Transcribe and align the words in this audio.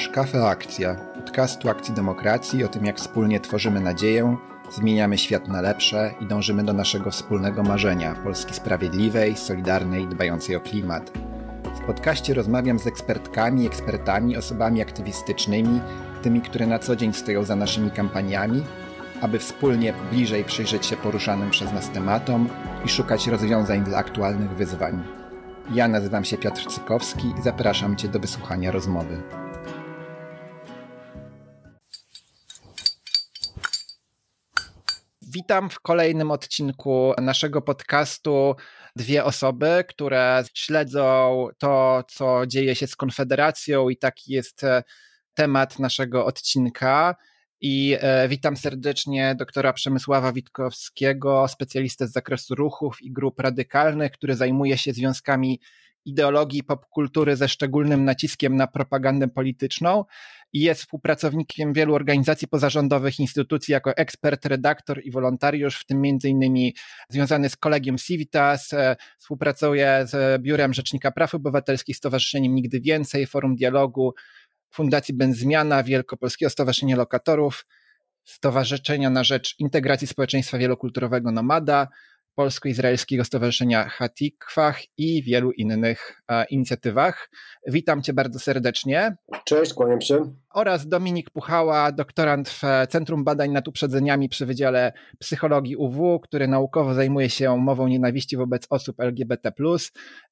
Słuchasz 0.00 0.14
Kafe 0.14 0.46
Akcja, 0.46 0.94
podcastu 0.94 1.68
Akcji 1.68 1.94
Demokracji 1.94 2.64
o 2.64 2.68
tym, 2.68 2.84
jak 2.84 2.96
wspólnie 2.96 3.40
tworzymy 3.40 3.80
nadzieję, 3.80 4.36
zmieniamy 4.70 5.18
świat 5.18 5.48
na 5.48 5.60
lepsze 5.60 6.14
i 6.20 6.26
dążymy 6.26 6.64
do 6.64 6.72
naszego 6.72 7.10
wspólnego 7.10 7.62
marzenia 7.62 8.14
Polski 8.14 8.54
sprawiedliwej, 8.54 9.36
solidarnej 9.36 10.06
dbającej 10.06 10.56
o 10.56 10.60
klimat. 10.60 11.10
W 11.82 11.86
podcaście 11.86 12.34
rozmawiam 12.34 12.78
z 12.78 12.86
ekspertkami, 12.86 13.66
ekspertami, 13.66 14.36
osobami 14.36 14.82
aktywistycznymi, 14.82 15.80
tymi, 16.22 16.40
które 16.40 16.66
na 16.66 16.78
co 16.78 16.96
dzień 16.96 17.12
stoją 17.12 17.44
za 17.44 17.56
naszymi 17.56 17.90
kampaniami, 17.90 18.64
aby 19.20 19.38
wspólnie 19.38 19.94
bliżej 20.10 20.44
przyjrzeć 20.44 20.86
się 20.86 20.96
poruszanym 20.96 21.50
przez 21.50 21.72
nas 21.72 21.90
tematom 21.90 22.48
i 22.84 22.88
szukać 22.88 23.26
rozwiązań 23.26 23.84
dla 23.84 23.98
aktualnych 23.98 24.50
wyzwań. 24.50 25.02
Ja 25.72 25.88
nazywam 25.88 26.24
się 26.24 26.38
Piotr 26.38 26.66
Cykowski 26.66 27.34
i 27.38 27.42
zapraszam 27.42 27.96
Cię 27.96 28.08
do 28.08 28.20
wysłuchania 28.20 28.70
rozmowy. 28.70 29.22
Witam 35.32 35.70
w 35.70 35.80
kolejnym 35.80 36.30
odcinku 36.30 37.12
naszego 37.18 37.62
podcastu. 37.62 38.54
Dwie 38.96 39.24
osoby, 39.24 39.84
które 39.88 40.44
śledzą 40.54 41.46
to, 41.58 42.04
co 42.08 42.46
dzieje 42.46 42.74
się 42.74 42.86
z 42.86 42.96
Konfederacją, 42.96 43.88
i 43.88 43.96
taki 43.96 44.32
jest 44.32 44.64
e, 44.64 44.82
temat 45.34 45.78
naszego 45.78 46.26
odcinka. 46.26 47.16
I 47.60 47.96
e, 48.00 48.28
witam 48.28 48.56
serdecznie 48.56 49.34
doktora 49.38 49.72
Przemysława 49.72 50.32
Witkowskiego, 50.32 51.48
specjalistę 51.48 52.08
z 52.08 52.12
zakresu 52.12 52.54
ruchów 52.54 53.02
i 53.02 53.12
grup 53.12 53.40
radykalnych, 53.40 54.12
który 54.12 54.34
zajmuje 54.34 54.78
się 54.78 54.92
związkami 54.92 55.60
ideologii 56.04 56.62
popkultury 56.62 57.36
ze 57.36 57.48
szczególnym 57.48 58.04
naciskiem 58.04 58.56
na 58.56 58.66
propagandę 58.66 59.28
polityczną 59.28 60.04
i 60.52 60.60
jest 60.60 60.80
współpracownikiem 60.80 61.72
wielu 61.72 61.94
organizacji 61.94 62.48
pozarządowych, 62.48 63.20
instytucji 63.20 63.72
jako 63.72 63.96
ekspert, 63.96 64.46
redaktor 64.46 65.00
i 65.04 65.10
wolontariusz, 65.10 65.80
w 65.80 65.86
tym 65.86 66.06
innymi 66.06 66.74
związany 67.08 67.48
z 67.48 67.56
kolegiem 67.56 67.98
Civitas, 67.98 68.72
e, 68.72 68.96
współpracuje 69.18 70.04
z 70.06 70.42
Biurem 70.42 70.74
Rzecznika 70.74 71.10
Praw 71.10 71.34
Obywatelskich, 71.34 71.96
Stowarzyszeniem 71.96 72.54
Nigdy 72.54 72.80
Więcej, 72.80 73.26
Forum 73.26 73.56
Dialogu, 73.56 74.14
Fundacji 74.70 75.14
Benzmiana, 75.14 75.82
Wielkopolskiego 75.82 76.50
Stowarzyszenia 76.50 76.96
Lokatorów, 76.96 77.66
Stowarzyszenia 78.24 79.10
na 79.10 79.24
Rzecz 79.24 79.54
Integracji 79.58 80.06
Społeczeństwa 80.06 80.58
Wielokulturowego 80.58 81.32
Nomada, 81.32 81.88
Polsko-Izraelskiego 82.34 83.24
Stowarzyszenia 83.24 83.88
Hatikwach 83.88 84.80
i 84.96 85.22
wielu 85.22 85.50
innych 85.50 86.22
e, 86.28 86.44
inicjatywach. 86.44 87.30
Witam 87.66 88.02
Cię 88.02 88.12
bardzo 88.12 88.38
serdecznie. 88.38 89.16
Cześć, 89.44 89.74
kłaniam 89.74 90.00
się. 90.00 90.34
Oraz 90.54 90.88
Dominik 90.88 91.30
Puchała, 91.30 91.92
doktorant 91.92 92.48
w 92.48 92.62
Centrum 92.88 93.24
Badań 93.24 93.50
nad 93.50 93.68
Uprzedzeniami 93.68 94.28
przy 94.28 94.46
Wydziale 94.46 94.92
Psychologii 95.18 95.76
UW, 95.76 96.20
który 96.20 96.48
naukowo 96.48 96.94
zajmuje 96.94 97.30
się 97.30 97.56
mową 97.56 97.88
nienawiści 97.88 98.36
wobec 98.36 98.66
osób 98.70 99.00
LGBT 99.00 99.52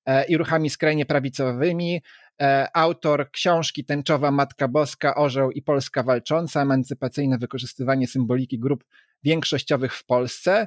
e, 0.06 0.24
i 0.24 0.36
ruchami 0.36 0.70
skrajnie 0.70 1.06
prawicowymi. 1.06 2.02
E, 2.40 2.68
autor 2.74 3.30
książki 3.30 3.84
Tęczowa 3.84 4.30
Matka 4.30 4.68
Boska, 4.68 5.14
Orzeł 5.14 5.50
i 5.50 5.62
Polska 5.62 6.02
Walcząca, 6.02 6.62
emancypacyjne 6.62 7.38
wykorzystywanie 7.38 8.06
symboliki 8.06 8.58
grup 8.58 8.84
większościowych 9.22 9.94
w 9.94 10.05
Polsce 10.05 10.66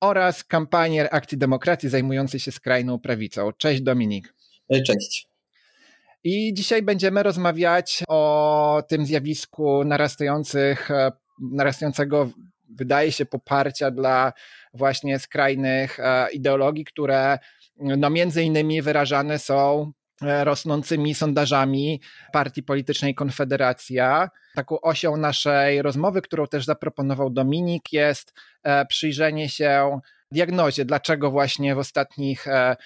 oraz 0.00 0.44
kampanier 0.44 1.08
Akcji 1.10 1.38
Demokracji 1.38 1.88
zajmujący 1.88 2.40
się 2.40 2.52
skrajną 2.52 2.98
prawicą. 2.98 3.52
Cześć 3.52 3.82
Dominik. 3.82 4.34
E, 4.70 4.82
cześć. 4.82 5.28
I 6.24 6.54
dzisiaj 6.54 6.82
będziemy 6.82 7.22
rozmawiać 7.22 8.02
o 8.08 8.82
tym 8.88 9.06
zjawisku 9.06 9.84
narastających, 9.84 10.90
e, 10.90 11.12
narastającego, 11.52 12.30
wydaje 12.70 13.12
się, 13.12 13.26
poparcia 13.26 13.90
dla 13.90 14.32
właśnie 14.74 15.18
skrajnych 15.18 15.98
ideologii, 16.32 16.84
które 16.84 17.38
no 17.76 18.10
między 18.10 18.42
innymi 18.42 18.82
wyrażane 18.82 19.38
są 19.38 19.92
E, 19.92 19.99
rosnącymi 20.20 21.14
sondażami 21.14 22.00
partii 22.32 22.62
politycznej 22.62 23.14
Konfederacja. 23.14 24.30
Taką 24.54 24.80
osią 24.80 25.16
naszej 25.16 25.82
rozmowy, 25.82 26.22
którą 26.22 26.46
też 26.46 26.64
zaproponował 26.64 27.30
Dominik, 27.30 27.92
jest 27.92 28.34
e, 28.62 28.86
przyjrzenie 28.86 29.48
się 29.48 30.00
diagnozie, 30.32 30.84
dlaczego 30.84 31.30
właśnie 31.30 31.74
w 31.74 31.78
ostatnich 31.78 32.46
e, 32.48 32.76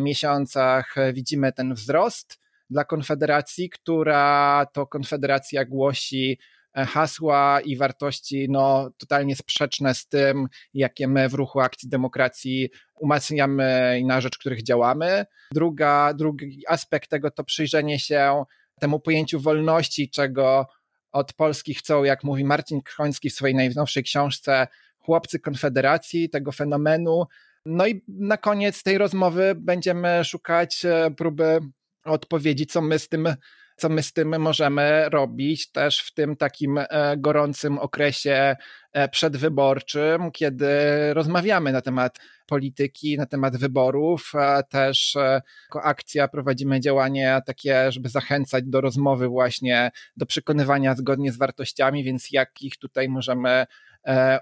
miesiącach 0.00 0.94
widzimy 1.12 1.52
ten 1.52 1.74
wzrost 1.74 2.40
dla 2.70 2.84
Konfederacji, 2.84 3.70
która 3.70 4.66
to 4.72 4.86
Konfederacja 4.86 5.64
głosi 5.64 6.38
hasła 6.76 7.60
i 7.60 7.76
wartości 7.76 8.46
no, 8.50 8.90
totalnie 8.98 9.36
sprzeczne 9.36 9.94
z 9.94 10.06
tym, 10.06 10.48
jakie 10.74 11.08
my 11.08 11.28
w 11.28 11.34
ruchu 11.34 11.60
Akcji 11.60 11.88
Demokracji 11.88 12.70
umacniamy 13.00 13.98
i 14.00 14.04
na 14.04 14.20
rzecz 14.20 14.38
których 14.38 14.62
działamy. 14.62 15.26
Druga, 15.52 16.14
drugi 16.14 16.62
aspekt 16.68 17.10
tego 17.10 17.30
to 17.30 17.44
przyjrzenie 17.44 17.98
się 17.98 18.44
temu 18.80 19.00
pojęciu 19.00 19.40
wolności, 19.40 20.10
czego 20.10 20.66
od 21.12 21.32
Polski 21.32 21.74
chcą, 21.74 22.04
jak 22.04 22.24
mówi 22.24 22.44
Marcin 22.44 22.82
Kroński 22.82 23.30
w 23.30 23.34
swojej 23.34 23.54
najnowszej 23.54 24.02
książce, 24.02 24.66
chłopcy 24.98 25.40
Konfederacji, 25.40 26.30
tego 26.30 26.52
fenomenu. 26.52 27.24
No 27.66 27.86
i 27.86 28.04
na 28.08 28.36
koniec 28.36 28.82
tej 28.82 28.98
rozmowy 28.98 29.54
będziemy 29.56 30.24
szukać 30.24 30.84
e, 30.84 31.10
próby 31.16 31.60
odpowiedzi, 32.04 32.66
co 32.66 32.80
my 32.80 32.98
z 32.98 33.08
tym 33.08 33.28
co 33.76 33.88
my 33.88 34.02
z 34.02 34.12
tym 34.12 34.40
możemy 34.40 35.08
robić 35.08 35.70
też 35.70 36.00
w 36.00 36.14
tym 36.14 36.36
takim 36.36 36.78
e, 36.78 37.16
gorącym 37.16 37.78
okresie 37.78 38.56
e, 38.92 39.08
przedwyborczym, 39.08 40.30
kiedy 40.30 40.68
rozmawiamy 41.14 41.72
na 41.72 41.80
temat 41.80 42.18
polityki, 42.46 43.16
na 43.16 43.26
temat 43.26 43.56
wyborów. 43.56 44.32
Też 44.68 45.16
e, 45.16 45.42
jako 45.68 45.82
akcja 45.82 46.28
prowadzimy 46.28 46.80
działania 46.80 47.40
takie, 47.40 47.92
żeby 47.92 48.08
zachęcać 48.08 48.64
do 48.64 48.80
rozmowy 48.80 49.28
właśnie, 49.28 49.90
do 50.16 50.26
przekonywania 50.26 50.94
zgodnie 50.94 51.32
z 51.32 51.36
wartościami, 51.36 52.04
więc 52.04 52.30
jakich 52.32 52.76
tutaj 52.76 53.08
możemy 53.08 53.66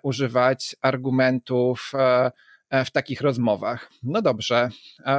używać 0.03 0.77
argumentów 0.83 1.93
w 2.85 2.91
takich 2.91 3.21
rozmowach. 3.21 3.91
No 4.03 4.23
dobrze, 4.23 4.69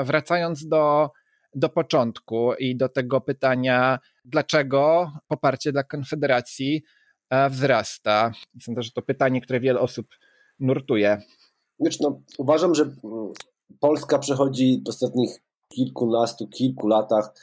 wracając 0.04 0.68
do 0.68 1.12
do 1.56 1.70
początku 1.70 2.54
i 2.54 2.78
do 2.78 2.90
tego 2.90 3.22
pytania, 3.22 4.00
dlaczego 4.26 5.12
poparcie 5.28 5.72
dla 5.72 5.84
Konfederacji 5.84 6.84
e, 7.30 7.50
wzrasta. 7.50 8.32
Sądzę, 8.62 8.82
że 8.82 8.92
to 8.92 9.02
pytanie, 9.02 9.42
które 9.42 9.60
wiele 9.60 9.80
osób 9.80 10.08
nurtuje. 10.60 11.22
Wiesz, 11.80 12.00
no, 12.00 12.22
uważam, 12.38 12.76
że 12.76 12.84
mm, 12.84 12.94
Polska 13.80 14.20
przechodzi 14.20 14.82
w 14.86 14.90
ostatnich 14.90 15.42
kilkunastu, 15.68 16.48
kilku 16.48 16.88
latach 16.88 17.34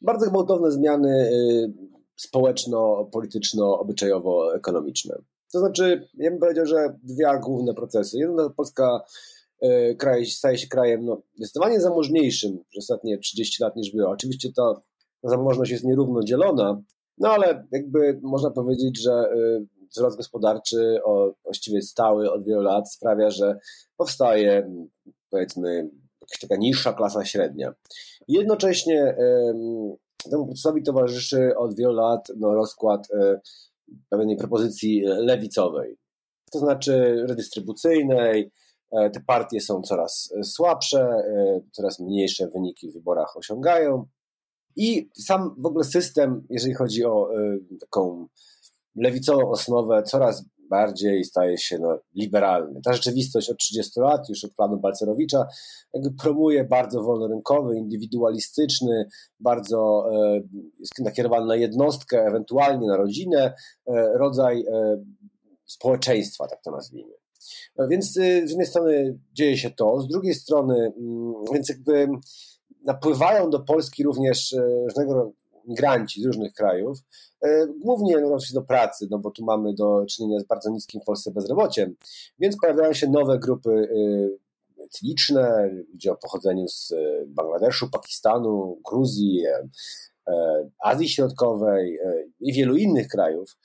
bardzo 0.00 0.30
gwałtowne 0.30 0.70
zmiany 0.70 1.08
y, 1.08 1.72
społeczno-polityczno-obyczajowo-ekonomiczne. 2.16 5.14
To 5.52 5.58
znaczy, 5.58 6.08
ja 6.14 6.30
bym 6.30 6.40
powiedział, 6.40 6.66
że 6.66 6.98
dwie 7.02 7.38
główne 7.42 7.74
procesy. 7.74 8.18
Jedna 8.18 8.50
Polska 8.50 8.84
E, 8.94 9.00
kraj 9.98 10.26
staje 10.26 10.58
się 10.58 10.66
krajem 10.66 11.04
no, 11.04 11.22
zdecydowanie 11.36 11.80
zamożniejszym 11.80 12.58
przez 12.70 12.84
ostatnie 12.84 13.18
30 13.18 13.62
lat 13.62 13.76
niż 13.76 13.92
była. 13.92 14.10
Oczywiście 14.10 14.48
ta 14.56 14.82
zamożność 15.22 15.70
jest 15.70 15.84
nierówno 15.84 16.22
dzielona, 16.22 16.82
no 17.18 17.28
ale 17.28 17.66
jakby 17.72 18.20
można 18.22 18.50
powiedzieć, 18.50 19.02
że 19.02 19.12
e, 19.12 19.64
wzrost 19.90 20.16
gospodarczy 20.16 20.98
o, 21.04 21.32
właściwie 21.44 21.82
stały 21.82 22.32
od 22.32 22.44
wielu 22.44 22.62
lat 22.62 22.92
sprawia, 22.92 23.30
że 23.30 23.58
powstaje 23.96 24.70
powiedzmy 25.30 25.90
jakaś 26.20 26.40
taka 26.40 26.56
niższa 26.56 26.92
klasa 26.92 27.24
średnia. 27.24 27.74
Jednocześnie 28.28 29.16
temu 30.30 30.46
procesowi 30.46 30.82
towarzyszy 30.82 31.56
od 31.56 31.76
wielu 31.76 31.92
lat 31.92 32.28
no, 32.36 32.54
rozkład 32.54 33.08
e, 33.12 33.40
pewnej 34.08 34.36
propozycji 34.36 35.02
lewicowej, 35.04 35.96
to 36.52 36.58
znaczy 36.58 37.24
redystrybucyjnej, 37.28 38.50
E, 38.50 38.63
te 39.12 39.20
partie 39.26 39.60
są 39.60 39.82
coraz 39.82 40.32
e, 40.40 40.44
słabsze, 40.44 41.00
e, 41.00 41.60
coraz 41.72 42.00
mniejsze 42.00 42.48
wyniki 42.48 42.90
w 42.90 42.94
wyborach 42.94 43.36
osiągają. 43.36 44.06
I 44.76 45.10
sam 45.14 45.54
w 45.58 45.66
ogóle 45.66 45.84
system, 45.84 46.46
jeżeli 46.50 46.74
chodzi 46.74 47.04
o 47.04 47.30
taką 47.80 48.26
lewicową 48.96 49.50
osnowę, 49.50 50.02
coraz 50.02 50.44
bardziej 50.70 51.24
staje 51.24 51.58
się 51.58 51.78
no, 51.78 51.98
liberalny. 52.14 52.80
Ta 52.84 52.92
rzeczywistość 52.92 53.50
od 53.50 53.58
30 53.58 54.00
lat, 54.00 54.28
już 54.28 54.44
od 54.44 54.54
planu 54.54 54.76
Balcerowicza, 54.76 55.46
jakby 55.94 56.10
promuje 56.10 56.64
bardzo 56.64 57.02
wolnorynkowy, 57.02 57.76
indywidualistyczny, 57.76 59.08
bardzo 59.40 60.04
e, 60.14 60.40
nakierowany 60.98 61.46
na 61.46 61.56
jednostkę, 61.56 62.24
ewentualnie 62.26 62.86
na 62.86 62.96
rodzinę, 62.96 63.54
e, 63.86 64.18
rodzaj 64.18 64.60
e, 64.60 65.04
społeczeństwa, 65.64 66.48
tak 66.48 66.62
to 66.62 66.70
nazwijmy. 66.70 67.23
Więc 67.88 68.16
y, 68.16 68.46
z 68.46 68.50
jednej 68.50 68.66
strony 68.66 69.18
dzieje 69.32 69.56
się 69.56 69.70
to, 69.70 70.00
z 70.00 70.08
drugiej 70.08 70.34
strony, 70.34 70.92
mm, 70.96 71.34
więc 71.52 71.68
jakby 71.68 72.08
napływają 72.84 73.50
do 73.50 73.60
Polski 73.60 74.04
również 74.04 74.52
y, 74.52 74.84
różnego 74.84 75.32
migranci 75.66 76.22
z 76.22 76.26
różnych 76.26 76.52
krajów, 76.52 76.98
głównie 77.80 78.20
no, 78.20 78.36
do 78.54 78.62
pracy, 78.62 79.06
no 79.10 79.18
bo 79.18 79.30
tu 79.30 79.44
mamy 79.44 79.74
do 79.74 80.06
czynienia 80.06 80.40
z 80.40 80.44
bardzo 80.44 80.70
niskim 80.70 81.00
w 81.00 81.04
Polsce 81.04 81.30
bezrobociem, 81.30 81.96
więc 82.38 82.56
pojawiają 82.60 82.92
się 82.92 83.08
nowe 83.08 83.38
grupy 83.38 83.88
etniczne, 84.84 85.70
ludzie 85.92 86.12
o 86.12 86.16
pochodzeniu 86.16 86.68
z 86.68 86.94
Bangladeszu, 87.26 87.90
Pakistanu, 87.90 88.80
Gruzji, 88.90 89.42
Azji 90.84 91.08
Środkowej 91.08 91.98
i 92.40 92.52
wielu 92.52 92.76
innych 92.76 93.08
krajów, 93.08 93.56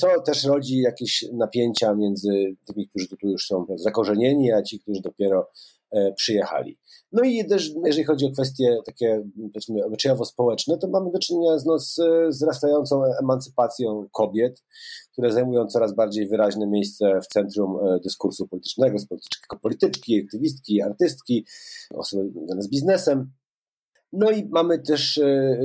co 0.00 0.20
też 0.26 0.44
rodzi 0.44 0.78
jakieś 0.78 1.24
napięcia 1.32 1.94
między 1.94 2.56
tymi, 2.66 2.88
którzy 2.88 3.08
tu 3.08 3.28
już 3.28 3.46
są 3.46 3.66
zakorzenieni, 3.74 4.52
a 4.52 4.62
ci, 4.62 4.80
którzy 4.80 5.00
dopiero 5.02 5.46
E, 5.92 6.12
przyjechali. 6.12 6.78
No 7.12 7.22
i 7.22 7.46
też, 7.46 7.72
jeżeli 7.84 8.04
chodzi 8.04 8.26
o 8.26 8.30
kwestie 8.30 8.78
takie, 8.86 9.22
powiedzmy, 9.36 9.84
obyczajowo-społeczne, 9.84 10.78
to 10.78 10.88
mamy 10.88 11.10
do 11.10 11.18
czynienia 11.18 11.56
no, 11.66 11.78
z 11.78 12.00
wzrastającą 12.30 13.02
emancypacją 13.22 14.08
kobiet, 14.12 14.62
które 15.12 15.32
zajmują 15.32 15.66
coraz 15.66 15.94
bardziej 15.94 16.28
wyraźne 16.28 16.66
miejsce 16.66 17.20
w 17.20 17.26
centrum 17.26 17.76
e, 17.86 18.00
dyskursu 18.00 18.48
politycznego, 18.48 18.98
z 18.98 19.06
polityczki, 19.62 20.22
aktywistki, 20.24 20.82
artystki, 20.82 21.46
osoby 21.94 22.30
związane 22.30 22.62
z 22.62 22.68
biznesem. 22.68 23.30
No 24.12 24.30
i 24.30 24.48
mamy 24.48 24.78
też 24.78 25.18
e, 25.18 25.58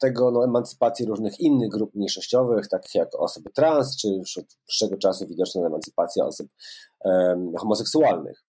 tego 0.00 0.30
no, 0.30 0.44
emancypację 0.44 1.06
różnych 1.06 1.40
innych 1.40 1.68
grup 1.68 1.94
mniejszościowych, 1.94 2.68
takich 2.68 2.94
jak 2.94 3.20
osoby 3.20 3.50
trans, 3.50 3.96
czy 3.96 4.08
już 4.08 4.38
od 4.38 4.44
dłuższego 4.66 4.96
czasu 4.96 5.26
widoczna 5.26 5.66
emancypacja 5.66 6.24
osób 6.24 6.48
um, 7.04 7.52
homoseksualnych. 7.56 8.44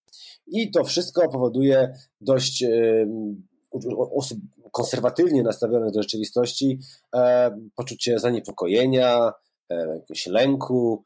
I 0.46 0.70
to 0.70 0.84
wszystko 0.84 1.28
powoduje 1.28 1.94
dość 2.20 2.64
osób 4.16 4.38
konserwatywnie 4.72 5.42
nastawionych 5.42 5.92
do 5.92 6.02
rzeczywistości 6.02 6.78
poczucie 7.76 8.18
zaniepokojenia, 8.18 9.32
jakiegoś 9.70 10.26
lęku, 10.26 11.04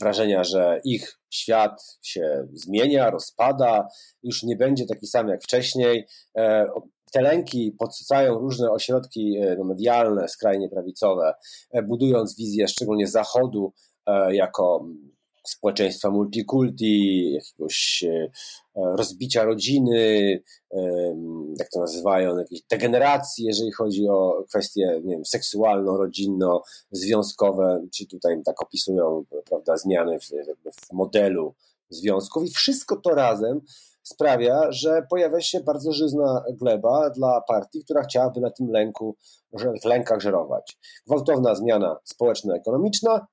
wrażenia, 0.00 0.44
że 0.44 0.80
ich 0.84 1.20
świat 1.30 1.98
się 2.02 2.46
zmienia, 2.52 3.10
rozpada, 3.10 3.88
już 4.22 4.42
nie 4.42 4.56
będzie 4.56 4.86
taki 4.86 5.06
sam 5.06 5.28
jak 5.28 5.42
wcześniej. 5.42 6.06
E, 7.12 7.18
te 7.18 7.22
lęki 7.22 7.76
podsycają 7.78 8.38
różne 8.38 8.70
ośrodki 8.70 9.36
e, 9.36 9.56
no, 9.56 9.64
medialne, 9.64 10.28
skrajnie 10.28 10.68
prawicowe, 10.68 11.34
e, 11.70 11.82
budując 11.82 12.36
wizję 12.36 12.68
szczególnie 12.68 13.06
Zachodu 13.06 13.72
jako 14.30 14.86
społeczeństwa 15.46 16.10
multikulti, 16.10 17.32
jakiegoś 17.32 18.04
e, 18.08 18.30
rozbicia 18.74 19.44
rodziny, 19.44 20.42
jak 21.58 21.70
to 21.70 21.80
nazywają, 21.80 22.38
jakiejś 22.38 22.62
degeneracji, 22.70 23.44
jeżeli 23.44 23.72
chodzi 23.72 24.08
o 24.08 24.44
kwestie 24.48 25.00
nie 25.04 25.14
wiem, 25.14 25.24
seksualno-rodzinno-związkowe, 25.24 27.86
czy 27.94 28.06
tutaj 28.06 28.42
tak 28.44 28.62
opisują 28.62 29.24
prawda, 29.44 29.76
zmiany 29.76 30.18
w, 30.20 30.28
w 30.86 30.92
modelu 30.92 31.54
związków. 31.90 32.44
I 32.44 32.50
wszystko 32.50 32.96
to 32.96 33.10
razem 33.10 33.60
sprawia, 34.02 34.72
że 34.72 35.06
pojawia 35.10 35.40
się 35.40 35.60
bardzo 35.60 35.92
żyzna 35.92 36.44
gleba 36.60 37.10
dla 37.10 37.40
partii, 37.40 37.84
która 37.84 38.02
chciałaby 38.02 38.40
na 38.40 38.50
tym 38.50 38.70
lęku, 38.70 39.16
w 39.82 39.84
lękach 39.84 40.20
żerować. 40.20 40.78
Gwałtowna 41.06 41.54
zmiana 41.54 41.96
społeczno-ekonomiczna, 42.04 43.26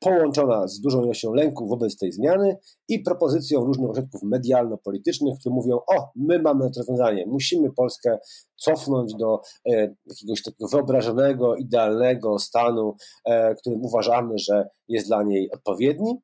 połączona 0.00 0.68
z 0.68 0.80
dużą 0.80 1.04
ilością 1.04 1.32
lęku 1.32 1.68
wobec 1.68 1.96
tej 1.96 2.12
zmiany 2.12 2.56
i 2.88 3.00
propozycją 3.00 3.64
różnych 3.64 3.90
ośrodków 3.90 4.22
medialno-politycznych, 4.22 5.38
które 5.40 5.54
mówią: 5.54 5.76
O, 5.76 6.10
my 6.16 6.38
mamy 6.38 6.70
rozwiązanie, 6.76 7.26
musimy 7.26 7.72
Polskę 7.72 8.18
cofnąć 8.56 9.14
do 9.14 9.40
e, 9.66 9.94
jakiegoś 10.06 10.42
takiego 10.42 10.68
wyobrażonego, 10.68 11.56
idealnego 11.56 12.38
stanu, 12.38 12.96
e, 13.24 13.54
którym 13.54 13.84
uważamy, 13.84 14.38
że 14.38 14.68
jest 14.88 15.06
dla 15.06 15.22
niej 15.22 15.50
odpowiedni 15.50 16.20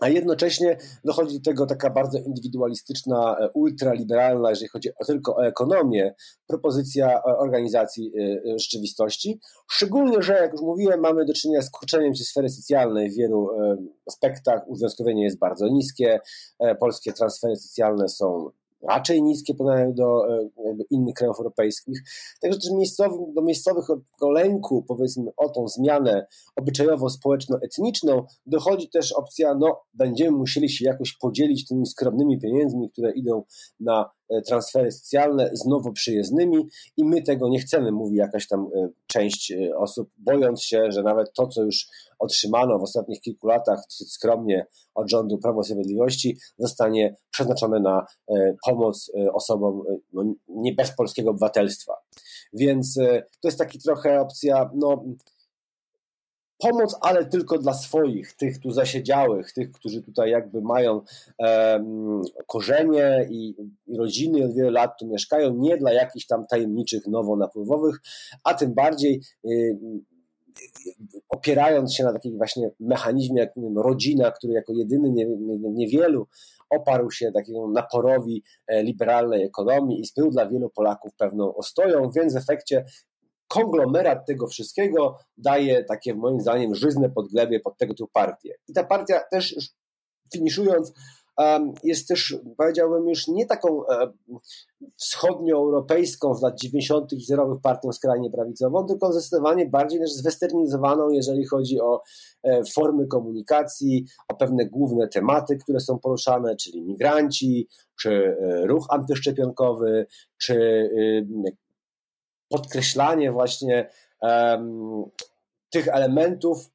a 0.00 0.08
jednocześnie 0.08 0.76
dochodzi 1.04 1.38
do 1.38 1.50
tego 1.50 1.66
taka 1.66 1.90
bardzo 1.90 2.18
indywidualistyczna, 2.18 3.36
e, 3.40 3.50
ultraliberalna, 3.54 4.50
jeżeli 4.50 4.68
chodzi 4.68 4.88
tylko 5.06 5.36
o 5.36 5.46
ekonomię, 5.46 6.14
propozycja 6.46 7.18
e, 7.18 7.22
organizacji 7.24 8.12
e, 8.18 8.58
rzeczywistości. 8.58 9.40
Szczególnie, 9.70 10.22
że 10.22 10.32
jak 10.32 10.52
już 10.52 10.60
mówiłem, 10.60 11.00
mamy 11.00 11.24
do 11.24 11.32
czynienia 11.32 11.62
z 11.62 11.70
kurczeniem 11.70 12.14
się 12.14 12.24
sfery 12.24 12.48
socjalnej 12.48 13.10
w 13.10 13.16
wielu 13.16 13.48
aspektach. 14.06 14.68
Uzwiązkowienie 14.68 15.24
jest 15.24 15.38
bardzo 15.38 15.68
niskie, 15.68 16.20
polskie 16.80 17.12
transfery 17.12 17.56
socjalne 17.56 18.08
są 18.08 18.50
raczej 18.82 19.22
niskie 19.22 19.54
porównaniu 19.54 19.94
do 19.94 20.34
e, 20.38 20.48
innych 20.90 21.14
krajów 21.14 21.38
europejskich. 21.38 21.98
Także 22.40 22.58
też 22.58 22.70
miejscowym, 22.70 23.34
do 23.34 23.42
miejscowego 23.42 24.02
lęku, 24.30 24.84
powiedzmy, 24.88 25.30
o 25.36 25.48
tą 25.48 25.68
zmianę 25.68 26.26
obyczajowo-społeczno-etniczną 26.56 28.22
dochodzi 28.46 28.88
też 28.88 29.12
opcja, 29.12 29.54
no 29.54 29.80
będziemy 29.94 30.38
musieli 30.38 30.70
się 30.70 30.84
jakoś 30.84 31.16
podzielić 31.16 31.68
tymi 31.68 31.86
skromnymi 31.86 32.38
pieniędzmi, 32.38 32.90
które 32.90 33.12
idą 33.12 33.42
na 33.80 34.10
transfery 34.46 34.92
socjalne 34.92 35.50
z 35.52 35.66
nowo 35.66 35.92
przyjezdnymi 35.92 36.68
i 36.96 37.04
my 37.04 37.22
tego 37.22 37.48
nie 37.48 37.58
chcemy, 37.58 37.92
mówi 37.92 38.16
jakaś 38.16 38.48
tam 38.48 38.68
e, 38.74 38.88
część 39.06 39.52
e, 39.52 39.76
osób, 39.76 40.10
bojąc 40.18 40.62
się, 40.62 40.92
że 40.92 41.02
nawet 41.02 41.32
to, 41.32 41.46
co 41.46 41.62
już 41.62 41.86
otrzymano 42.18 42.78
w 42.78 42.82
ostatnich 42.82 43.20
kilku 43.20 43.46
latach 43.46 43.80
skromnie 43.88 44.66
od 44.94 45.10
rządu 45.10 45.38
Prawo 45.38 45.60
i 45.60 45.64
Sprawiedliwości, 45.64 46.38
zostanie 46.58 47.16
przeznaczone 47.30 47.80
na 47.80 48.06
pomoc 48.66 49.12
osobom 49.32 49.82
no, 50.12 50.34
nie 50.48 50.72
bez 50.74 50.96
polskiego 50.96 51.30
obywatelstwa. 51.30 51.94
Więc 52.52 52.94
to 53.40 53.48
jest 53.48 53.58
taki 53.58 53.78
trochę 53.78 54.20
opcja, 54.20 54.70
no 54.74 55.04
pomoc, 56.58 56.96
ale 57.00 57.24
tylko 57.24 57.58
dla 57.58 57.74
swoich, 57.74 58.34
tych 58.34 58.58
tu 58.58 58.70
zasiedziałych, 58.70 59.52
tych, 59.52 59.70
którzy 59.72 60.02
tutaj 60.02 60.30
jakby 60.30 60.62
mają 60.62 61.00
um, 61.38 62.22
korzenie 62.46 63.26
i, 63.30 63.54
i 63.86 63.96
rodziny 63.96 64.44
od 64.44 64.54
wielu 64.54 64.70
lat 64.70 64.98
tu 64.98 65.06
mieszkają, 65.06 65.54
nie 65.54 65.76
dla 65.76 65.92
jakichś 65.92 66.26
tam 66.26 66.46
tajemniczych 66.46 67.06
nowonapływowych, 67.06 68.00
a 68.44 68.54
tym 68.54 68.74
bardziej 68.74 69.20
y, 69.44 69.78
opierając 71.28 71.94
się 71.94 72.04
na 72.04 72.12
takim 72.12 72.36
właśnie 72.36 72.70
mechanizmie 72.80 73.40
jak 73.40 73.52
wiem, 73.56 73.78
rodzina, 73.78 74.30
który 74.30 74.52
jako 74.52 74.72
jedyny 74.72 75.10
nie, 75.10 75.26
nie, 75.26 75.70
niewielu 75.70 76.26
oparł 76.70 77.10
się 77.10 77.32
takiemu 77.32 77.70
naporowi 77.70 78.42
e, 78.66 78.82
liberalnej 78.82 79.44
ekonomii 79.44 80.00
i 80.00 80.04
był 80.16 80.30
dla 80.30 80.48
wielu 80.48 80.70
Polaków 80.70 81.14
pewną 81.14 81.54
ostoją, 81.54 82.10
więc 82.10 82.34
w 82.34 82.36
efekcie 82.36 82.84
konglomerat 83.48 84.26
tego 84.26 84.46
wszystkiego 84.46 85.18
daje 85.36 85.84
takie 85.84 86.14
moim 86.14 86.40
zdaniem 86.40 86.74
żyzne 86.74 87.10
podglebie 87.10 87.60
pod 87.60 87.78
tego 87.78 87.94
typu 87.94 88.10
partię. 88.12 88.54
I 88.68 88.72
ta 88.72 88.84
partia 88.84 89.20
też 89.30 89.70
finiszując 90.32 90.92
jest 91.84 92.08
też, 92.08 92.36
powiedziałbym, 92.56 93.08
już 93.08 93.28
nie 93.28 93.46
taką 93.46 93.86
e, 93.86 94.12
wschodnioeuropejską 94.96 96.34
w 96.34 96.42
lat 96.42 96.60
90. 96.60 97.12
i 97.12 97.20
zerowych 97.20 97.60
partią 97.62 97.92
skrajnie 97.92 98.30
prawicową, 98.30 98.86
tylko 98.86 99.12
zdecydowanie 99.12 99.66
bardziej 99.66 100.00
też 100.00 100.12
zwesternizowaną, 100.12 101.10
jeżeli 101.10 101.46
chodzi 101.46 101.80
o 101.80 102.02
e, 102.42 102.62
formy 102.74 103.06
komunikacji, 103.06 104.06
o 104.28 104.34
pewne 104.34 104.66
główne 104.66 105.08
tematy, 105.08 105.56
które 105.56 105.80
są 105.80 105.98
poruszane, 105.98 106.56
czyli 106.56 106.82
migranci, 106.82 107.68
czy 108.00 108.10
e, 108.10 108.66
ruch 108.66 108.86
antyszczepionkowy, 108.90 110.06
czy 110.38 110.88
podkreślanie 112.48 113.32
właśnie 113.32 113.90
um, 114.22 115.04
tych 115.70 115.88
elementów, 115.88 116.70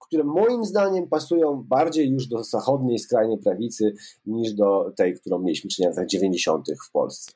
które 0.00 0.24
moim 0.24 0.64
zdaniem 0.64 1.08
pasują 1.08 1.64
bardziej 1.68 2.10
już 2.10 2.26
do 2.26 2.44
zachodniej 2.44 2.98
skrajnej 2.98 3.38
prawicy 3.38 3.94
niż 4.26 4.52
do 4.52 4.92
tej, 4.96 5.14
którą 5.14 5.38
mieliśmy 5.38 5.70
czynienia 5.70 5.92
w 5.92 5.96
latach 5.96 6.08
90. 6.08 6.66
w 6.88 6.90
Polsce. 6.90 7.32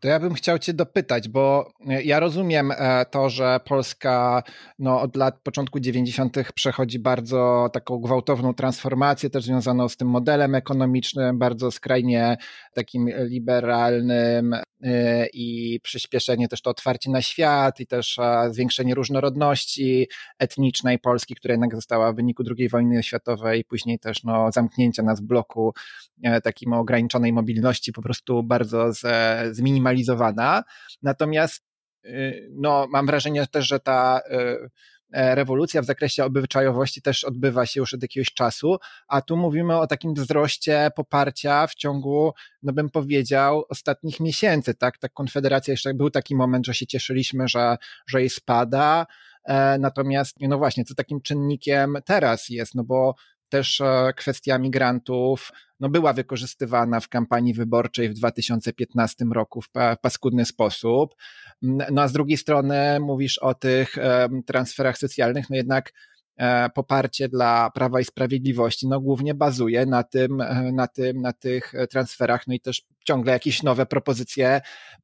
To 0.00 0.08
ja 0.08 0.20
bym 0.20 0.34
chciał 0.34 0.58
Cię 0.58 0.74
dopytać, 0.74 1.28
bo 1.28 1.72
e, 1.88 2.02
ja 2.02 2.20
rozumiem 2.20 2.72
e, 2.76 3.06
to, 3.10 3.30
że 3.30 3.60
Polska 3.64 4.42
no, 4.78 5.00
od 5.00 5.16
lat 5.16 5.40
początku 5.42 5.80
90. 5.80 6.36
przechodzi 6.54 6.98
bardzo 6.98 7.70
taką 7.72 7.98
gwałtowną 7.98 8.54
transformację, 8.54 9.30
też 9.30 9.44
związaną 9.44 9.88
z 9.88 9.96
tym 9.96 10.08
modelem 10.08 10.54
ekonomicznym, 10.54 11.38
bardzo 11.38 11.70
skrajnie 11.70 12.36
takim 12.74 13.08
liberalnym 13.28 14.54
e, 14.54 15.26
i 15.32 15.80
przyspieszenie 15.82 16.48
też 16.48 16.62
to 16.62 16.70
otwarcie 16.70 17.10
na 17.10 17.22
świat 17.22 17.80
i 17.80 17.86
też 17.86 18.18
zwiększenie 18.50 18.94
różnorodności 18.94 20.08
etnicznej 20.38 20.98
Polski, 20.98 21.34
która 21.34 21.52
jednak 21.52 21.74
została 21.74 22.12
w 22.12 22.16
wyniku 22.16 22.42
II 22.58 22.68
wojny 22.68 23.02
światowej, 23.02 23.64
później 23.64 23.98
też 23.98 24.24
no, 24.24 24.52
zamknięcia 24.52 25.02
nas 25.02 25.20
w 25.20 25.24
bloku 25.24 25.74
takim 26.44 26.72
ograniczonej 26.72 27.32
mobilności 27.32 27.92
po 27.92 28.02
prostu 28.02 28.42
bardzo 28.42 28.92
z, 28.92 29.02
zminimalizowana. 29.50 30.62
Natomiast 31.02 31.62
y, 32.04 32.48
no, 32.52 32.86
mam 32.90 33.06
wrażenie 33.06 33.46
też, 33.46 33.66
że 33.66 33.80
ta 33.80 34.20
y, 34.30 34.68
rewolucja 35.14 35.82
w 35.82 35.84
zakresie 35.84 36.24
obyczajowości 36.24 37.02
też 37.02 37.24
odbywa 37.24 37.66
się 37.66 37.80
już 37.80 37.94
od 37.94 38.02
jakiegoś 38.02 38.34
czasu, 38.34 38.76
a 39.08 39.22
tu 39.22 39.36
mówimy 39.36 39.78
o 39.78 39.86
takim 39.86 40.14
wzroście 40.14 40.90
poparcia 40.96 41.66
w 41.66 41.74
ciągu, 41.74 42.32
no 42.62 42.72
bym 42.72 42.90
powiedział, 42.90 43.64
ostatnich 43.68 44.20
miesięcy, 44.20 44.74
tak? 44.74 44.98
Ta 44.98 45.08
konfederacja 45.08 45.72
jeszcze 45.72 45.94
był 45.94 46.10
taki 46.10 46.36
moment, 46.36 46.66
że 46.66 46.74
się 46.74 46.86
cieszyliśmy, 46.86 47.48
że, 47.48 47.76
że 48.06 48.20
jej 48.20 48.30
spada, 48.30 49.06
natomiast, 49.78 50.36
no 50.40 50.58
właśnie, 50.58 50.84
co 50.84 50.94
takim 50.94 51.20
czynnikiem 51.20 51.96
teraz 52.04 52.48
jest, 52.48 52.74
no 52.74 52.84
bo 52.84 53.14
też 53.52 53.80
e, 53.80 54.12
kwestia 54.16 54.58
migrantów 54.58 55.52
no 55.80 55.88
była 55.88 56.12
wykorzystywana 56.12 57.00
w 57.00 57.08
kampanii 57.08 57.54
wyborczej 57.54 58.08
w 58.08 58.14
2015 58.14 59.24
roku 59.34 59.62
w 59.62 59.68
paskudny 60.02 60.44
sposób. 60.44 61.14
No 61.62 62.02
a 62.02 62.08
z 62.08 62.12
drugiej 62.12 62.36
strony 62.36 63.00
mówisz 63.00 63.38
o 63.38 63.54
tych 63.54 63.96
transferach 64.46 64.98
socjalnych, 64.98 65.50
no 65.50 65.56
jednak 65.56 65.92
E, 66.36 66.70
poparcie 66.70 67.28
dla 67.28 67.70
Prawa 67.70 68.00
i 68.00 68.04
Sprawiedliwości, 68.04 68.88
no 68.88 69.00
głównie 69.00 69.34
bazuje 69.34 69.86
na 69.86 70.02
tym, 70.02 70.40
e, 70.40 70.72
na 70.72 70.86
tym, 70.86 71.20
na 71.20 71.32
tych 71.32 71.72
transferach, 71.90 72.46
no 72.46 72.54
i 72.54 72.60
też 72.60 72.82
ciągle 73.04 73.32
jakieś 73.32 73.62
nowe 73.62 73.86
propozycje 73.86 74.60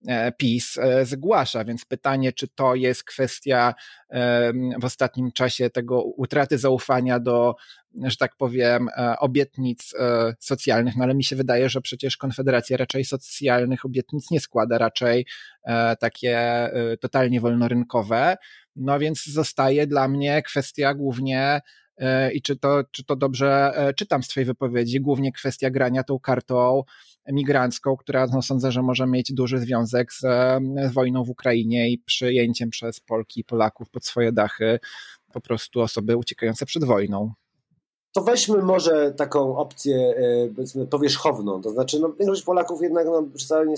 e, 0.09 0.33
PiS 0.33 0.79
zgłasza, 1.03 1.65
więc 1.65 1.85
pytanie, 1.85 2.33
czy 2.33 2.49
to 2.49 2.75
jest 2.75 3.05
kwestia 3.05 3.75
w 4.81 4.85
ostatnim 4.85 5.33
czasie 5.33 5.71
tego 5.71 6.03
utraty 6.03 6.59
zaufania 6.59 7.21
do, 7.21 7.55
że 8.05 8.17
tak 8.17 8.37
powiem, 8.37 8.89
obietnic 9.19 9.95
socjalnych, 10.39 10.97
no 10.97 11.05
ale 11.05 11.15
mi 11.15 11.25
się 11.25 11.37
wydaje, 11.37 11.69
że 11.69 11.81
przecież 11.81 12.17
Konfederacja 12.17 12.77
raczej 12.77 13.05
socjalnych 13.05 13.85
obietnic 13.85 14.31
nie 14.31 14.41
składa, 14.41 14.79
raczej 14.79 15.27
takie 16.01 16.71
totalnie 17.01 17.41
wolnorynkowe, 17.41 18.37
no 18.79 18.99
więc 18.99 19.25
zostaje 19.25 19.87
dla 19.87 20.09
mnie 20.09 20.43
kwestia 20.43 20.95
głównie 20.95 21.41
e, 21.41 21.61
i 22.35 22.43
czy 22.43 22.57
to, 22.57 22.85
czy 22.91 23.05
to 23.05 23.17
dobrze 23.17 23.73
e, 23.75 23.95
czytam 23.95 24.23
z 24.23 24.29
Twojej 24.29 24.47
wypowiedzi, 24.47 25.01
głównie 25.01 25.33
kwestia 25.33 25.71
grania 25.71 26.05
tą 26.05 26.19
kartą 26.19 26.83
emigrancką, 27.25 27.97
która 27.97 28.27
no, 28.27 28.43
sądzę, 28.43 28.73
że 28.73 28.83
może 28.83 29.07
mieć 29.07 29.33
duży 29.33 29.59
związek 29.59 30.13
z, 30.13 30.21
z 30.91 30.93
wojną 30.93 31.25
w 31.25 31.31
Ukrainie 31.31 31.91
i 31.91 31.99
przyjęciem 31.99 32.71
przez 32.71 33.01
Polki 33.01 33.41
i 33.41 33.45
Polaków 33.45 33.91
pod 33.91 34.05
swoje 34.05 34.33
dachy 34.33 34.79
po 35.33 35.41
prostu 35.41 35.81
osoby 35.81 36.17
uciekające 36.17 36.67
przed 36.67 36.85
wojną. 36.85 37.33
To 38.13 38.23
weźmy 38.23 38.63
może 38.63 39.13
taką 39.13 39.57
opcję 39.57 39.97
e, 39.97 40.49
powiedzmy 40.55 40.87
powierzchowną, 40.87 41.63
to 41.63 41.71
znaczy 41.71 42.01
no, 42.01 42.13
większość 42.13 42.43
Polaków 42.43 42.83
jednak 42.83 43.07
no, 43.07 43.23
całym 43.49 43.77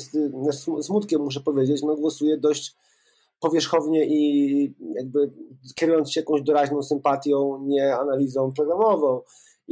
smutkiem 0.83 1.21
muszę 1.21 1.41
powiedzieć, 1.41 1.83
no, 1.83 1.97
głosuje 1.97 2.39
dość 2.39 2.75
powierzchownie 3.41 4.07
i 4.07 4.75
jakby 4.95 5.33
kierując 5.75 6.13
się 6.13 6.21
jakąś 6.21 6.43
doraźną 6.43 6.83
sympatią, 6.83 7.59
nie 7.67 7.97
analizą 7.97 8.53
programową. 8.53 9.21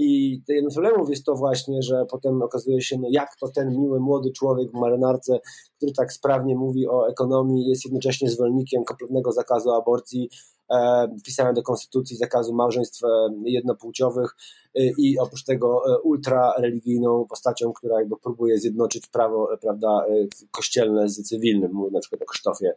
I 0.01 0.41
jednym 0.49 0.71
z 0.71 0.75
problemów 0.75 1.11
jest 1.11 1.25
to 1.25 1.35
właśnie, 1.35 1.83
że 1.83 2.07
potem 2.11 2.43
okazuje 2.43 2.81
się, 2.81 2.99
no 2.99 3.09
jak 3.11 3.37
to 3.41 3.49
ten 3.49 3.81
miły 3.81 4.01
młody 4.01 4.33
człowiek 4.33 4.71
w 4.71 4.81
marynarce, 4.81 5.41
który 5.77 5.93
tak 5.93 6.13
sprawnie 6.13 6.57
mówi 6.57 6.89
o 6.89 7.09
ekonomii, 7.09 7.69
jest 7.69 7.85
jednocześnie 7.85 8.31
zwolennikiem 8.31 8.85
kompletnego 8.85 9.33
zakazu 9.33 9.71
aborcji, 9.71 10.31
e, 10.71 11.09
wpisania 11.21 11.53
do 11.53 11.63
konstytucji 11.63 12.17
zakazu 12.17 12.55
małżeństw 12.55 13.05
e, 13.05 13.09
jednopłciowych 13.45 14.37
e, 14.75 14.83
i 14.99 15.19
oprócz 15.19 15.45
tego 15.45 15.83
e, 15.87 16.01
ultrareligijną 16.01 17.27
postacią, 17.29 17.73
która 17.73 17.99
jakby 17.99 18.17
próbuje 18.17 18.59
zjednoczyć 18.59 19.07
prawo 19.07 19.49
prawda, 19.61 19.89
e, 20.09 20.27
kościelne 20.51 21.09
z 21.09 21.23
cywilnym, 21.23 21.73
mówi 21.73 21.93
na 21.93 22.01
przykład 22.01 22.23
o 22.23 22.25
Krzysztofie 22.25 22.75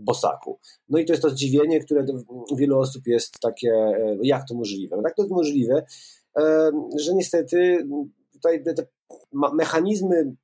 Bosaku. 0.00 0.58
No 0.88 0.98
i 0.98 1.04
to 1.04 1.12
jest 1.12 1.22
to 1.22 1.30
zdziwienie, 1.30 1.80
które 1.80 2.06
u 2.50 2.56
wielu 2.56 2.78
osób 2.78 3.06
jest 3.06 3.40
takie, 3.40 3.72
e, 3.72 4.16
jak 4.22 4.48
to 4.48 4.54
możliwe? 4.54 4.96
No 4.96 5.02
tak 5.02 5.14
to 5.14 5.22
jest 5.22 5.32
możliwe, 5.32 5.84
e, 6.38 6.70
że 6.96 7.14
niestety 7.14 7.88
tutaj 8.32 8.64
te 8.64 8.74
mechanizmy 9.52 10.34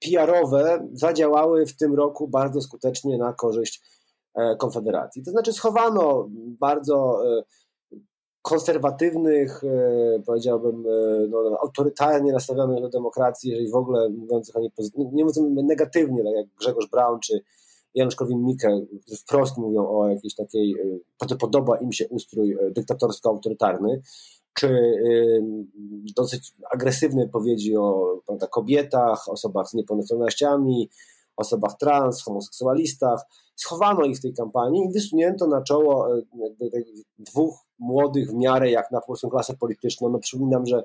PR-owe 0.00 0.88
zadziałały 0.92 1.66
w 1.66 1.76
tym 1.76 1.94
roku 1.94 2.28
bardzo 2.28 2.60
skutecznie 2.60 3.18
na 3.18 3.32
korzyść 3.32 3.82
e, 4.34 4.56
Konfederacji. 4.56 5.22
To 5.22 5.30
znaczy 5.30 5.52
schowano 5.52 6.28
bardzo 6.60 7.22
konserwatywnych, 8.42 9.62
powiedziałbym, 10.26 10.84
no, 11.28 11.58
autorytarnie 11.62 12.32
nastawionych 12.32 12.80
do 12.80 12.88
demokracji, 12.88 13.50
jeżeli 13.50 13.70
w 13.70 13.74
ogóle 13.74 14.08
mówiąc 14.08 14.52
nie 14.96 15.24
mówiąc 15.24 15.40
negatywnie, 15.52 16.24
tak 16.24 16.34
jak 16.34 16.46
Grzegorz 16.60 16.90
Braun 16.90 17.20
czy 17.20 17.40
Janusz 17.96 18.16
Korwin-Mikke, 18.16 18.86
którzy 19.02 19.16
wprost 19.16 19.56
mówią 19.56 19.88
o 19.88 20.08
jakiejś 20.08 20.34
takiej, 20.34 20.74
e, 21.30 21.36
podoba 21.36 21.78
im 21.78 21.92
się 21.92 22.08
ustrój 22.08 22.52
e, 22.52 22.70
dyktatorsko-autorytarny, 22.70 24.00
czy 24.54 24.68
e, 24.68 25.02
dosyć 26.16 26.52
agresywne 26.70 27.28
powiedzi 27.28 27.76
o 27.76 28.16
prawda, 28.26 28.46
kobietach, 28.46 29.28
osobach 29.28 29.68
z 29.68 29.74
niepełnosprawnościami, 29.74 30.90
osobach 31.36 31.76
trans, 31.76 32.22
homoseksualistach. 32.22 33.20
Schowano 33.56 34.04
ich 34.04 34.18
w 34.18 34.22
tej 34.22 34.34
kampanii 34.34 34.84
i 34.84 34.92
wysunięto 34.92 35.46
na 35.46 35.62
czoło 35.62 36.08
dwóch 37.18 37.54
młodych 37.78 38.30
w 38.30 38.34
miarę 38.34 38.70
jak 38.70 38.90
na 38.90 39.00
polską 39.00 39.28
klasę 39.30 39.56
polityczną. 39.56 40.08
No 40.08 40.18
przypominam, 40.18 40.66
że 40.66 40.84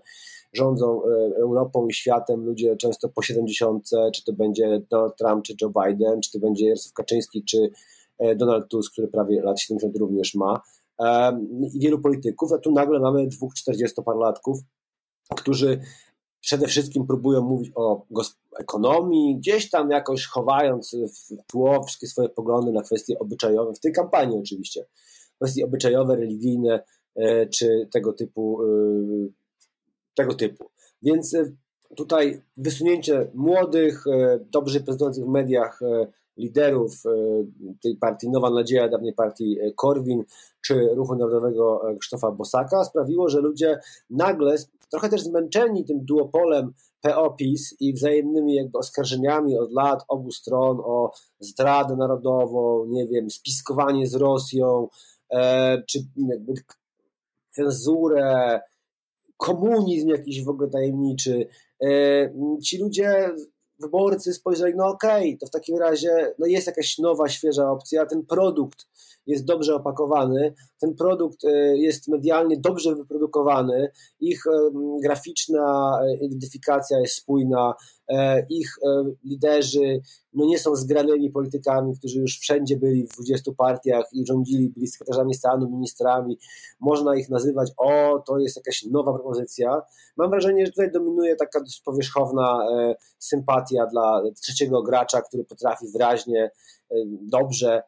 rządzą 0.53 1.01
e, 1.03 1.07
Europą 1.35 1.87
i 1.87 1.93
światem 1.93 2.45
ludzie 2.45 2.75
często 2.75 3.09
po 3.09 3.21
70, 3.21 3.89
czy 4.15 4.23
to 4.23 4.33
będzie 4.33 4.81
Donald 4.89 5.15
Trump, 5.17 5.43
czy 5.45 5.53
Joe 5.61 5.69
Biden, 5.69 6.21
czy 6.21 6.31
to 6.31 6.39
będzie 6.39 6.65
Jarosław 6.65 6.93
Kaczyński, 6.93 7.43
czy 7.43 7.69
e, 8.19 8.35
Donald 8.35 8.67
Tusk, 8.67 8.91
który 8.91 9.07
prawie 9.07 9.41
lat 9.41 9.59
70 9.59 9.97
również 9.97 10.35
ma, 10.35 10.61
i 11.73 11.79
wielu 11.79 11.99
polityków, 11.99 12.53
a 12.53 12.57
tu 12.57 12.71
nagle 12.71 12.99
mamy 12.99 13.27
dwóch 13.27 13.53
40-parlatków, 13.53 14.57
którzy 15.35 15.81
przede 16.41 16.67
wszystkim 16.67 17.07
próbują 17.07 17.41
mówić 17.41 17.71
o 17.75 18.05
ekonomii, 18.59 19.37
gdzieś 19.37 19.69
tam 19.69 19.91
jakoś 19.91 20.25
chowając 20.25 20.95
w 20.95 21.51
tło 21.51 21.83
wszystkie 21.83 22.07
swoje 22.07 22.29
poglądy 22.29 22.71
na 22.71 22.81
kwestie 22.81 23.19
obyczajowe, 23.19 23.73
w 23.73 23.79
tej 23.79 23.91
kampanii 23.91 24.39
oczywiście, 24.39 24.85
kwestie 25.35 25.65
obyczajowe, 25.65 26.15
religijne, 26.15 26.83
e, 27.15 27.47
czy 27.47 27.87
tego 27.91 28.13
typu 28.13 28.59
tego 30.15 30.33
typu. 30.33 30.69
Więc 31.01 31.33
e, 31.35 31.51
tutaj 31.95 32.41
wysunięcie 32.57 33.31
młodych, 33.33 34.07
e, 34.07 34.39
dobrze 34.51 34.79
prezentujących 34.79 35.25
w 35.25 35.29
mediach 35.29 35.81
e, 35.81 36.07
liderów 36.37 37.03
tej 37.83 37.95
partii 37.95 38.29
Nowa 38.29 38.49
Nadzieja, 38.49 38.89
dawnej 38.89 39.13
partii 39.13 39.57
Korwin, 39.75 40.23
czy 40.65 40.89
Ruchu 40.95 41.15
Narodowego 41.15 41.81
Krzysztofa 41.99 42.31
Bosaka 42.31 42.83
sprawiło, 42.83 43.29
że 43.29 43.41
ludzie 43.41 43.79
nagle, 44.09 44.55
trochę 44.91 45.09
też 45.09 45.21
zmęczeni 45.21 45.85
tym 45.85 46.05
duopolem 46.05 46.73
PO-PiS 47.01 47.75
i 47.79 47.93
wzajemnymi 47.93 48.55
jakby 48.55 48.77
oskarżeniami 48.77 49.57
od 49.57 49.71
lat 49.71 50.03
obu 50.07 50.31
stron 50.31 50.77
o 50.83 51.11
zdradę 51.39 51.95
narodową, 51.95 52.85
nie 52.85 53.07
wiem, 53.07 53.29
spiskowanie 53.29 54.07
z 54.07 54.15
Rosją, 54.15 54.87
czy 55.87 55.99
jakby 56.29 56.53
cenzurę, 57.51 58.61
komunizm 59.41 60.09
jakiś 60.09 60.43
w 60.43 60.49
ogóle 60.49 60.69
tajemniczy. 60.69 61.47
E, 61.83 61.89
ci 62.63 62.77
ludzie, 62.77 63.29
wyborcy 63.79 64.33
spojrzeli, 64.33 64.73
no 64.75 64.87
okej, 64.87 65.27
okay, 65.27 65.37
to 65.37 65.47
w 65.47 65.49
takim 65.49 65.77
razie 65.77 66.33
no 66.39 66.47
jest 66.47 66.67
jakaś 66.67 66.97
nowa, 66.97 67.29
świeża 67.29 67.71
opcja, 67.71 68.05
ten 68.05 68.25
produkt 68.25 68.85
jest 69.27 69.45
dobrze 69.45 69.75
opakowany, 69.75 70.53
ten 70.79 70.95
produkt 70.95 71.45
e, 71.45 71.77
jest 71.77 72.07
medialnie 72.07 72.57
dobrze 72.59 72.95
wyprodukowany, 72.95 73.91
ich 74.19 74.47
e, 74.47 74.71
graficzna 75.03 75.99
identyfikacja 76.21 76.99
jest 76.99 77.15
spójna, 77.15 77.73
ich 78.49 78.69
liderzy 79.23 80.01
no 80.33 80.45
nie 80.45 80.59
są 80.59 80.75
zgranymi 80.75 81.31
politykami, 81.31 81.97
którzy 81.97 82.19
już 82.19 82.39
wszędzie 82.39 82.77
byli 82.77 83.07
w 83.07 83.09
20 83.09 83.51
partiach 83.57 84.05
i 84.13 84.25
rządzili, 84.25 84.69
byli 84.69 84.87
sekretarzami 84.87 85.33
stanu, 85.33 85.69
ministrami. 85.69 86.37
Można 86.79 87.15
ich 87.15 87.29
nazywać, 87.29 87.71
o, 87.77 88.23
to 88.27 88.39
jest 88.39 88.55
jakaś 88.55 88.83
nowa 88.83 89.13
propozycja. 89.13 89.81
Mam 90.17 90.29
wrażenie, 90.29 90.65
że 90.65 90.71
tutaj 90.71 90.91
dominuje 90.91 91.35
taka 91.35 91.59
dość 91.59 91.81
powierzchowna 91.81 92.67
e, 92.71 92.95
sympatia 93.19 93.85
dla 93.85 94.21
trzeciego 94.41 94.83
gracza, 94.83 95.21
który 95.21 95.43
potrafi 95.43 95.85
wyraźnie, 95.93 96.51
e, 96.91 96.95
dobrze, 97.21 97.73
e, 97.77 97.83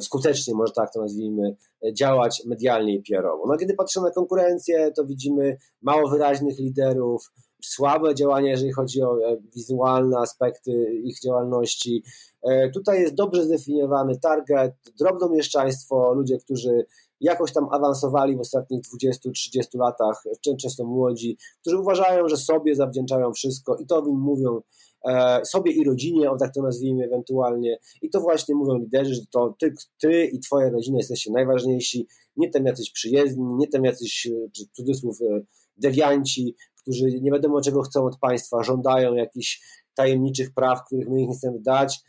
skutecznie, 0.00 0.54
może 0.54 0.72
tak 0.72 0.92
to 0.92 1.00
nazwijmy, 1.00 1.56
działać 1.92 2.42
medialnie 2.46 2.94
i 2.94 3.02
PR-owo. 3.02 3.46
No, 3.46 3.56
kiedy 3.56 3.74
patrzę 3.74 4.00
na 4.00 4.10
konkurencję, 4.10 4.92
to 4.92 5.04
widzimy 5.04 5.56
mało 5.82 6.08
wyraźnych 6.08 6.58
liderów, 6.58 7.30
słabe 7.64 8.14
działania, 8.14 8.50
jeżeli 8.50 8.72
chodzi 8.72 9.02
o 9.02 9.30
e, 9.30 9.36
wizualne 9.56 10.18
aspekty 10.18 10.72
ich 11.04 11.20
działalności. 11.20 12.02
E, 12.42 12.70
tutaj 12.70 13.00
jest 13.00 13.14
dobrze 13.14 13.44
zdefiniowany 13.44 14.18
target, 14.18 14.72
drobnomieszczaństwo, 14.98 16.14
ludzie, 16.14 16.38
którzy 16.38 16.86
jakoś 17.20 17.52
tam 17.52 17.68
awansowali 17.70 18.36
w 18.36 18.40
ostatnich 18.40 18.82
20-30 19.02 19.78
latach, 19.78 20.24
często 20.60 20.84
młodzi, 20.84 21.38
którzy 21.60 21.78
uważają, 21.78 22.28
że 22.28 22.36
sobie 22.36 22.74
zawdzięczają 22.74 23.32
wszystko 23.32 23.76
i 23.76 23.86
to 23.86 24.06
im 24.06 24.20
mówią 24.20 24.60
e, 25.04 25.44
sobie 25.44 25.72
i 25.72 25.84
rodzinie, 25.84 26.30
o 26.30 26.36
tak 26.36 26.54
to 26.54 26.62
nazwijmy 26.62 27.04
ewentualnie. 27.04 27.78
I 28.02 28.10
to 28.10 28.20
właśnie 28.20 28.54
mówią 28.54 28.78
liderzy, 28.78 29.14
że 29.14 29.20
to 29.30 29.54
ty, 29.58 29.74
ty 30.00 30.24
i 30.24 30.38
twoja 30.38 30.70
rodzina 30.70 30.98
jesteście 30.98 31.32
najważniejsi, 31.32 32.06
nie 32.36 32.50
tam 32.50 32.66
jacyś 32.66 32.90
przyjezdni, 32.90 33.44
nie 33.54 33.68
tam 33.68 33.84
jacyś, 33.84 34.26
e, 34.26 34.64
cudzysłów, 34.72 35.18
e, 35.22 35.40
dewianci, 35.76 36.56
którzy 36.82 37.20
nie 37.20 37.30
wiadomo 37.30 37.60
czego 37.60 37.82
chcą 37.82 38.06
od 38.06 38.18
państwa, 38.18 38.62
żądają 38.62 39.14
jakichś 39.14 39.60
tajemniczych 39.94 40.54
praw, 40.54 40.84
których 40.86 41.08
my 41.08 41.22
ich 41.22 41.28
nie 41.28 41.34
chcemy 41.34 41.60
dać. 41.60 42.00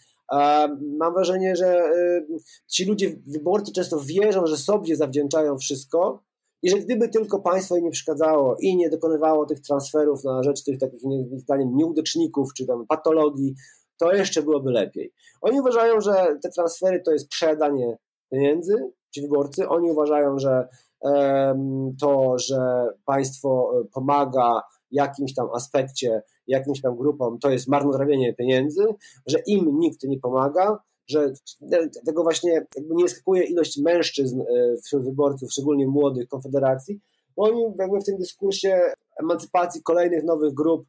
Mam 0.98 1.14
wrażenie, 1.14 1.56
że 1.56 1.92
y, 1.94 2.28
ci 2.68 2.86
ludzie, 2.86 3.16
wyborcy 3.28 3.72
często 3.72 4.00
wierzą, 4.00 4.46
że 4.46 4.58
sobie 4.58 4.96
zawdzięczają 4.96 5.58
wszystko 5.58 6.24
i 6.62 6.70
że 6.70 6.78
gdyby 6.78 7.10
tylko 7.10 7.40
państwo 7.40 7.78
im 7.78 7.84
nie 7.84 7.92
przeszkadzało 7.92 8.56
i 8.60 8.76
nie 8.76 8.90
dokonywało 8.90 9.46
tych 9.46 9.60
transferów 9.60 10.24
na 10.24 10.44
rzecz 10.44 10.64
tych 10.64 10.80
takich, 10.80 11.00
zdaniem, 11.36 11.76
nieudaczników 11.76 12.54
czy 12.54 12.66
tam 12.66 12.88
patologii, 12.88 13.56
to 13.98 14.14
jeszcze 14.14 14.44
byłoby 14.44 14.72
lepiej. 14.72 15.14
Oni 15.42 15.60
uważają, 15.60 16.02
że 16.02 16.38
te 16.42 16.50
transfery 16.50 17.02
to 17.02 17.12
jest 17.12 17.28
przedanie 17.28 17.98
pieniędzy, 18.32 18.92
ci 19.12 19.22
wyborcy. 19.22 19.70
Oni 19.70 19.92
uważają, 19.92 20.40
że 20.40 20.68
to, 22.02 22.40
że 22.40 22.88
państwo 23.06 23.72
e, 23.74 23.86
pomaga 23.94 24.62
jakimś 24.92 25.34
tam 25.34 25.48
aspekcie, 25.54 26.22
jakimś 26.50 26.82
tam 26.82 26.98
grupom, 26.98 27.40
to 27.40 27.50
jest 27.50 27.68
marnotrawienie 27.68 28.34
pieniędzy, 28.34 28.84
że 29.28 29.40
im 29.48 29.80
nikt 29.80 30.04
nie 30.04 30.20
pomaga, 30.20 30.80
że 31.08 31.34
tego 32.06 32.24
właśnie 32.24 32.52
jakby 32.52 32.96
nie 32.96 33.10
skakuje 33.10 33.44
ilość 33.44 33.78
mężczyzn 33.78 34.42
e, 34.42 34.46
wśród 34.86 35.04
wyborców, 35.04 35.52
szczególnie 35.52 35.88
młodych 35.88 36.28
Konfederacji, 36.28 37.00
bo 37.36 37.44
oni 37.44 37.64
jakby 37.80 38.00
w 38.00 38.04
tym 38.04 38.18
dyskursie 38.18 38.82
emancypacji 39.20 39.84
kolejnych 39.84 40.24
nowych 40.24 40.54
grup 40.54 40.86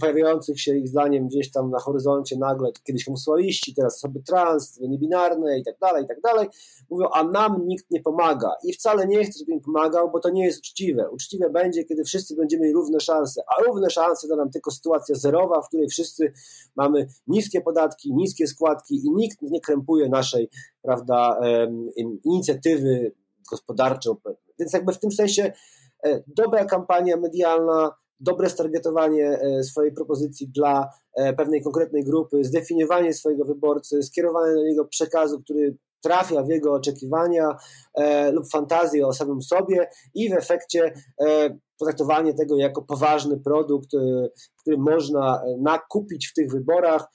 pojawiających 0.00 0.60
się 0.60 0.76
ich 0.76 0.88
zdaniem 0.88 1.28
gdzieś 1.28 1.50
tam 1.50 1.70
na 1.70 1.78
horyzoncie 1.78 2.38
nagle, 2.38 2.72
kiedyś 2.84 3.04
homoseksualiści, 3.04 3.74
teraz 3.74 3.96
osoby 3.96 4.22
trans, 4.22 4.80
niebinarne 4.80 5.58
i 5.58 5.64
tak 5.64 5.78
dalej, 5.78 6.04
i 6.04 6.08
tak 6.08 6.20
dalej, 6.20 6.48
mówią, 6.90 7.08
a 7.12 7.24
nam 7.24 7.66
nikt 7.66 7.90
nie 7.90 8.00
pomaga 8.00 8.50
i 8.64 8.72
wcale 8.72 9.06
nie 9.06 9.24
chce, 9.24 9.38
żeby 9.38 9.52
im 9.52 9.60
pomagał, 9.60 10.10
bo 10.10 10.20
to 10.20 10.30
nie 10.30 10.44
jest 10.44 10.58
uczciwe. 10.58 11.10
Uczciwe 11.10 11.50
będzie, 11.50 11.84
kiedy 11.84 12.04
wszyscy 12.04 12.36
będziemy 12.36 12.62
mieli 12.62 12.74
równe 12.74 13.00
szanse, 13.00 13.42
a 13.48 13.62
równe 13.62 13.90
szanse 13.90 14.28
da 14.28 14.36
nam 14.36 14.50
tylko 14.50 14.70
sytuacja 14.70 15.14
zerowa, 15.14 15.62
w 15.62 15.68
której 15.68 15.88
wszyscy 15.88 16.32
mamy 16.76 17.06
niskie 17.26 17.60
podatki, 17.60 18.14
niskie 18.14 18.46
składki 18.46 19.06
i 19.06 19.10
nikt 19.10 19.42
nie 19.42 19.60
krępuje 19.60 20.08
naszej, 20.08 20.48
prawda, 20.82 21.40
inicjatywy 22.24 23.12
gospodarczej. 23.50 24.12
Więc 24.58 24.72
jakby 24.72 24.92
w 24.92 24.98
tym 24.98 25.12
sensie 25.12 25.52
e, 26.04 26.22
dobra 26.26 26.64
kampania 26.64 27.16
medialna, 27.16 28.01
dobre 28.22 28.50
stargetowanie 28.50 29.38
e, 29.40 29.62
swojej 29.62 29.92
propozycji 29.92 30.48
dla 30.48 30.90
e, 31.16 31.32
pewnej 31.32 31.62
konkretnej 31.62 32.04
grupy, 32.04 32.44
zdefiniowanie 32.44 33.14
swojego 33.14 33.44
wyborcy, 33.44 34.02
skierowanie 34.02 34.54
do 34.54 34.62
niego 34.62 34.84
przekazu, 34.84 35.42
który 35.42 35.76
trafia 36.02 36.42
w 36.42 36.48
jego 36.48 36.72
oczekiwania 36.72 37.56
e, 37.94 38.32
lub 38.32 38.50
fantazję 38.50 39.06
o 39.06 39.12
samym 39.12 39.42
sobie 39.42 39.88
i 40.14 40.30
w 40.30 40.32
efekcie 40.32 40.94
e, 41.20 41.58
potraktowanie 41.78 42.34
tego 42.34 42.56
jako 42.56 42.82
poważny 42.82 43.40
produkt, 43.40 43.94
e, 43.94 44.28
który 44.60 44.78
można 44.78 45.42
nakupić 45.60 46.28
w 46.28 46.34
tych 46.34 46.50
wyborach. 46.50 47.06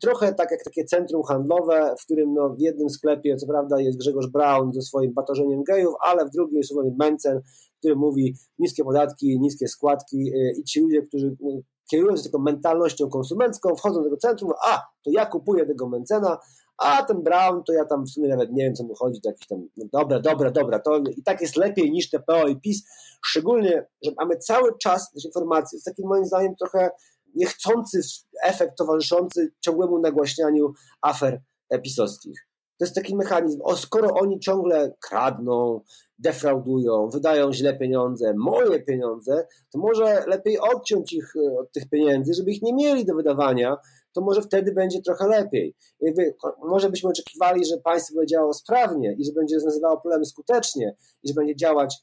Trochę 0.00 0.34
tak 0.34 0.50
jak 0.50 0.64
takie 0.64 0.84
centrum 0.84 1.22
handlowe, 1.22 1.94
w 2.00 2.04
którym 2.04 2.34
no, 2.34 2.48
w 2.48 2.60
jednym 2.60 2.90
sklepie 2.90 3.36
co 3.36 3.46
prawda 3.46 3.80
jest 3.80 3.98
Grzegorz 3.98 4.26
Braun 4.26 4.72
ze 4.72 4.82
swoim 4.82 5.12
batorzeniem 5.12 5.62
gejów, 5.64 5.94
ale 6.00 6.26
w 6.26 6.30
drugim 6.30 6.58
jest 6.58 6.72
Mencen, 6.98 7.40
który 7.80 7.96
mówi 7.96 8.36
niskie 8.58 8.84
podatki, 8.84 9.40
niskie 9.40 9.68
składki 9.68 10.32
i 10.58 10.64
ci 10.64 10.80
ludzie, 10.80 11.02
którzy 11.02 11.36
no, 11.40 11.50
kierują 11.90 12.16
się 12.16 12.22
taką 12.22 12.38
mentalnością 12.38 13.08
konsumencką, 13.08 13.76
wchodzą 13.76 13.98
do 13.98 14.04
tego 14.04 14.16
centrum, 14.16 14.52
a 14.66 14.76
to 15.04 15.10
ja 15.10 15.26
kupuję 15.26 15.66
tego 15.66 15.88
Mencena, 15.88 16.38
a 16.78 17.02
ten 17.02 17.22
Brown 17.22 17.62
to 17.64 17.72
ja 17.72 17.84
tam 17.84 18.04
w 18.04 18.10
sumie 18.10 18.28
nawet 18.28 18.52
nie 18.52 18.64
wiem, 18.64 18.74
co 18.74 18.84
mu 18.84 18.94
chodzi, 18.94 19.20
to 19.20 19.28
jakiś 19.28 19.46
tam, 19.46 19.68
no 19.76 19.84
dobra, 19.92 20.20
dobra, 20.20 20.50
dobra, 20.50 20.78
to 20.78 20.98
i 21.16 21.22
tak 21.22 21.40
jest 21.40 21.56
lepiej 21.56 21.90
niż 21.90 22.10
te 22.10 22.20
PO 22.20 22.48
i 22.48 22.60
PiS, 22.60 22.82
szczególnie, 23.24 23.86
że 24.04 24.10
mamy 24.16 24.36
cały 24.36 24.78
czas 24.78 25.12
też 25.12 25.24
informacje, 25.24 25.76
jest 25.76 25.84
taki 25.84 26.06
moim 26.06 26.24
zdaniem 26.24 26.56
trochę 26.56 26.90
niechcący 27.34 28.00
efekt 28.42 28.78
towarzyszący 28.78 29.52
ciągłemu 29.60 29.98
nagłaśnianiu 29.98 30.72
afer 31.02 31.40
pisowskich. 31.82 32.49
To 32.80 32.84
jest 32.84 32.94
taki 32.94 33.16
mechanizm, 33.16 33.60
o 33.62 33.76
skoro 33.76 34.14
oni 34.14 34.40
ciągle 34.40 34.92
kradną, 35.00 35.80
defraudują, 36.18 37.08
wydają 37.08 37.52
źle 37.52 37.78
pieniądze, 37.78 38.34
moje 38.34 38.82
pieniądze, 38.82 39.46
to 39.72 39.78
może 39.78 40.24
lepiej 40.26 40.58
odciąć 40.58 41.12
ich 41.12 41.32
e, 41.36 41.58
od 41.58 41.72
tych 41.72 41.88
pieniędzy, 41.88 42.34
żeby 42.34 42.50
ich 42.50 42.62
nie 42.62 42.74
mieli 42.74 43.04
do 43.04 43.14
wydawania, 43.14 43.76
to 44.12 44.20
może 44.20 44.42
wtedy 44.42 44.72
będzie 44.72 45.02
trochę 45.02 45.28
lepiej. 45.28 45.74
Jakby, 46.00 46.34
może 46.62 46.90
byśmy 46.90 47.10
oczekiwali, 47.10 47.64
że 47.64 47.76
państwo 47.78 48.14
będzie 48.14 48.34
działało 48.34 48.54
sprawnie 48.54 49.16
i 49.18 49.24
że 49.24 49.32
będzie 49.32 49.54
rozwiązywało 49.54 50.00
problemy 50.00 50.24
skutecznie 50.24 50.96
i 51.22 51.28
że 51.28 51.34
będzie 51.34 51.56
działać 51.56 51.98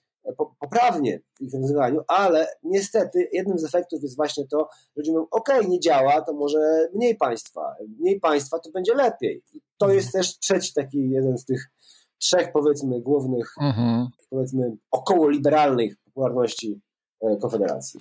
poprawnie 0.60 1.20
w 1.20 1.42
ich 1.42 1.54
rozwiązywaniu, 1.54 2.02
ale 2.08 2.48
niestety 2.64 3.30
jednym 3.34 3.60
z 3.60 3.66
efektów 3.66 4.04
jest 4.04 4.16
właśnie 4.16 4.48
to, 4.48 4.70
że 4.72 4.94
ludzie 4.96 5.12
mówią, 5.12 5.28
ok, 5.32 5.50
nie 5.68 5.80
działa, 5.80 6.22
to 6.22 6.34
może 6.34 6.90
mniej 6.94 7.16
państwa, 7.16 7.76
mniej 8.00 8.20
państwa 8.20 8.60
to 8.60 8.72
będzie 8.72 8.94
lepiej. 8.94 9.44
I 9.54 9.62
to 9.78 9.86
mhm. 9.86 9.98
jest 9.98 10.12
też 10.12 10.40
trzeci 10.40 10.74
taki 10.74 11.10
jeden 11.10 11.38
z 11.38 11.46
tych 11.46 11.72
trzech 12.18 12.52
powiedzmy 12.52 13.02
głównych, 13.02 13.54
mhm. 13.62 14.08
powiedzmy 14.30 14.78
około 14.92 15.30
liberalnych 15.30 15.98
popularności 15.98 16.82
e, 17.22 17.38
Konfederacji. 17.38 18.00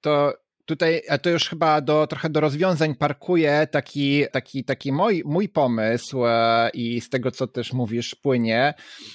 To 0.00 0.32
Tutaj 0.66 1.02
to 1.22 1.30
już 1.30 1.48
chyba 1.48 1.80
do, 1.80 2.06
trochę 2.06 2.30
do 2.30 2.40
rozwiązań 2.40 2.94
parkuje 2.94 3.66
taki, 3.70 4.24
taki, 4.32 4.64
taki 4.64 4.92
mój, 4.92 5.22
mój 5.26 5.48
pomysł 5.48 6.26
e, 6.26 6.70
i 6.74 7.00
z 7.00 7.08
tego, 7.08 7.30
co 7.30 7.46
też 7.46 7.72
mówisz, 7.72 8.14
płynie, 8.14 8.74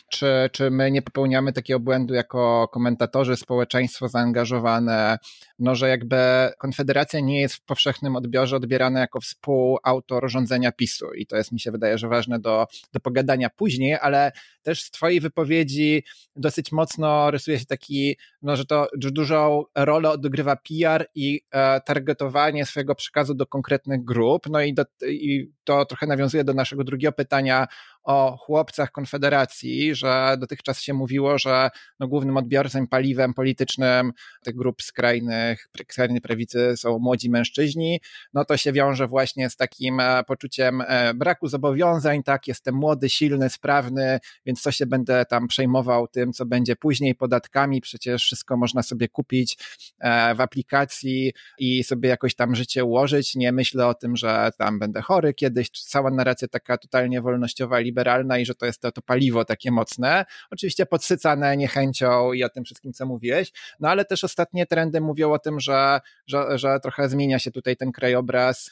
czy, 0.10 0.50
czy 0.52 0.72
my 0.72 0.92
nie 0.92 1.02
popełniamy 1.02 1.54
takiego 1.54 1.80
błędu 1.80 2.14
jako 2.14 2.68
komentatorzy, 2.68 3.36
społeczeństwo 3.36 4.08
zaangażowane, 4.08 5.18
no, 5.60 5.76
że 5.76 5.90
jakby 5.90 6.18
Konfederacja 6.58 7.20
nie 7.20 7.42
jest 7.42 7.56
w 7.56 7.62
powszechnym 7.62 8.16
odbiorze 8.16 8.56
odbierana 8.56 9.00
jako 9.00 9.22
współautor 9.22 10.30
rządzenia 10.30 10.72
PiSu. 10.72 11.14
I 11.14 11.26
to 11.26 11.38
jest, 11.38 11.52
mi 11.52 11.60
się 11.60 11.72
wydaje, 11.72 11.98
że 11.98 12.08
ważne 12.08 12.40
do, 12.40 12.66
do 12.94 13.00
pogadania 13.00 13.50
później, 13.50 13.98
ale 14.02 14.32
też 14.64 14.82
z 14.82 14.92
twojej 14.92 15.20
wypowiedzi 15.20 16.04
dosyć 16.36 16.72
mocno 16.72 17.32
rysuje 17.32 17.60
się 17.60 17.66
taki, 17.66 18.18
no, 18.42 18.56
że 18.56 18.66
to 18.66 18.88
dużą 18.94 19.64
rolę 19.76 20.10
odgrywa 20.10 20.56
PR 20.56 21.08
i 21.16 21.37
e, 21.52 21.82
targetowanie 21.82 22.66
swojego 22.66 22.96
przekazu 22.96 23.34
do 23.34 23.46
konkretnych 23.46 24.04
grup, 24.06 24.50
no 24.50 24.62
i, 24.62 24.74
do, 24.74 24.84
i 25.08 25.52
to 25.64 25.86
trochę 25.86 26.08
nawiązuje 26.08 26.44
do 26.44 26.54
naszego 26.54 26.84
drugiego 26.84 27.12
pytania 27.12 27.68
o 28.08 28.38
chłopcach 28.38 28.92
Konfederacji, 28.92 29.96
że 29.96 30.36
dotychczas 30.40 30.82
się 30.82 30.94
mówiło, 30.94 31.38
że 31.38 31.70
no, 32.00 32.08
głównym 32.08 32.38
odbiorcą 32.38 32.88
paliwem 32.88 33.34
politycznym 33.34 34.14
tych 34.44 34.56
grup 34.56 34.82
skrajnych, 34.82 35.70
skrajnej 35.92 36.22
prawicy 36.22 36.78
są 36.78 37.00
młodzi 37.00 37.30
mężczyźni, 37.30 38.02
no 38.34 38.46
to 38.46 38.58
się 38.58 38.72
wiąże 38.72 39.08
właśnie 39.08 39.50
z 39.50 39.56
takim 39.56 40.00
e, 40.00 40.24
poczuciem 40.24 40.82
e, 40.88 41.14
braku 41.14 41.48
zobowiązań, 41.48 42.24
tak, 42.24 42.48
jestem 42.48 42.76
młody, 42.76 43.10
silny, 43.10 43.50
sprawny, 43.50 44.20
więc 44.46 44.62
co 44.62 44.72
się 44.72 44.86
będę 44.86 45.26
tam 45.26 45.48
przejmował 45.48 46.08
tym, 46.08 46.34
co 46.34 46.46
będzie 46.46 46.76
później, 46.76 47.16
podatkami, 47.16 47.82
przecież 47.82 48.24
wszystko 48.24 48.58
można 48.58 48.84
sobie 48.84 49.08
kupić 49.08 49.58
e, 50.00 50.36
w 50.36 50.42
aplikacji 50.42 51.34
i 51.60 51.84
sobie 51.84 52.10
jakoś 52.10 52.36
tam 52.36 52.56
życie 52.56 52.86
ułożyć, 52.86 53.36
nie 53.36 53.52
myślę 53.52 53.88
o 53.88 53.94
tym, 53.94 54.16
że 54.16 54.50
tam 54.58 54.80
będę 54.80 55.02
chory 55.02 55.34
kiedyś, 55.34 55.70
cała 55.70 56.12
narracja 56.12 56.48
taka 56.48 56.78
totalnie 56.78 57.22
wolnościowa, 57.22 57.80
liberalna 57.98 58.38
i 58.38 58.46
że 58.46 58.56
to 58.56 58.66
jest 58.66 58.82
to, 58.82 58.92
to 58.92 59.02
paliwo 59.02 59.46
takie 59.46 59.72
mocne. 59.72 60.26
Oczywiście 60.52 60.86
podsycane 60.86 61.58
niechęcią 61.58 62.34
i 62.34 62.44
o 62.44 62.50
tym 62.50 62.64
wszystkim, 62.64 62.94
co 62.94 63.06
mówiłeś, 63.06 63.52
no 63.80 63.90
ale 63.90 64.06
też 64.06 64.24
ostatnie 64.24 64.66
trendy 64.66 65.02
mówią 65.02 65.34
o 65.34 65.40
tym, 65.40 65.60
że, 65.60 66.00
że, 66.28 66.58
że 66.58 66.80
trochę 66.80 67.10
zmienia 67.10 67.40
się 67.40 67.52
tutaj 67.52 67.78
ten 67.78 67.92
krajobraz, 67.92 68.72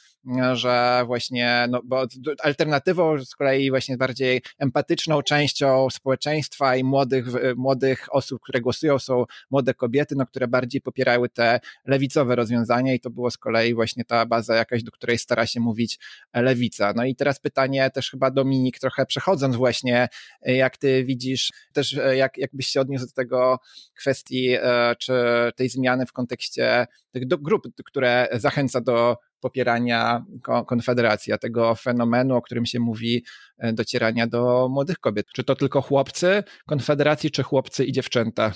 że 0.52 1.02
właśnie, 1.06 1.66
no 1.70 1.80
bo 1.84 2.06
alternatywą 2.42 3.24
z 3.24 3.34
kolei 3.34 3.70
właśnie 3.70 3.96
bardziej 3.96 4.42
empatyczną 4.58 5.22
częścią 5.22 5.90
społeczeństwa 5.90 6.76
i 6.76 6.84
młodych, 6.84 7.26
młodych 7.56 8.06
osób, 8.10 8.42
które 8.42 8.60
głosują 8.60 8.98
są 8.98 9.24
młode 9.50 9.74
kobiety, 9.74 10.14
no 10.16 10.26
które 10.26 10.48
bardziej 10.48 10.80
popierały 10.80 11.28
te 11.28 11.60
lewicowe 11.86 12.36
rozwiązania 12.36 12.94
i 12.94 13.00
to 13.00 13.10
było 13.10 13.30
z 13.30 13.38
kolei 13.38 13.74
właśnie 13.74 14.04
ta 14.04 14.26
baza 14.26 14.54
jakaś, 14.54 14.82
do 14.82 14.90
której 14.90 15.18
stara 15.18 15.46
się 15.46 15.60
mówić 15.60 15.98
lewica. 16.34 16.92
No 16.96 17.04
i 17.04 17.16
teraz 17.16 17.40
pytanie 17.40 17.90
też 17.90 18.10
chyba 18.10 18.30
Dominik 18.30 18.78
trochę 18.78 19.06
przechodząc 19.06 19.56
właśnie, 19.56 20.08
jak 20.42 20.76
ty 20.76 21.04
widzisz, 21.04 21.52
też 21.72 21.98
jak, 22.14 22.38
jak 22.38 22.50
byś 22.52 22.66
się 22.66 22.80
odniósł 22.80 23.06
do 23.06 23.12
tego 23.12 23.58
kwestii, 23.94 24.48
e, 24.52 24.96
czy 24.98 25.12
tej 25.56 25.68
zmiany 25.68 26.06
w 26.06 26.12
kontekście 26.12 26.86
tych 27.12 27.26
grup, 27.26 27.62
które 27.84 28.28
zachęca 28.32 28.80
do 28.80 29.16
popierania 29.46 30.24
Konfederacji, 30.66 31.32
a 31.32 31.38
tego 31.38 31.74
fenomenu, 31.74 32.34
o 32.34 32.42
którym 32.42 32.66
się 32.66 32.80
mówi, 32.80 33.24
e, 33.58 33.72
docierania 33.72 34.26
do 34.26 34.68
młodych 34.70 34.98
kobiet. 34.98 35.26
Czy 35.34 35.44
to 35.44 35.54
tylko 35.54 35.82
chłopcy 35.82 36.42
Konfederacji, 36.66 37.30
czy 37.30 37.42
chłopcy 37.42 37.84
i 37.84 37.92
dziewczęta? 37.92 38.52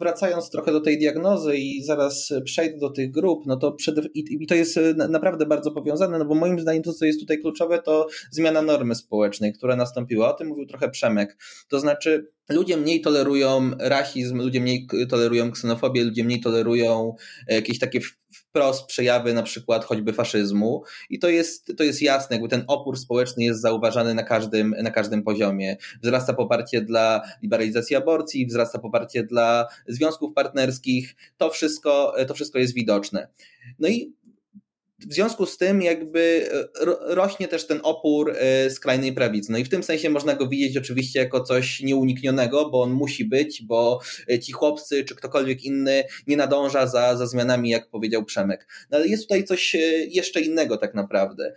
wracając 0.00 0.50
trochę 0.50 0.72
do 0.72 0.80
tej 0.80 0.98
diagnozy 0.98 1.56
i 1.56 1.82
zaraz 1.82 2.32
przejdę 2.44 2.78
do 2.78 2.90
tych 2.90 3.10
grup, 3.10 3.46
no 3.46 3.56
to 3.56 3.72
przed, 3.72 3.96
i, 4.14 4.46
to 4.46 4.54
jest 4.54 4.80
naprawdę 5.08 5.46
bardzo 5.46 5.70
powiązane, 5.70 6.18
no 6.18 6.24
bo 6.24 6.34
moim 6.34 6.60
zdaniem 6.60 6.82
to, 6.82 6.92
co 6.92 7.04
jest 7.04 7.20
tutaj 7.20 7.38
kluczowe, 7.38 7.82
to 7.82 8.06
zmiana 8.30 8.62
normy 8.62 8.94
społecznej, 8.94 9.52
która 9.52 9.76
nastąpiła. 9.76 10.34
O 10.34 10.38
tym 10.38 10.48
mówił 10.48 10.66
trochę 10.66 10.90
Przemek. 10.90 11.38
To 11.68 11.80
znaczy, 11.80 12.30
ludzie 12.48 12.76
mniej 12.76 13.00
tolerują 13.00 13.70
rasizm, 13.78 14.38
ludzie 14.38 14.60
mniej 14.60 14.86
tolerują 15.08 15.50
ksenofobię, 15.50 16.04
ludzie 16.04 16.24
mniej 16.24 16.40
tolerują 16.40 17.14
jakieś 17.48 17.78
takie 17.78 18.00
wprost 18.54 18.86
przejawy 18.86 19.34
na 19.34 19.42
przykład 19.42 19.84
choćby 19.84 20.12
faszyzmu 20.12 20.82
i 21.10 21.18
to 21.18 21.28
jest, 21.28 21.72
to 21.76 21.84
jest 21.84 22.02
jasne, 22.02 22.36
jakby 22.36 22.48
ten 22.48 22.64
opór 22.66 22.98
społeczny 22.98 23.44
jest 23.44 23.60
zauważany 23.60 24.14
na 24.14 24.22
każdym, 24.22 24.74
na 24.82 24.90
każdym 24.90 25.22
poziomie. 25.22 25.76
Wzrasta 26.02 26.34
poparcie 26.34 26.82
dla 26.82 27.22
liberalizacji 27.42 27.96
aborcji, 27.96 28.46
wzrasta 28.46 28.78
poparcie 28.78 29.22
dla 29.22 29.66
związków 29.88 30.34
partnerskich, 30.34 31.16
to 31.36 31.50
wszystko, 31.50 32.14
to 32.28 32.34
wszystko 32.34 32.58
jest 32.58 32.74
widoczne. 32.74 33.28
No 33.78 33.88
i 33.88 34.14
w 34.98 35.14
związku 35.14 35.46
z 35.46 35.56
tym 35.56 35.82
jakby 35.82 36.48
e, 36.52 37.14
rośnie 37.14 37.48
też 37.48 37.66
ten 37.66 37.80
opór 37.82 38.34
e, 38.36 38.70
skrajnej 38.70 39.12
prawicy. 39.12 39.52
No 39.52 39.58
i 39.58 39.64
w 39.64 39.68
tym 39.68 39.82
sensie 39.82 40.10
można 40.10 40.34
go 40.34 40.48
widzieć 40.48 40.76
oczywiście 40.76 41.18
jako 41.18 41.40
coś 41.40 41.80
nieuniknionego, 41.80 42.70
bo 42.70 42.82
on 42.82 42.90
musi 42.90 43.24
być, 43.24 43.62
bo 43.62 44.00
e, 44.30 44.38
ci 44.38 44.52
chłopcy 44.52 45.04
czy 45.04 45.14
ktokolwiek 45.14 45.64
inny 45.64 46.04
nie 46.26 46.36
nadąża 46.36 46.86
za, 46.86 47.16
za 47.16 47.26
zmianami, 47.26 47.70
jak 47.70 47.90
powiedział 47.90 48.24
Przemek. 48.24 48.68
No 48.90 48.98
ale 48.98 49.06
jest 49.06 49.22
tutaj 49.22 49.44
coś 49.44 49.76
jeszcze 50.08 50.40
innego 50.40 50.76
tak 50.76 50.94
naprawdę 50.94 51.54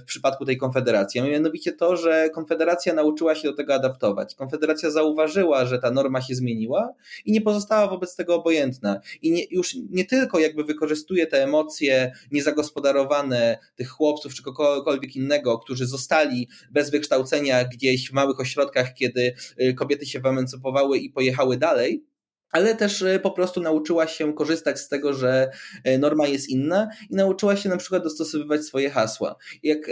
w 0.00 0.04
przypadku 0.06 0.44
tej 0.44 0.56
konfederacji, 0.56 1.20
a 1.20 1.24
mianowicie 1.24 1.72
to, 1.72 1.96
że 1.96 2.30
konfederacja 2.34 2.94
nauczyła 2.94 3.34
się 3.34 3.48
do 3.48 3.56
tego 3.56 3.74
adaptować. 3.74 4.34
Konfederacja 4.34 4.90
zauważyła, 4.90 5.64
że 5.66 5.78
ta 5.78 5.90
norma 5.90 6.22
się 6.22 6.34
zmieniła 6.34 6.94
i 7.24 7.32
nie 7.32 7.40
pozostała 7.40 7.88
wobec 7.88 8.16
tego 8.16 8.34
obojętna. 8.34 9.00
I 9.22 9.30
nie, 9.30 9.44
już 9.50 9.76
nie 9.90 10.04
tylko 10.04 10.38
jakby 10.38 10.64
wykorzystuje 10.64 11.26
te 11.26 11.44
emocje 11.44 12.12
niezagospodarowane 12.32 12.55
zagospodarowane 12.56 13.58
tych 13.76 13.88
chłopców 13.88 14.34
czy 14.34 14.42
kogokolwiek 14.42 15.16
innego, 15.16 15.58
którzy 15.58 15.86
zostali 15.86 16.48
bez 16.70 16.90
wykształcenia 16.90 17.64
gdzieś 17.64 18.10
w 18.10 18.12
małych 18.12 18.40
ośrodkach, 18.40 18.94
kiedy 18.94 19.34
y, 19.60 19.74
kobiety 19.74 20.06
się 20.06 20.20
wyemancypowały 20.20 20.98
i 20.98 21.10
pojechały 21.10 21.56
dalej, 21.56 22.04
ale 22.50 22.76
też 22.76 23.02
y, 23.02 23.20
po 23.22 23.30
prostu 23.30 23.60
nauczyła 23.60 24.06
się 24.06 24.34
korzystać 24.34 24.80
z 24.80 24.88
tego, 24.88 25.14
że 25.14 25.50
y, 25.88 25.98
norma 25.98 26.26
jest 26.26 26.48
inna 26.48 26.88
i 27.10 27.14
nauczyła 27.14 27.56
się 27.56 27.68
na 27.68 27.76
przykład 27.76 28.02
dostosowywać 28.02 28.64
swoje 28.64 28.90
hasła. 28.90 29.36
Jak 29.62 29.90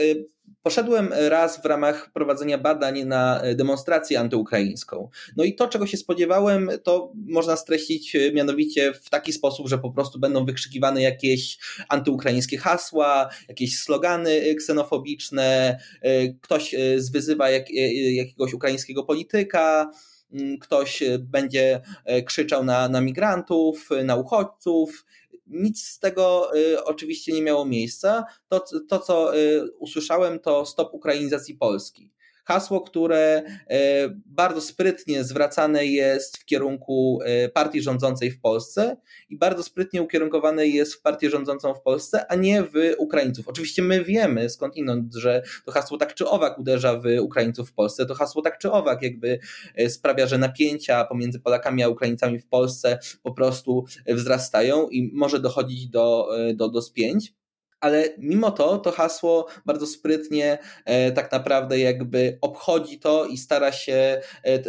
Poszedłem 0.65 1.11
raz 1.29 1.63
w 1.63 1.65
ramach 1.65 2.11
prowadzenia 2.13 2.59
badań 2.59 3.05
na 3.05 3.43
demonstrację 3.55 4.21
antyukraińską. 4.21 5.09
No 5.37 5.45
i 5.45 5.55
to, 5.55 5.69
czego 5.69 5.87
się 5.87 5.97
spodziewałem, 5.97 6.71
to 6.83 7.13
można 7.27 7.57
streścić 7.57 8.17
mianowicie 8.35 8.93
w 8.93 9.11
taki 9.11 9.33
sposób, 9.33 9.69
że 9.69 9.79
po 9.79 9.91
prostu 9.91 10.19
będą 10.19 10.45
wykrzykiwane 10.45 11.03
jakieś 11.03 11.59
antyukraińskie 11.89 12.59
hasła, 12.59 13.29
jakieś 13.49 13.79
slogany 13.79 14.55
ksenofobiczne, 14.55 15.79
ktoś 16.41 16.75
zwyzywa 16.97 17.51
jak, 17.51 17.71
jakiegoś 18.15 18.55
ukraińskiego 18.55 19.03
polityka, 19.03 19.91
ktoś 20.61 21.03
będzie 21.19 21.81
krzyczał 22.27 22.65
na, 22.65 22.89
na 22.89 23.01
migrantów, 23.01 23.89
na 24.05 24.17
uchodźców 24.17 25.05
nic 25.47 25.87
z 25.87 25.99
tego 25.99 26.57
y, 26.57 26.85
oczywiście 26.85 27.33
nie 27.33 27.43
miało 27.43 27.65
miejsca. 27.65 28.25
To, 28.49 28.65
to, 28.89 28.99
co 28.99 29.39
y, 29.39 29.73
usłyszałem, 29.79 30.41
to 30.41 30.67
stop 30.67 30.95
ukrainizacji 30.95 31.55
Polski. 31.55 32.11
Hasło, 32.45 32.81
które 32.81 33.43
y, 33.47 33.75
bardzo 34.27 34.61
sprytnie 34.61 35.25
zwracane 35.25 35.87
jest 35.87 36.37
w 36.37 36.45
kierunku 36.45 37.21
partii 37.55 37.83
rządzącej 37.83 38.31
w 38.31 38.41
Polsce 38.41 38.97
i 39.29 39.39
bardzo 39.39 39.63
sprytnie 39.63 40.03
ukierunkowane 40.03 40.67
jest 40.67 40.95
w 40.95 41.03
partię 41.03 41.31
rządzącą 41.31 41.75
w 41.75 41.83
Polsce, 41.83 42.27
a 42.29 42.35
nie 42.35 42.63
w 42.63 42.95
Ukraińców. 42.99 43.49
Oczywiście 43.49 43.83
my 43.83 44.05
wiemy 44.05 44.51
skądinąd, 44.51 45.15
że 45.15 45.43
to 45.65 45.73
hasło 45.73 45.99
tak 45.99 46.15
czy 46.15 46.29
owak 46.29 46.59
uderza 46.59 47.01
w 47.01 47.05
Ukraińców 47.21 47.71
w 47.71 47.73
Polsce. 47.73 48.07
To 48.07 48.15
hasło 48.15 48.43
tak 48.43 48.59
czy 48.59 48.73
owak 48.73 49.03
jakby 49.03 49.39
e, 49.75 49.91
sprawia, 49.91 50.27
że 50.27 50.39
napięcia 50.39 51.05
pomiędzy 51.05 51.41
Polakami 51.41 51.83
a 51.83 51.89
Ukraińcami 51.89 52.39
w 52.39 52.47
Polsce 52.47 52.99
po 53.23 53.33
prostu 53.33 53.85
wzrastają 54.07 54.89
i 54.89 55.11
może 55.15 55.41
dochodzić 55.41 55.89
do, 55.89 56.29
e, 56.39 56.55
do, 56.55 56.69
do 56.69 56.83
spięć 56.83 57.35
ale 57.85 58.09
mimo 58.19 58.51
to 58.51 58.79
to 58.79 58.93
hasło 58.93 59.47
bardzo 59.67 59.87
sprytnie 59.87 60.59
e, 60.85 61.13
tak 61.13 61.33
naprawdę 61.33 61.79
jakby 61.79 62.39
obchodzi 62.41 62.99
to 62.99 63.27
i 63.27 63.39
stara 63.39 63.73
się 63.73 64.21
e, 64.45 64.63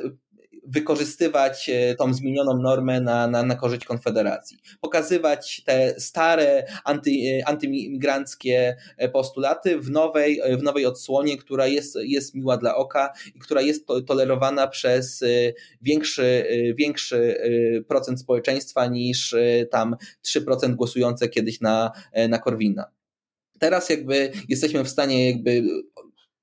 wykorzystywać 0.68 1.70
e, 1.70 1.96
tą 1.96 2.14
zmienioną 2.14 2.58
normę 2.58 3.02
na, 3.02 3.28
na, 3.28 3.44
na 3.44 3.56
korzyść 3.56 3.86
Konfederacji. 3.86 4.58
Pokazywać 4.82 5.62
te 5.66 6.00
stare 6.00 6.66
anty, 6.84 7.12
antymigranckie 7.46 8.76
postulaty 9.14 9.80
w 9.80 9.92
nowej, 9.92 10.42
w 10.60 10.64
nowej 10.64 10.86
odsłonie, 10.86 11.38
która 11.38 11.68
jest, 11.68 11.98
jest 12.02 12.36
miła 12.36 12.58
dla 12.58 12.76
oka 12.76 13.14
i 13.36 13.40
która 13.40 13.62
jest 13.62 13.88
tolerowana 14.08 14.68
przez 14.68 15.24
większy, 15.82 16.46
większy 16.78 17.38
procent 17.88 18.20
społeczeństwa 18.20 18.88
niż 18.88 19.36
tam 19.72 19.96
3% 20.26 20.76
głosujące 20.76 21.30
kiedyś 21.30 21.62
na, 21.62 21.92
na 22.30 22.40
Korwina. 22.40 22.95
Teraz 23.60 23.90
jakby 23.90 24.32
jesteśmy 24.50 24.84
w 24.84 24.90
stanie 24.90 25.32
jakby 25.32 25.64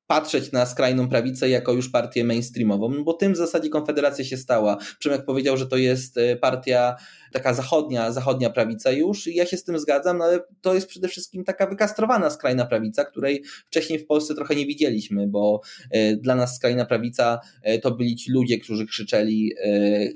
patrzeć 0.06 0.52
na 0.52 0.66
skrajną 0.66 1.08
prawicę 1.08 1.48
jako 1.48 1.72
już 1.72 1.88
partię 1.88 2.24
mainstreamową, 2.24 2.88
no 2.88 3.02
bo 3.02 3.12
tym 3.12 3.32
w 3.32 3.36
zasadzie 3.36 3.68
Konfederacja 3.68 4.24
się 4.24 4.36
stała. 4.36 4.76
Przemek 4.98 5.24
powiedział, 5.24 5.56
że 5.56 5.66
to 5.66 5.76
jest 5.76 6.18
e, 6.18 6.36
partia 6.36 6.96
taka 7.32 7.54
zachodnia, 7.54 8.12
zachodnia 8.12 8.50
prawica 8.50 8.90
już 8.90 9.26
i 9.26 9.34
ja 9.34 9.46
się 9.46 9.56
z 9.56 9.64
tym 9.64 9.78
zgadzam, 9.78 10.18
no 10.18 10.24
ale 10.24 10.40
to 10.60 10.74
jest 10.74 10.86
przede 10.86 11.08
wszystkim 11.08 11.44
taka 11.44 11.66
wykastrowana 11.66 12.30
skrajna 12.30 12.66
prawica, 12.66 13.04
której 13.04 13.44
wcześniej 13.66 13.98
w 13.98 14.06
Polsce 14.06 14.34
trochę 14.34 14.54
nie 14.54 14.66
widzieliśmy, 14.66 15.26
bo 15.26 15.60
e, 15.90 16.16
dla 16.16 16.34
nas 16.34 16.56
skrajna 16.56 16.84
prawica 16.84 17.40
e, 17.62 17.78
to 17.78 17.90
byli 17.90 18.16
ci 18.16 18.32
ludzie, 18.32 18.58
którzy 18.58 18.86
krzyczeli 18.86 19.52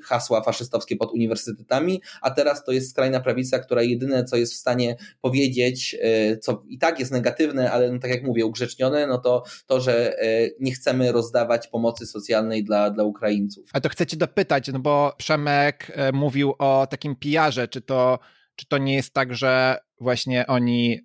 hasła 0.04 0.42
faszystowskie 0.42 0.96
pod 0.96 1.12
uniwersytetami, 1.12 2.02
a 2.22 2.30
teraz 2.30 2.64
to 2.64 2.72
jest 2.72 2.90
skrajna 2.90 3.20
prawica, 3.20 3.58
która 3.58 3.82
jedyne 3.82 4.24
co 4.24 4.36
jest 4.36 4.52
w 4.52 4.56
stanie 4.56 4.96
powiedzieć, 5.20 5.96
co 6.40 6.62
i 6.68 6.78
tak 6.78 7.00
jest 7.00 7.12
negatywne, 7.12 7.72
ale 7.72 7.92
no 7.92 7.98
tak 7.98 8.10
jak 8.10 8.22
mówię, 8.22 8.46
ugrzecznione, 8.46 9.06
no 9.06 9.18
to 9.18 9.42
to, 9.66 9.80
że 9.80 10.18
e, 10.18 10.50
nie 10.60 10.72
chcemy 10.72 11.12
rozdawać 11.12 11.68
pomocy 11.68 12.06
socjalnej 12.06 12.64
dla, 12.64 12.90
dla 12.90 13.04
Ukraińców. 13.04 13.70
A 13.72 13.80
to 13.80 13.88
chcę 13.88 14.06
dopytać, 14.16 14.68
no 14.72 14.78
bo 14.78 15.14
Przemek 15.18 15.92
e, 15.94 16.12
mówił 16.12 16.54
o 16.58 16.86
takim 16.90 17.05
pijarze, 17.14 17.68
czy 17.68 17.80
to, 17.80 18.18
czy 18.56 18.66
to 18.66 18.78
nie 18.78 18.94
jest 18.94 19.14
tak, 19.14 19.34
że 19.34 19.78
właśnie 20.00 20.46
oni 20.46 21.00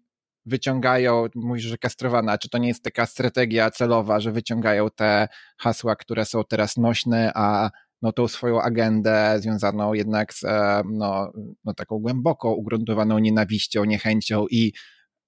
wyciągają, 0.46 1.26
mówisz, 1.36 1.64
że 1.64 1.78
kastrowana, 1.78 2.38
czy 2.38 2.50
to 2.50 2.58
nie 2.58 2.68
jest 2.68 2.84
taka 2.84 3.06
strategia 3.06 3.72
celowa, 3.72 4.20
że 4.20 4.32
wyciągają 4.32 4.90
te 4.90 5.28
hasła, 5.58 5.96
które 5.96 6.26
są 6.26 6.44
teraz 6.44 6.78
nośne, 6.78 7.32
a 7.36 7.70
no, 8.02 8.12
tą 8.12 8.28
swoją 8.28 8.62
agendę 8.62 9.36
związaną 9.40 9.94
jednak 9.94 10.34
z 10.34 10.44
e, 10.44 10.82
no, 10.86 11.32
no, 11.66 11.74
taką 11.74 12.00
głęboko 12.00 12.56
ugruntowaną 12.56 13.20
nienawiścią, 13.20 13.86
niechęcią 13.86 14.46
i 14.52 14.74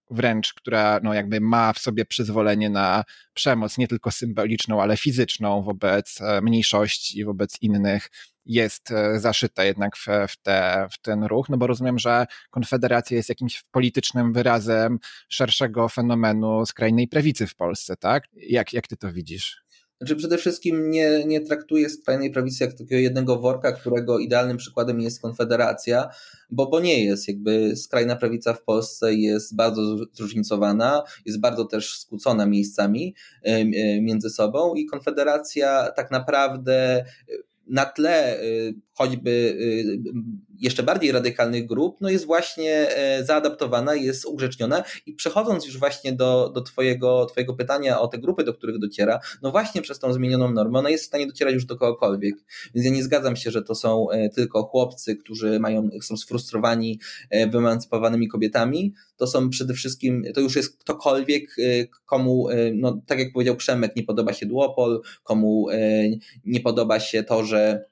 wręcz, 0.10 0.54
która 0.54 1.00
no 1.04 1.14
jakby 1.14 1.42
ma 1.42 1.74
w 1.74 1.80
sobie 1.80 2.06
przyzwolenie 2.06 2.70
na 2.70 3.04
przemoc, 3.34 3.78
nie 3.78 3.88
tylko 3.88 4.12
symboliczną, 4.12 4.82
ale 4.82 4.98
fizyczną 4.98 5.64
wobec 5.64 6.22
e, 6.22 6.42
mniejszości, 6.42 7.26
wobec 7.26 7.62
innych, 7.62 8.10
jest 8.46 8.92
e, 8.92 9.20
zaszyta 9.20 9.64
jednak 9.64 9.98
w, 9.98 10.08
w, 10.28 10.38
te, 10.42 10.88
w 10.92 11.02
ten 11.02 11.24
ruch, 11.24 11.50
no 11.50 11.58
bo 11.58 11.68
rozumiem, 11.68 12.00
że 12.00 12.26
Konfederacja 12.52 13.18
jest 13.18 13.30
jakimś 13.30 13.64
politycznym 13.72 14.34
wyrazem 14.34 15.00
szerszego 15.30 15.90
fenomenu 15.90 16.66
skrajnej 16.66 17.08
prawicy 17.08 17.48
w 17.48 17.56
Polsce, 17.56 17.96
tak? 17.98 18.28
Jak, 18.34 18.74
jak 18.74 18.88
ty 18.88 18.98
to 18.98 19.14
widzisz? 19.14 19.63
Znaczy 20.04 20.16
przede 20.16 20.38
wszystkim 20.38 20.92
nie, 20.92 21.26
nie 21.26 21.42
traktuję 21.42 21.90
skrajnej 21.90 22.32
prawicy 22.32 22.64
jak 22.64 22.74
takiego 22.74 22.96
jednego 22.96 23.40
worka, 23.40 23.72
którego 23.72 24.20
idealnym 24.20 24.58
przykładem 24.58 25.02
jest 25.02 25.22
Konfederacja, 25.22 26.10
bo, 26.50 26.70
bo 26.70 26.80
nie 26.80 27.06
jest. 27.06 27.28
Jakby 27.28 27.76
skrajna 27.76 28.16
prawica 28.16 28.54
w 28.54 28.64
Polsce 28.64 29.14
jest 29.14 29.56
bardzo 29.56 29.98
zróżnicowana, 30.14 31.04
jest 31.26 31.40
bardzo 31.40 31.66
też 31.66 32.00
skłócona 32.00 32.46
miejscami 32.46 33.16
między 34.02 34.30
sobą 34.30 34.76
i 34.76 34.86
Konfederacja 34.86 35.92
tak 35.96 36.12
naprawdę 36.12 37.06
na 37.68 37.86
tle 37.86 38.40
choćby 38.94 39.58
jeszcze 40.60 40.84
bardziej 40.84 41.12
radykalnych 41.12 41.66
grup, 41.66 41.98
no 42.02 42.10
jest 42.10 42.26
właśnie 42.26 42.88
zaadaptowana, 43.24 43.96
jest 43.96 44.26
ugrzeczniona 44.26 44.84
i 45.06 45.14
przechodząc 45.14 45.66
już 45.66 45.80
właśnie 45.80 46.14
do, 46.14 46.52
do 46.56 46.62
twojego, 46.62 47.26
twojego 47.26 47.54
pytania 47.54 48.00
o 48.00 48.08
te 48.08 48.18
grupy, 48.18 48.44
do 48.44 48.54
których 48.54 48.80
dociera, 48.80 49.20
no 49.42 49.52
właśnie 49.52 49.82
przez 49.82 50.00
tą 50.00 50.14
zmienioną 50.14 50.52
normę, 50.52 50.80
ona 50.80 50.90
jest 50.90 51.04
w 51.04 51.08
stanie 51.08 51.28
docierać 51.28 51.54
już 51.54 51.66
do 51.66 51.78
kogokolwiek. 51.78 52.36
Więc 52.76 52.86
ja 52.86 52.92
nie 52.92 53.04
zgadzam 53.04 53.36
się, 53.36 53.52
że 53.52 53.62
to 53.62 53.76
są 53.76 54.08
tylko 54.36 54.64
chłopcy, 54.64 55.16
którzy 55.16 55.60
mają, 55.60 55.90
są 56.02 56.18
sfrustrowani 56.18 57.00
wyemancypowanymi 57.52 58.28
kobietami, 58.28 58.94
to 59.18 59.28
są 59.28 59.50
przede 59.50 59.74
wszystkim, 59.74 60.24
to 60.34 60.42
już 60.42 60.56
jest 60.56 60.78
ktokolwiek, 60.78 61.56
komu, 62.06 62.48
no 62.74 63.02
tak 63.06 63.20
jak 63.20 63.34
powiedział 63.34 63.56
Przemek, 63.56 63.96
nie 63.96 64.04
podoba 64.04 64.34
się 64.34 64.46
duopol, 64.46 65.02
komu 65.24 65.68
nie 66.46 66.60
podoba 66.60 67.00
się 67.00 67.24
to, 67.24 67.46
że 67.46 67.86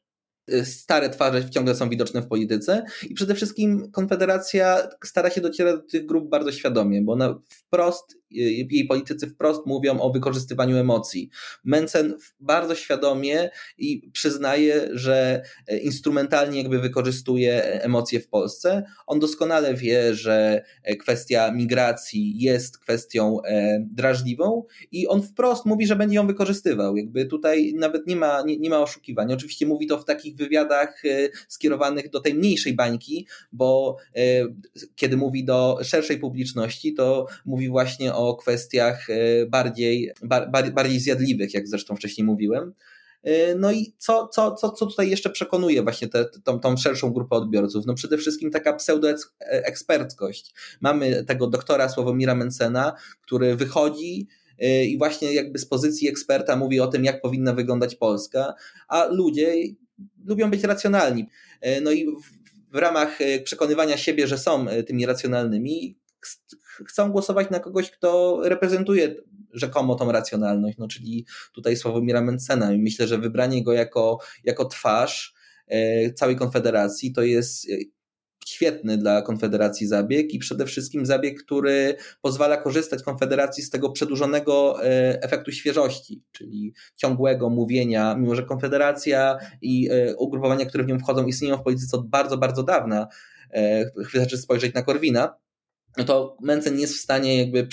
stare 0.64 1.10
twarze 1.10 1.50
ciągle 1.50 1.76
są 1.76 1.90
widoczne 1.90 2.22
w 2.22 2.28
polityce 2.28 2.84
i 3.10 3.14
przede 3.14 3.36
wszystkim 3.36 3.92
Konfederacja 3.92 4.90
stara 5.06 5.30
się 5.30 5.42
docierać 5.42 5.76
do 5.76 5.82
tych 5.82 6.06
grup 6.06 6.30
bardzo 6.30 6.52
świadomie, 6.52 7.02
bo 7.02 7.14
ona 7.14 7.40
wprost 7.50 8.21
jej 8.32 8.86
politycy 8.86 9.28
wprost 9.28 9.66
mówią 9.66 10.00
o 10.00 10.12
wykorzystywaniu 10.12 10.78
emocji. 10.78 11.30
Mencen 11.64 12.18
bardzo 12.40 12.76
świadomie 12.76 13.50
i 13.78 14.10
przyznaje, 14.14 14.90
że 14.94 15.42
e, 15.68 15.78
instrumentalnie 15.78 16.58
jakby 16.62 16.80
wykorzystuje 16.80 17.64
emocje 17.82 18.20
w 18.20 18.28
Polsce. 18.28 18.84
On 19.08 19.20
doskonale 19.20 19.74
wie, 19.74 20.16
że 20.16 20.64
e, 20.84 20.96
kwestia 20.96 21.52
migracji 21.52 22.40
jest 22.40 22.78
kwestią 22.78 23.42
e, 23.44 23.80
drażliwą 23.92 24.64
i 24.92 25.08
on 25.08 25.24
wprost 25.24 25.66
mówi, 25.66 25.88
że 25.88 25.96
będzie 25.96 26.16
ją 26.16 26.28
wykorzystywał. 26.28 26.98
Jakby 26.98 27.26
tutaj 27.26 27.74
nawet 27.76 28.08
nie 28.08 28.16
ma, 28.16 28.42
nie, 28.42 28.58
nie 28.58 28.70
ma 28.70 28.80
oszukiwań. 28.80 29.34
Oczywiście 29.34 29.66
mówi 29.66 29.88
to 29.88 29.98
w 29.98 30.06
takich 30.06 30.36
wywiadach 30.36 31.04
skierowanych 31.48 32.10
do 32.10 32.20
tej 32.20 32.34
mniejszej 32.34 32.74
bańki, 32.74 33.28
bo 33.52 33.98
kiedy 34.96 35.18
mówi 35.18 35.46
do 35.46 35.80
szerszej 35.84 36.20
publiczności, 36.20 36.94
to 36.94 37.28
mówi 37.46 37.70
właśnie 37.70 38.14
o 38.14 38.21
o 38.28 38.36
kwestiach 38.36 39.10
e, 39.10 39.46
bardziej, 39.46 40.12
bar, 40.24 40.74
bardziej 40.74 41.00
zjadliwych, 41.00 41.54
jak 41.54 41.68
zresztą 41.68 41.96
wcześniej 41.96 42.26
mówiłem. 42.26 42.74
E, 43.24 43.56
no 43.56 43.72
i 43.72 43.94
co, 43.98 44.28
co, 44.28 44.56
co, 44.56 44.72
co 44.72 44.86
tutaj 44.86 45.10
jeszcze 45.10 45.30
przekonuje 45.30 45.84
właśnie 45.84 46.08
tę 46.08 46.26
tą, 46.44 46.60
tą 46.60 46.78
szerszą 46.78 47.14
grupę 47.14 47.36
odbiorców? 47.36 47.86
No 47.86 47.94
przede 47.94 48.18
wszystkim 48.18 48.52
taka 48.52 48.74
pseudoeksperckość. 48.74 50.54
Mamy 50.82 51.24
tego 51.24 51.48
doktora 51.48 51.90
Sławomira 51.90 52.36
Mencena, 52.36 52.94
który 53.22 53.56
wychodzi 53.56 54.28
e, 54.60 54.86
i 54.86 54.98
właśnie 54.98 55.34
jakby 55.34 55.60
z 55.60 55.66
pozycji 55.66 56.10
eksperta 56.10 56.56
mówi 56.56 56.80
o 56.80 56.88
tym, 56.88 57.06
jak 57.06 57.22
powinna 57.22 57.54
wyglądać 57.54 57.96
Polska, 57.96 58.54
a 58.88 59.06
ludzie 59.06 59.54
lubią 60.26 60.52
być 60.52 60.64
racjonalni. 60.64 61.28
No 61.82 61.92
i 61.92 62.08
w 62.72 62.76
ramach 62.76 63.20
przekonywania 63.44 63.98
siebie, 63.98 64.28
że 64.28 64.38
są 64.38 64.66
tymi 64.88 65.06
racjonalnymi, 65.06 65.98
chcą 66.88 67.12
głosować 67.12 67.50
na 67.50 67.60
kogoś, 67.60 67.92
kto 67.92 68.40
reprezentuje 68.44 69.16
rzekomo 69.54 69.96
tą 69.96 70.12
racjonalność, 70.12 70.78
no 70.78 70.88
czyli 70.88 71.26
tutaj 71.54 71.78
Sławomira 71.78 72.22
Mencena 72.22 72.74
i 72.74 72.80
myślę, 72.80 73.08
że 73.08 73.18
wybranie 73.18 73.64
go 73.64 73.74
jako, 73.74 74.20
jako 74.44 74.66
twarz 74.66 75.34
e, 75.68 76.14
całej 76.14 76.36
Konfederacji 76.36 77.14
to 77.14 77.24
jest 77.24 77.70
e, 77.70 77.76
świetny 78.46 78.98
dla 78.98 79.22
Konfederacji 79.22 79.88
zabieg 79.88 80.34
i 80.34 80.40
przede 80.40 80.66
wszystkim 80.66 81.06
zabieg, 81.06 81.44
który 81.44 81.96
pozwala 82.22 82.58
korzystać 82.58 83.04
Konfederacji 83.04 83.64
z 83.64 83.70
tego 83.70 83.90
przedłużonego 83.90 84.86
e, 84.86 85.24
efektu 85.24 85.52
świeżości, 85.52 86.24
czyli 86.32 86.74
ciągłego 86.96 87.50
mówienia, 87.50 88.16
mimo 88.16 88.36
że 88.36 88.44
Konfederacja 88.44 89.38
i 89.62 89.90
ugrupowania, 90.18 90.66
które 90.66 90.84
w 90.84 90.88
nią 90.88 91.00
wchodzą, 91.00 91.26
istnieją 91.26 91.58
w 91.58 91.64
polityce 91.64 91.98
od 91.98 92.10
bardzo, 92.10 92.38
bardzo 92.38 92.64
dawna. 92.64 93.08
Wystarczy 93.96 94.38
spojrzeć 94.38 94.74
na 94.74 94.82
Korwina, 94.82 95.36
no 95.98 96.04
to 96.04 96.38
Mencen 96.42 96.80
jest 96.80 96.94
w 96.94 97.02
stanie 97.02 97.38
jakby 97.40 97.68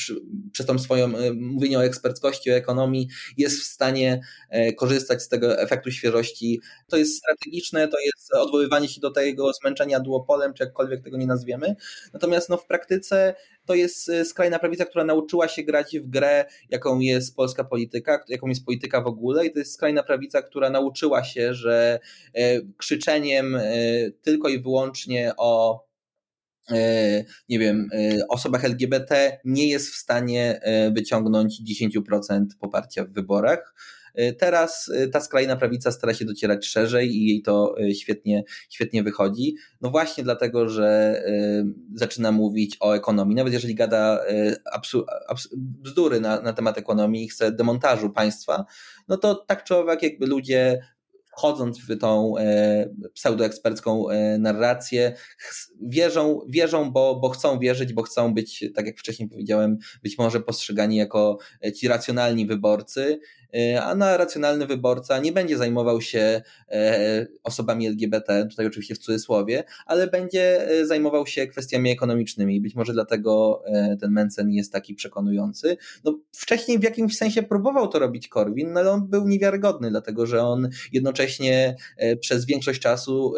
przez 0.52 0.66
tą 0.66 0.78
swoją 0.78 1.16
e, 1.16 1.32
mówienie 1.32 1.78
o 1.78 1.84
eksperckości, 1.84 2.50
o 2.50 2.54
ekonomii, 2.54 3.08
jest 3.36 3.60
w 3.60 3.64
stanie 3.64 4.20
e, 4.50 4.72
korzystać 4.72 5.22
z 5.22 5.28
tego 5.28 5.60
efektu 5.60 5.90
świeżości. 5.90 6.60
To 6.88 6.96
jest 6.96 7.18
strategiczne, 7.18 7.88
to 7.88 7.98
jest 7.98 8.34
odwoływanie 8.34 8.88
się 8.88 9.00
do 9.00 9.10
tego 9.10 9.52
zmęczenia 9.52 10.00
duopolem, 10.00 10.54
czy 10.54 10.64
jakkolwiek 10.64 11.04
tego 11.04 11.16
nie 11.16 11.26
nazwiemy. 11.26 11.76
Natomiast 12.12 12.48
no, 12.48 12.56
w 12.56 12.66
praktyce 12.66 13.34
to 13.66 13.74
jest 13.74 14.08
e, 14.08 14.24
skrajna 14.24 14.58
prawica, 14.58 14.84
która 14.84 15.04
nauczyła 15.04 15.48
się 15.48 15.62
grać 15.62 15.98
w 15.98 16.10
grę, 16.10 16.44
jaką 16.70 16.98
jest 16.98 17.36
polska 17.36 17.64
polityka, 17.64 18.24
jaką 18.28 18.48
jest 18.48 18.64
polityka 18.64 19.00
w 19.00 19.06
ogóle 19.06 19.46
i 19.46 19.52
to 19.52 19.58
jest 19.58 19.74
skrajna 19.74 20.02
prawica, 20.02 20.42
która 20.42 20.70
nauczyła 20.70 21.24
się, 21.24 21.54
że 21.54 21.98
krzyczeniem 22.76 23.58
tylko 24.22 24.48
i 24.48 24.62
wyłącznie 24.62 25.32
o 25.36 25.87
nie 27.48 27.58
wiem, 27.58 27.88
e, 27.92 28.28
osobach 28.28 28.64
LGBT 28.64 29.40
nie 29.44 29.68
jest 29.68 29.90
w 29.90 29.96
stanie 29.96 30.60
e, 30.62 30.90
wyciągnąć 30.90 31.62
10% 31.62 32.44
poparcia 32.60 33.04
w 33.04 33.12
wyborach. 33.12 33.74
Teraz 34.38 34.90
ta 35.12 35.20
skrajna 35.20 35.56
prawica 35.56 35.92
stara 35.92 36.14
się 36.14 36.24
docierać 36.24 36.66
szerzej 36.66 37.16
i 37.16 37.26
jej 37.26 37.42
to 37.42 37.74
świetnie, 37.94 38.44
świetnie 38.70 39.02
wychodzi. 39.02 39.54
No 39.80 39.90
właśnie 39.90 40.24
dlatego, 40.24 40.68
że 40.68 41.22
zaczyna 41.94 42.32
mówić 42.32 42.76
o 42.80 42.96
ekonomii. 42.96 43.36
Nawet 43.36 43.52
jeżeli 43.52 43.74
gada 43.74 44.20
bzdury 45.56 46.20
na, 46.20 46.40
na 46.40 46.52
temat 46.52 46.78
ekonomii 46.78 47.24
i 47.24 47.28
chce 47.28 47.52
demontażu 47.52 48.10
państwa, 48.10 48.64
no 49.08 49.16
to 49.16 49.34
tak 49.34 49.64
czy 49.64 49.76
owak 49.76 50.02
jakby 50.02 50.26
ludzie 50.26 50.80
wchodząc 51.38 51.78
w 51.78 51.98
tą 51.98 52.38
e, 52.38 52.88
pseudoekspercką 53.14 54.10
e, 54.10 54.38
narrację, 54.38 55.14
wierzą, 55.82 56.40
wierzą 56.48 56.90
bo, 56.90 57.16
bo 57.16 57.28
chcą 57.28 57.58
wierzyć, 57.58 57.92
bo 57.92 58.02
chcą 58.02 58.34
być, 58.34 58.64
tak 58.74 58.86
jak 58.86 58.98
wcześniej 58.98 59.28
powiedziałem, 59.28 59.78
być 60.02 60.18
może 60.18 60.40
postrzegani 60.40 60.96
jako 60.96 61.38
e, 61.64 61.72
ci 61.72 61.88
racjonalni 61.88 62.46
wyborcy 62.46 63.20
a 63.82 63.94
na 63.94 64.16
racjonalny 64.16 64.66
wyborca 64.66 65.18
nie 65.18 65.32
będzie 65.32 65.58
zajmował 65.58 66.00
się 66.00 66.42
e, 66.68 67.26
osobami 67.44 67.86
LGBT, 67.86 68.46
tutaj 68.50 68.66
oczywiście 68.66 68.94
w 68.94 68.98
cudzysłowie, 68.98 69.64
ale 69.86 70.06
będzie 70.06 70.70
e, 70.70 70.86
zajmował 70.86 71.26
się 71.26 71.46
kwestiami 71.46 71.90
ekonomicznymi. 71.90 72.60
Być 72.60 72.74
może 72.74 72.92
dlatego 72.92 73.62
ten 74.00 74.10
Mencen 74.10 74.50
jest 74.50 74.72
taki 74.72 74.94
przekonujący. 74.94 75.76
No, 76.04 76.18
wcześniej 76.32 76.78
w 76.78 76.82
jakimś 76.82 77.16
sensie 77.16 77.42
próbował 77.42 77.88
to 77.88 77.98
robić 77.98 78.28
Korwin, 78.28 78.72
no 78.72 78.80
ale 78.80 78.90
on 78.90 79.06
był 79.06 79.28
niewiarygodny, 79.28 79.90
dlatego 79.90 80.26
że 80.26 80.42
on 80.42 80.68
jednocześnie 80.92 81.76
przez 82.20 82.44
większość 82.46 82.80
czasu 82.80 83.34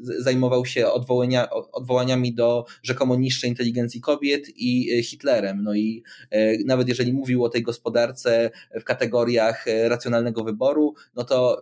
zajmował 0.00 0.66
się 0.66 0.86
odwołania, 0.86 1.50
odwołaniami 1.50 2.34
do 2.34 2.64
rzekomo 2.82 3.16
niższej 3.16 3.50
inteligencji 3.50 4.00
kobiet 4.00 4.46
i 4.56 5.02
Hitlerem. 5.02 5.62
No 5.62 5.74
i 5.74 6.02
nawet 6.66 6.88
jeżeli 6.88 7.12
mówił 7.12 7.44
o 7.44 7.48
tej 7.48 7.62
gospodarce 7.62 8.50
w 8.80 8.84
kategorii 8.84 9.35
e, 9.42 9.88
racjonalnego 9.88 10.44
wyboru, 10.44 10.94
no 11.14 11.24
to 11.24 11.60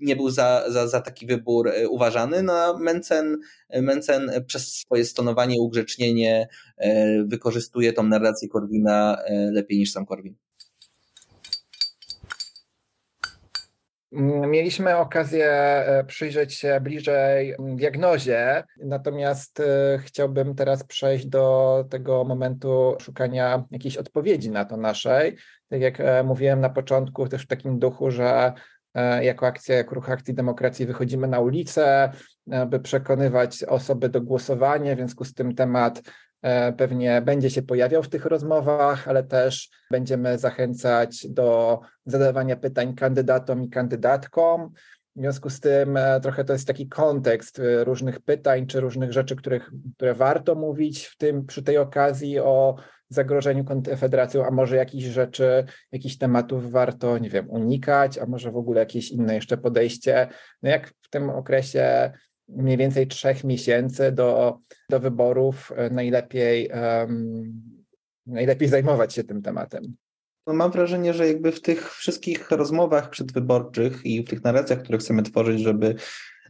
nie 0.00 0.16
był 0.16 0.30
za, 0.30 0.64
za, 0.68 0.88
za 0.88 1.00
taki 1.00 1.26
wybór 1.26 1.68
e, 1.68 1.88
uważany. 1.88 2.42
No, 2.42 2.78
Mencen, 2.78 3.38
Mencen 3.82 4.30
przez 4.46 4.72
swoje 4.72 5.04
stonowanie, 5.04 5.60
ugrzecznienie 5.60 6.48
e, 6.76 7.24
wykorzystuje 7.24 7.92
tą 7.92 8.02
narrację 8.02 8.48
Korwina 8.48 9.18
lepiej 9.52 9.78
niż 9.78 9.92
sam 9.92 10.06
Korwin. 10.06 10.34
Mieliśmy 14.46 14.96
okazję 14.96 15.84
przyjrzeć 16.06 16.54
się 16.54 16.80
bliżej 16.80 17.54
diagnozie, 17.76 18.64
natomiast 18.84 19.62
chciałbym 19.98 20.54
teraz 20.54 20.84
przejść 20.84 21.26
do 21.26 21.84
tego 21.90 22.24
momentu 22.24 22.96
szukania 23.00 23.64
jakiejś 23.70 23.96
odpowiedzi 23.96 24.50
na 24.50 24.64
to 24.64 24.76
naszej 24.76 25.36
tak 25.72 25.80
jak 25.80 26.00
e, 26.00 26.22
mówiłem 26.22 26.60
na 26.60 26.70
początku, 26.70 27.28
też 27.28 27.42
w 27.42 27.46
takim 27.46 27.78
duchu, 27.78 28.10
że 28.10 28.52
e, 28.94 29.24
jako 29.24 29.46
akcja, 29.46 29.76
jako 29.76 29.94
ruch 29.94 30.10
akcji 30.10 30.34
demokracji 30.34 30.86
wychodzimy 30.86 31.28
na 31.28 31.40
ulicę, 31.40 32.12
e, 32.50 32.66
by 32.66 32.80
przekonywać 32.80 33.64
osoby 33.64 34.08
do 34.08 34.20
głosowania, 34.20 34.94
w 34.94 34.98
związku 34.98 35.24
z 35.24 35.34
tym 35.34 35.54
temat 35.54 36.02
pewnie 36.76 37.22
będzie 37.22 37.50
się 37.50 37.62
pojawiał 37.62 38.02
w 38.02 38.08
tych 38.08 38.24
rozmowach, 38.24 39.08
ale 39.08 39.22
też 39.24 39.70
będziemy 39.90 40.38
zachęcać 40.38 41.26
do 41.30 41.80
zadawania 42.06 42.56
pytań 42.56 42.94
kandydatom 42.94 43.62
i 43.62 43.70
kandydatkom. 43.70 44.72
W 45.16 45.20
związku 45.20 45.50
z 45.50 45.60
tym 45.60 45.98
trochę 46.22 46.44
to 46.44 46.52
jest 46.52 46.66
taki 46.66 46.88
kontekst 46.88 47.60
różnych 47.84 48.20
pytań 48.20 48.66
czy 48.66 48.80
różnych 48.80 49.12
rzeczy, 49.12 49.36
których, 49.36 49.70
które 49.96 50.14
warto 50.14 50.54
mówić 50.54 51.06
w 51.06 51.16
tym, 51.16 51.46
przy 51.46 51.62
tej 51.62 51.78
okazji 51.78 52.38
o 52.38 52.76
zagrożeniu 53.14 53.64
konfederacją, 53.64 54.46
a 54.46 54.50
może 54.50 54.76
jakichś 54.76 55.04
rzeczy, 55.04 55.64
jakichś 55.92 56.16
tematów 56.16 56.70
warto, 56.70 57.18
nie 57.18 57.30
wiem, 57.30 57.50
unikać, 57.50 58.18
a 58.18 58.26
może 58.26 58.50
w 58.50 58.56
ogóle 58.56 58.80
jakieś 58.80 59.10
inne 59.10 59.34
jeszcze 59.34 59.56
podejście. 59.56 60.28
No 60.62 60.70
jak 60.70 60.88
w 60.88 61.10
tym 61.10 61.30
okresie 61.30 62.12
mniej 62.48 62.76
więcej 62.76 63.06
trzech 63.06 63.44
miesięcy 63.44 64.12
do, 64.12 64.58
do 64.90 65.00
wyborów 65.00 65.72
e, 65.76 65.90
najlepiej, 65.90 66.70
um, 67.00 67.52
najlepiej 68.26 68.68
zajmować 68.68 69.14
się 69.14 69.24
tym 69.24 69.42
tematem. 69.42 69.96
No 70.46 70.54
mam 70.54 70.70
wrażenie, 70.70 71.14
że 71.14 71.28
jakby 71.28 71.52
w 71.52 71.60
tych 71.60 71.94
wszystkich 71.94 72.50
rozmowach 72.50 73.10
przedwyborczych 73.10 74.06
i 74.06 74.24
w 74.24 74.28
tych 74.28 74.44
narracjach, 74.44 74.82
które 74.82 74.98
chcemy 74.98 75.22
tworzyć, 75.22 75.60
żeby 75.60 75.94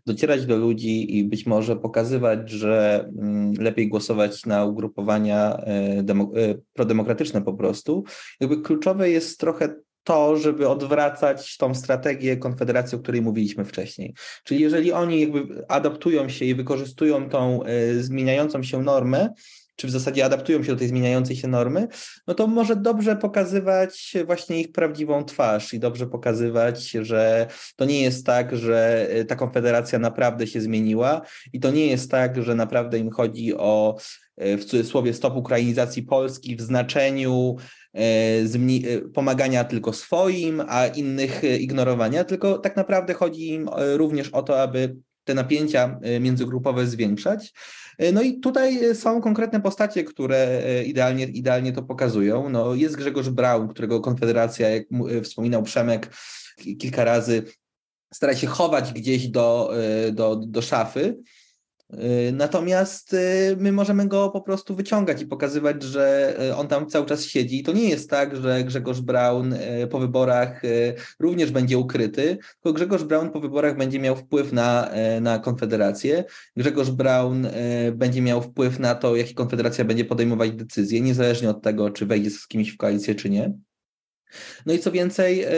docierać 0.06 0.46
do 0.46 0.56
ludzi 0.56 1.18
i 1.18 1.24
być 1.24 1.46
może 1.46 1.76
pokazywać, 1.76 2.50
że 2.50 3.04
mm, 3.18 3.52
lepiej 3.52 3.88
głosować 3.88 4.46
na 4.46 4.64
ugrupowania 4.64 5.56
e, 5.56 6.04
e, 6.36 6.54
prodemokratyczne 6.72 7.42
po 7.42 7.54
prostu. 7.54 8.04
Jakby 8.40 8.62
kluczowe 8.62 9.10
jest 9.10 9.40
trochę 9.40 9.74
to, 10.04 10.36
żeby 10.36 10.68
odwracać 10.68 11.56
tą 11.56 11.74
strategię 11.74 12.36
Konfederacji, 12.36 12.98
o 12.98 13.00
której 13.00 13.22
mówiliśmy 13.22 13.64
wcześniej. 13.64 14.14
Czyli 14.44 14.60
jeżeli 14.60 14.92
oni 14.92 15.20
jakby 15.20 15.64
adaptują 15.68 16.28
się 16.28 16.44
i 16.44 16.54
wykorzystują 16.54 17.28
tą 17.28 17.62
e, 17.62 17.94
zmieniającą 17.94 18.62
się 18.62 18.82
normę, 18.82 19.28
czy 19.76 19.86
w 19.86 19.90
zasadzie 19.90 20.24
adaptują 20.24 20.62
się 20.62 20.72
do 20.72 20.78
tej 20.78 20.88
zmieniającej 20.88 21.36
się 21.36 21.48
normy, 21.48 21.88
no 22.26 22.34
to 22.34 22.46
może 22.46 22.76
dobrze 22.76 23.16
pokazywać 23.16 24.14
właśnie 24.26 24.60
ich 24.60 24.72
prawdziwą 24.72 25.24
twarz 25.24 25.74
i 25.74 25.80
dobrze 25.80 26.06
pokazywać, 26.06 26.90
że 26.90 27.46
to 27.76 27.84
nie 27.84 28.02
jest 28.02 28.26
tak, 28.26 28.56
że 28.56 29.08
e, 29.10 29.24
ta 29.24 29.36
konfederacja 29.36 29.98
naprawdę 29.98 30.46
się 30.46 30.60
zmieniła 30.60 31.22
i 31.52 31.60
to 31.60 31.70
nie 31.70 31.86
jest 31.86 32.10
tak, 32.10 32.42
że 32.42 32.54
naprawdę 32.54 32.98
im 32.98 33.10
chodzi 33.10 33.54
o 33.54 33.96
e, 34.36 34.56
w 34.56 34.64
cudzysłowie 34.64 35.14
stop 35.14 35.36
ukrainizacji 35.36 36.02
Polski 36.02 36.56
w 36.56 36.60
znaczeniu 36.60 37.56
e, 37.94 38.02
pomagania 39.14 39.64
tylko 39.64 39.92
swoim, 39.92 40.62
a 40.68 40.86
innych 40.86 41.42
ignorowania, 41.60 42.24
tylko 42.24 42.58
tak 42.58 42.76
naprawdę 42.76 43.14
chodzi 43.14 43.48
im 43.48 43.70
również 43.96 44.28
o 44.28 44.42
to, 44.42 44.62
aby 44.62 44.96
te 45.24 45.34
napięcia 45.34 46.00
międzygrupowe 46.20 46.86
zwiększać. 46.86 47.52
E, 47.98 48.12
no 48.12 48.22
i 48.22 48.40
tutaj 48.40 48.84
e, 48.84 48.94
są 48.94 49.20
konkretne 49.20 49.60
postacie, 49.60 50.04
które 50.04 50.62
idealnie, 50.86 51.24
idealnie 51.24 51.72
to 51.72 51.82
pokazują. 51.82 52.48
No, 52.48 52.74
jest 52.74 52.96
Grzegorz 52.96 53.28
Braun, 53.28 53.68
którego 53.68 54.00
Konfederacja, 54.00 54.68
jak 54.68 54.84
wspominał 55.22 55.62
Przemek 55.62 56.10
kilka 56.78 57.04
razy, 57.04 57.42
stara 58.12 58.34
się 58.34 58.46
chować 58.46 58.92
gdzieś 58.92 59.28
do, 59.28 59.72
do, 60.12 60.36
do 60.36 60.62
szafy. 60.62 61.16
Y, 61.92 62.32
natomiast 62.32 63.14
y, 63.14 63.56
my 63.58 63.72
możemy 63.72 64.08
go 64.08 64.30
po 64.30 64.40
prostu 64.40 64.74
wyciągać 64.74 65.22
i 65.22 65.26
pokazywać, 65.26 65.82
że 65.82 66.36
y, 66.50 66.56
on 66.56 66.68
tam 66.68 66.86
cały 66.86 67.06
czas 67.06 67.24
siedzi. 67.24 67.58
I 67.58 67.62
to 67.62 67.72
nie 67.72 67.88
jest 67.88 68.10
tak, 68.10 68.36
że 68.36 68.64
Grzegorz 68.64 69.00
Braun 69.00 69.54
po 69.90 69.98
wyborach 69.98 70.62
również 71.20 71.50
będzie 71.50 71.78
ukryty, 71.78 72.38
tylko 72.54 72.72
Grzegorz 72.72 73.04
Braun 73.04 73.30
po 73.30 73.40
wyborach 73.40 73.76
będzie 73.76 73.98
miał 73.98 74.16
wpływ 74.16 74.52
na, 74.52 74.90
na 75.20 75.38
Konfederację. 75.38 76.24
Grzegorz 76.56 76.90
Braun 76.90 77.46
będzie 77.92 78.22
miał 78.22 78.42
wpływ 78.42 78.78
na 78.78 78.94
to, 78.94 79.16
jakie 79.16 79.34
Konfederacja 79.34 79.84
będzie 79.84 80.04
podejmować 80.04 80.52
decyzje, 80.52 81.00
niezależnie 81.00 81.50
od 81.50 81.62
tego, 81.62 81.90
czy 81.90 82.06
wejdzie 82.06 82.30
z 82.30 82.48
kimś 82.48 82.70
w 82.70 82.76
koalicję, 82.76 83.14
czy 83.14 83.30
nie. 83.30 83.52
No 84.66 84.72
i 84.72 84.78
co 84.78 84.92
więcej, 84.92 85.42
e, 85.42 85.50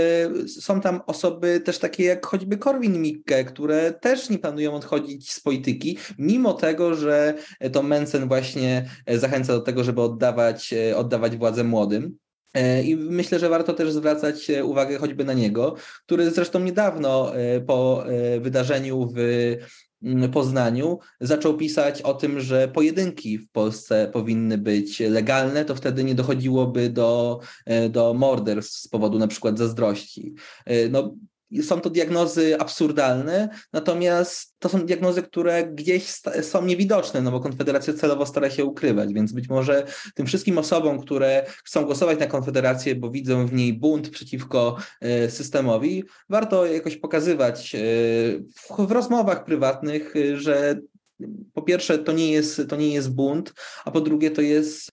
są 0.48 0.80
tam 0.80 1.00
osoby 1.06 1.60
też 1.60 1.78
takie 1.78 2.04
jak 2.04 2.26
choćby 2.26 2.56
Korwin 2.56 3.02
Mikke, 3.02 3.44
które 3.44 3.92
też 3.92 4.30
nie 4.30 4.38
planują 4.38 4.74
odchodzić 4.74 5.32
z 5.32 5.40
polityki, 5.40 5.98
mimo 6.18 6.52
tego, 6.52 6.94
że 6.94 7.34
to 7.72 7.82
Mensen 7.82 8.28
właśnie 8.28 8.90
e, 9.06 9.18
zachęca 9.18 9.52
do 9.52 9.60
tego, 9.60 9.84
żeby 9.84 10.00
oddawać, 10.00 10.72
e, 10.72 10.96
oddawać 10.96 11.36
władzę 11.36 11.64
młodym. 11.64 12.18
I 12.84 12.96
myślę, 12.96 13.38
że 13.38 13.48
warto 13.48 13.72
też 13.72 13.92
zwracać 13.92 14.50
uwagę 14.64 14.98
choćby 14.98 15.24
na 15.24 15.32
niego, 15.32 15.74
który 16.06 16.30
zresztą 16.30 16.60
niedawno 16.60 17.32
po 17.66 18.04
wydarzeniu 18.40 19.12
w 19.16 19.18
Poznaniu 20.32 20.98
zaczął 21.20 21.56
pisać 21.56 22.02
o 22.02 22.14
tym, 22.14 22.40
że 22.40 22.68
pojedynki 22.68 23.38
w 23.38 23.50
Polsce 23.50 24.10
powinny 24.12 24.58
być 24.58 25.00
legalne, 25.00 25.64
to 25.64 25.74
wtedy 25.74 26.04
nie 26.04 26.14
dochodziłoby 26.14 26.90
do, 26.90 27.40
e, 27.66 27.88
do 27.88 28.14
morderstw 28.14 28.78
z 28.78 28.88
powodu 28.88 29.18
na 29.18 29.26
przykład 29.26 29.58
zazdrości. 29.58 30.34
E, 30.66 30.88
no, 30.88 31.14
są 31.62 31.80
to 31.80 31.90
diagnozy 31.90 32.60
absurdalne, 32.60 33.48
natomiast 33.72 34.54
to 34.58 34.68
są 34.68 34.86
diagnozy, 34.86 35.22
które 35.22 35.64
gdzieś 35.64 36.04
są 36.42 36.64
niewidoczne, 36.64 37.22
no 37.22 37.30
bo 37.30 37.40
Konfederacja 37.40 37.94
celowo 37.94 38.26
stara 38.26 38.50
się 38.50 38.64
ukrywać, 38.64 39.12
więc 39.12 39.32
być 39.32 39.48
może 39.48 39.86
tym 40.14 40.26
wszystkim 40.26 40.58
osobom, 40.58 41.00
które 41.00 41.46
chcą 41.64 41.84
głosować 41.84 42.18
na 42.18 42.26
Konfederację, 42.26 42.94
bo 42.94 43.10
widzą 43.10 43.46
w 43.46 43.52
niej 43.52 43.72
bunt 43.72 44.10
przeciwko 44.10 44.76
e, 45.00 45.30
systemowi, 45.30 46.04
warto 46.28 46.66
jakoś 46.66 46.96
pokazywać 46.96 47.74
e, 47.74 47.78
w 48.86 48.90
rozmowach 48.90 49.44
prywatnych, 49.44 50.16
e, 50.16 50.36
że 50.36 50.80
po 51.54 51.62
pierwsze, 51.62 51.98
to 51.98 52.12
nie, 52.12 52.32
jest, 52.32 52.62
to 52.68 52.76
nie 52.76 52.88
jest 52.88 53.14
bunt, 53.14 53.54
a 53.84 53.90
po 53.90 54.00
drugie, 54.00 54.30
to 54.30 54.42
jest 54.42 54.92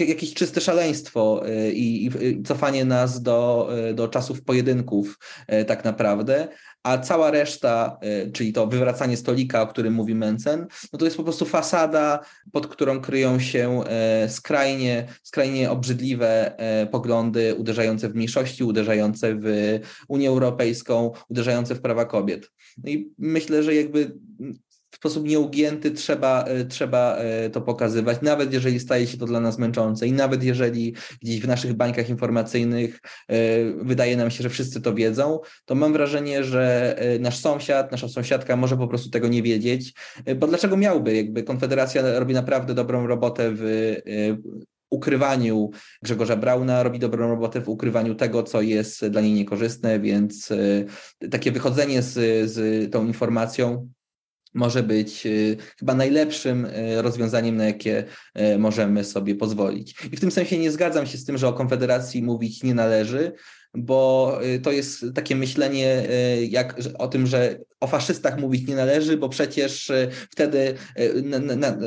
jakieś 0.00 0.34
czyste 0.34 0.60
szaleństwo 0.60 1.48
y, 1.48 1.72
i, 1.72 2.06
i 2.06 2.42
cofanie 2.42 2.84
nas 2.84 3.22
do, 3.22 3.68
y, 3.90 3.94
do 3.94 4.08
czasów 4.08 4.42
pojedynków, 4.42 5.18
y, 5.52 5.64
tak 5.64 5.84
naprawdę. 5.84 6.48
A 6.82 6.98
cała 6.98 7.30
reszta, 7.30 7.98
czyli 8.32 8.52
to 8.52 8.66
wywracanie 8.66 9.16
stolika, 9.16 9.62
o 9.62 9.66
którym 9.66 9.94
mówi 9.94 10.14
Mencen, 10.14 10.66
no 10.92 10.98
to 10.98 11.04
jest 11.04 11.16
po 11.16 11.24
prostu 11.24 11.44
fasada, 11.44 12.20
pod 12.52 12.66
którą 12.66 13.00
kryją 13.00 13.40
się 13.40 13.80
skrajnie, 14.28 15.06
skrajnie 15.22 15.70
obrzydliwe 15.70 16.56
poglądy 16.90 17.54
uderzające 17.54 18.08
w 18.08 18.14
mniejszości, 18.14 18.64
uderzające 18.64 19.34
w 19.34 19.78
Unię 20.08 20.28
Europejską, 20.28 21.12
uderzające 21.28 21.74
w 21.74 21.80
prawa 21.80 22.04
kobiet. 22.04 22.50
No 22.84 22.90
i 22.90 23.12
myślę, 23.18 23.62
że 23.62 23.74
jakby 23.74 24.12
w 24.96 24.98
sposób 24.98 25.28
nieugięty 25.28 25.90
trzeba, 25.90 26.44
e, 26.44 26.64
trzeba 26.64 27.16
e, 27.16 27.50
to 27.50 27.60
pokazywać, 27.60 28.18
nawet 28.22 28.52
jeżeli 28.52 28.80
staje 28.80 29.06
się 29.06 29.18
to 29.18 29.26
dla 29.26 29.40
nas 29.40 29.58
męczące 29.58 30.06
i 30.06 30.12
nawet 30.12 30.42
jeżeli 30.42 30.94
gdzieś 31.22 31.40
w 31.40 31.48
naszych 31.48 31.74
bańkach 31.74 32.08
informacyjnych 32.08 33.00
e, 33.28 33.36
wydaje 33.82 34.16
nam 34.16 34.30
się, 34.30 34.42
że 34.42 34.50
wszyscy 34.50 34.80
to 34.80 34.94
wiedzą, 34.94 35.40
to 35.64 35.74
mam 35.74 35.92
wrażenie, 35.92 36.44
że 36.44 36.96
nasz 37.20 37.38
sąsiad, 37.38 37.92
nasza 37.92 38.08
sąsiadka 38.08 38.56
może 38.56 38.76
po 38.76 38.88
prostu 38.88 39.10
tego 39.10 39.28
nie 39.28 39.42
wiedzieć, 39.42 39.94
bo 40.36 40.46
dlaczego 40.46 40.76
miałby? 40.76 41.16
Jakby 41.16 41.42
Konfederacja 41.42 42.18
robi 42.18 42.34
naprawdę 42.34 42.74
dobrą 42.74 43.06
robotę 43.06 43.50
w 43.54 43.94
ukrywaniu 44.90 45.70
Grzegorza 46.02 46.36
Brauna, 46.36 46.82
robi 46.82 46.98
dobrą 46.98 47.28
robotę 47.28 47.60
w 47.60 47.68
ukrywaniu 47.68 48.14
tego, 48.14 48.42
co 48.42 48.62
jest 48.62 49.06
dla 49.06 49.20
niej 49.20 49.32
niekorzystne, 49.32 50.00
więc 50.00 50.52
takie 51.30 51.52
wychodzenie 51.52 52.02
z, 52.02 52.50
z 52.50 52.90
tą 52.92 53.06
informacją 53.06 53.88
może 54.56 54.82
być 54.82 55.26
y, 55.26 55.56
chyba 55.78 55.94
najlepszym 55.94 56.64
y, 56.64 57.02
rozwiązaniem, 57.02 57.56
na 57.56 57.64
jakie 57.64 58.04
y, 58.54 58.58
możemy 58.58 59.04
sobie 59.04 59.34
pozwolić. 59.34 59.94
I 60.12 60.16
w 60.16 60.20
tym 60.20 60.30
sensie 60.30 60.58
nie 60.58 60.70
zgadzam 60.70 61.06
się 61.06 61.18
z 61.18 61.24
tym, 61.24 61.38
że 61.38 61.48
o 61.48 61.52
Konfederacji 61.52 62.22
mówić 62.22 62.62
nie 62.62 62.74
należy, 62.74 63.32
bo 63.74 64.38
to 64.62 64.72
jest 64.72 65.04
takie 65.14 65.36
myślenie 65.36 66.06
jak, 66.48 66.78
o 66.98 67.08
tym, 67.08 67.26
że 67.26 67.58
o 67.80 67.86
faszystach 67.86 68.38
mówić 68.38 68.68
nie 68.68 68.76
należy, 68.76 69.16
bo 69.16 69.28
przecież 69.28 69.90
e, 69.90 70.08
wtedy 70.30 70.74
e, 70.94 71.22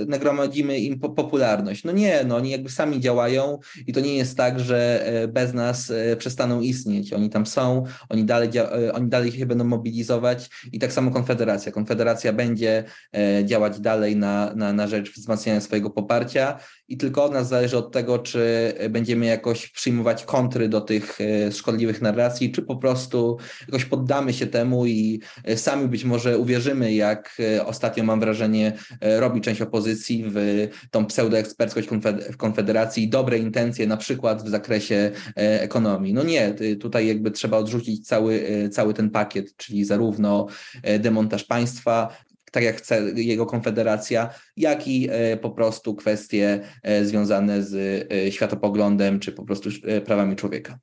nagromadzimy 0.07 0.79
im 0.79 0.99
popularność. 0.99 1.83
No 1.83 1.91
nie, 1.91 2.23
no 2.27 2.35
oni 2.35 2.49
jakby 2.49 2.69
sami 2.69 2.99
działają 2.99 3.59
i 3.87 3.93
to 3.93 3.99
nie 3.99 4.15
jest 4.15 4.37
tak, 4.37 4.59
że 4.59 5.05
e, 5.05 5.27
bez 5.27 5.53
nas 5.53 5.93
przestaną 6.17 6.61
istnieć. 6.61 7.13
Oni 7.13 7.29
tam 7.29 7.45
są, 7.45 7.83
oni 8.09 8.25
dalej, 8.25 8.49
oni 8.93 9.09
dalej 9.09 9.31
się 9.31 9.45
będą 9.45 9.63
mobilizować 9.63 10.49
i 10.71 10.79
tak 10.79 10.93
samo 10.93 11.11
Konfederacja. 11.11 11.71
Konfederacja 11.71 12.33
będzie 12.33 12.83
działać 13.43 13.79
dalej 13.79 14.15
na, 14.15 14.53
na, 14.55 14.73
na 14.73 14.87
rzecz 14.87 15.11
wzmacniania 15.13 15.61
swojego 15.61 15.89
poparcia 15.89 16.59
i 16.87 16.97
tylko 16.97 17.23
od 17.23 17.33
nas 17.33 17.47
zależy 17.47 17.77
od 17.77 17.91
tego, 17.91 18.19
czy 18.19 18.73
będziemy 18.89 19.25
jakoś 19.25 19.67
przyjmować 19.67 20.25
kontry 20.25 20.69
do 20.69 20.81
tych 20.81 21.19
szkodliwych 21.51 22.01
narracji, 22.01 22.51
czy 22.51 22.61
po 22.61 22.75
prostu 22.75 23.37
jakoś 23.67 23.85
poddamy 23.85 24.33
się 24.33 24.47
temu 24.47 24.85
i 24.85 25.21
sami 25.55 25.78
być 25.87 26.03
może 26.03 26.37
uwierzymy, 26.37 26.93
jak 26.93 27.37
e, 27.39 27.65
ostatnio 27.65 28.03
mam 28.03 28.19
wrażenie 28.19 28.73
e, 29.01 29.19
robi 29.19 29.41
część 29.41 29.61
opozycji 29.61 30.25
w 30.27 30.67
tą 30.91 31.05
pseudoeksperckość 31.05 31.89
Konfederacji, 32.37 33.09
dobre 33.09 33.37
intencje 33.37 33.87
na 33.87 33.97
przykład 33.97 34.43
w 34.43 34.49
zakresie 34.49 35.11
e, 35.37 35.61
ekonomii. 35.61 36.13
No 36.13 36.23
nie, 36.23 36.55
tutaj 36.79 37.07
jakby 37.07 37.31
trzeba 37.31 37.57
odrzucić 37.57 38.07
cały, 38.07 38.49
cały 38.71 38.93
ten 38.93 39.09
pakiet, 39.09 39.55
czyli 39.57 39.85
zarówno 39.85 40.47
demontaż 40.99 41.43
państwa, 41.43 42.17
tak 42.51 42.63
jak 42.63 42.75
chce 42.75 43.01
jego 43.15 43.45
konfederacja, 43.45 44.29
jak 44.57 44.87
i 44.87 45.09
po 45.41 45.49
prostu 45.49 45.95
kwestie 45.95 46.59
związane 47.03 47.63
z 47.63 48.07
światopoglądem 48.33 49.19
czy 49.19 49.31
po 49.31 49.43
prostu 49.43 49.69
prawami 50.05 50.35
człowieka. 50.35 50.79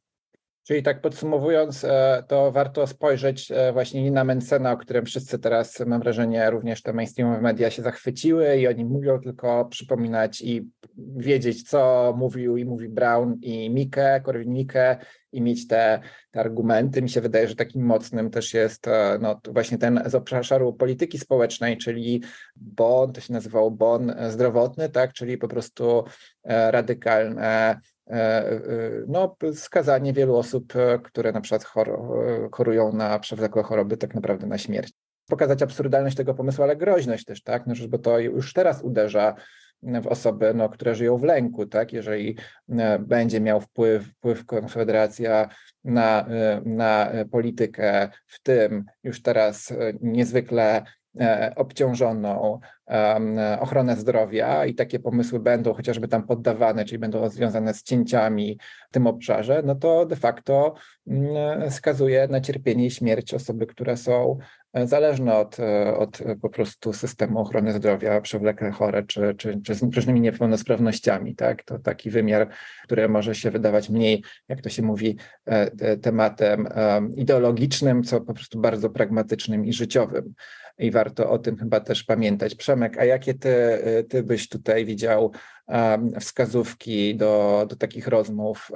Czyli 0.66 0.82
tak 0.82 1.00
podsumowując, 1.00 1.84
e, 1.84 2.24
to 2.28 2.52
warto 2.52 2.86
spojrzeć 2.86 3.50
e, 3.50 3.72
właśnie 3.72 4.02
nie 4.02 4.10
na 4.10 4.24
Mencena, 4.24 4.72
o 4.72 4.76
którym 4.76 5.04
wszyscy 5.04 5.38
teraz, 5.38 5.80
mam 5.86 6.00
wrażenie, 6.00 6.50
również 6.50 6.82
te 6.82 6.92
mainstreamowe 6.92 7.40
media 7.40 7.70
się 7.70 7.82
zachwyciły 7.82 8.56
i 8.56 8.68
oni 8.68 8.84
mówią, 8.84 9.20
tylko 9.20 9.64
przypominać 9.64 10.40
i 10.40 10.70
wiedzieć, 11.16 11.68
co 11.68 12.14
mówił 12.16 12.56
i 12.56 12.64
mówi 12.64 12.88
Brown 12.88 13.38
i 13.42 13.70
Mike, 13.70 14.20
Korwin 14.24 14.52
Mike 14.52 14.98
i 15.32 15.42
mieć 15.42 15.66
te, 15.66 16.00
te 16.30 16.40
argumenty. 16.40 17.02
Mi 17.02 17.08
się 17.08 17.20
wydaje, 17.20 17.48
że 17.48 17.56
takim 17.56 17.82
mocnym 17.82 18.30
też 18.30 18.54
jest 18.54 18.88
e, 18.88 19.18
no, 19.20 19.40
właśnie 19.48 19.78
ten 19.78 20.02
z 20.06 20.14
obszaru 20.14 20.72
polityki 20.72 21.18
społecznej, 21.18 21.76
czyli 21.76 22.22
bon, 22.56 23.12
to 23.12 23.20
się 23.20 23.32
nazywało 23.32 23.70
bon 23.70 24.14
zdrowotny, 24.28 24.88
tak, 24.88 25.12
czyli 25.12 25.38
po 25.38 25.48
prostu 25.48 26.04
radykalne 26.44 27.80
no, 29.06 29.36
skazanie 29.54 30.12
wielu 30.12 30.36
osób, 30.36 30.76
e, 30.76 30.98
które 30.98 31.32
na 31.32 31.40
przykład 31.40 31.64
chorują 32.52 32.92
na 32.92 33.18
przewlekłe 33.18 33.62
choroby, 33.62 33.96
tak 33.96 34.14
naprawdę 34.14 34.46
na 34.46 34.58
śmierć. 34.58 34.92
pokazać 35.28 35.62
absurdalność 35.62 36.16
tego 36.16 36.34
pomysłu, 36.34 36.64
ale 36.64 36.76
groźność 36.76 37.24
też, 37.24 37.42
tak? 37.42 37.66
No, 37.66 37.74
bo 37.88 37.98
to 37.98 38.18
już 38.18 38.52
teraz 38.52 38.82
uderza 38.82 39.34
w 39.82 40.06
osoby, 40.06 40.54
no, 40.54 40.68
które 40.68 40.94
żyją 40.94 41.16
w 41.18 41.22
lęku, 41.22 41.66
tak? 41.66 41.92
Jeżeli 41.92 42.36
e, 42.68 42.98
będzie 42.98 43.40
miał 43.40 43.60
wpływ, 43.60 44.06
wpływ 44.06 44.46
Konfederacja 44.46 45.48
na, 45.84 46.26
e, 46.26 46.62
na 46.64 47.12
politykę, 47.30 48.08
w 48.26 48.42
tym 48.42 48.84
już 49.02 49.22
teraz 49.22 49.70
e, 49.70 49.76
niezwykle 50.00 50.82
obciążoną 51.56 52.60
ochronę 53.60 53.96
zdrowia 53.96 54.66
i 54.66 54.74
takie 54.74 54.98
pomysły 54.98 55.40
będą 55.40 55.74
chociażby 55.74 56.08
tam 56.08 56.26
poddawane, 56.26 56.84
czyli 56.84 56.98
będą 56.98 57.28
związane 57.28 57.74
z 57.74 57.82
cięciami 57.82 58.58
w 58.88 58.92
tym 58.92 59.06
obszarze, 59.06 59.62
no 59.64 59.74
to 59.74 60.06
de 60.06 60.16
facto 60.16 60.74
mm, 61.06 61.70
skazuje 61.70 62.28
na 62.28 62.40
cierpienie 62.40 62.86
i 62.86 62.90
śmierć 62.90 63.34
osoby, 63.34 63.66
które 63.66 63.96
są 63.96 64.38
zależne 64.84 65.34
od, 65.34 65.56
od 65.96 66.18
po 66.42 66.48
prostu 66.48 66.92
systemu 66.92 67.38
ochrony 67.38 67.72
zdrowia, 67.72 68.20
przewlekle 68.20 68.70
chore 68.70 69.02
czy, 69.02 69.34
czy, 69.38 69.60
czy 69.64 69.74
z 69.74 69.82
różnymi 69.82 70.20
niepełnosprawnościami. 70.20 71.34
Tak? 71.34 71.62
To 71.62 71.78
taki 71.78 72.10
wymiar, 72.10 72.48
który 72.84 73.08
może 73.08 73.34
się 73.34 73.50
wydawać 73.50 73.90
mniej, 73.90 74.24
jak 74.48 74.62
to 74.62 74.68
się 74.68 74.82
mówi, 74.82 75.16
e, 75.46 75.96
tematem 75.96 76.68
ideologicznym, 77.16 78.02
co 78.02 78.20
po 78.20 78.34
prostu 78.34 78.60
bardzo 78.60 78.90
pragmatycznym 78.90 79.64
i 79.64 79.72
życiowym. 79.72 80.34
I 80.78 80.90
warto 80.90 81.30
o 81.30 81.38
tym 81.38 81.56
chyba 81.56 81.80
też 81.80 82.04
pamiętać. 82.04 82.54
A 82.82 83.04
jakie 83.04 83.34
ty, 83.34 83.54
ty 84.08 84.22
byś 84.22 84.48
tutaj 84.48 84.84
widział 84.84 85.32
wskazówki 86.20 87.16
do, 87.16 87.66
do 87.68 87.76
takich 87.76 88.08
rozmów 88.08 88.70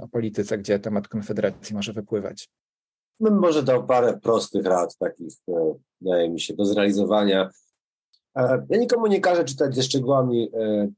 o 0.00 0.08
polityce, 0.08 0.58
gdzie 0.58 0.78
temat 0.78 1.08
Konfederacji 1.08 1.76
może 1.76 1.92
wypływać? 1.92 2.48
bym 3.20 3.38
może 3.38 3.62
dał 3.62 3.86
parę 3.86 4.18
prostych 4.22 4.64
rad, 4.64 4.96
takich, 4.98 5.34
e, 5.48 5.74
wydaje 6.00 6.30
mi 6.30 6.40
się, 6.40 6.54
do 6.54 6.64
zrealizowania. 6.64 7.50
E, 8.36 8.66
ja 8.68 8.78
nikomu 8.78 9.06
nie 9.06 9.20
każę 9.20 9.44
czytać 9.44 9.74
ze 9.74 9.82
szczegółami 9.82 10.50
e, 10.54 10.88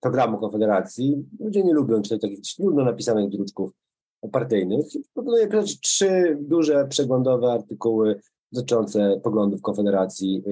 programu 0.00 0.38
Konfederacji. 0.38 1.24
Ludzie 1.40 1.64
nie 1.64 1.74
lubią 1.74 2.02
czytać 2.02 2.20
takich 2.20 2.40
trudno 2.56 2.84
napisanych 2.84 3.30
druczków 3.30 3.70
partyjnych. 4.32 4.86
Proponuję 5.14 5.46
przeczytać 5.46 5.80
trzy 5.80 6.38
duże, 6.40 6.86
przeglądowe 6.88 7.52
artykuły 7.52 8.20
dotyczące 8.52 9.20
poglądów 9.24 9.62
Konfederacji 9.62 10.42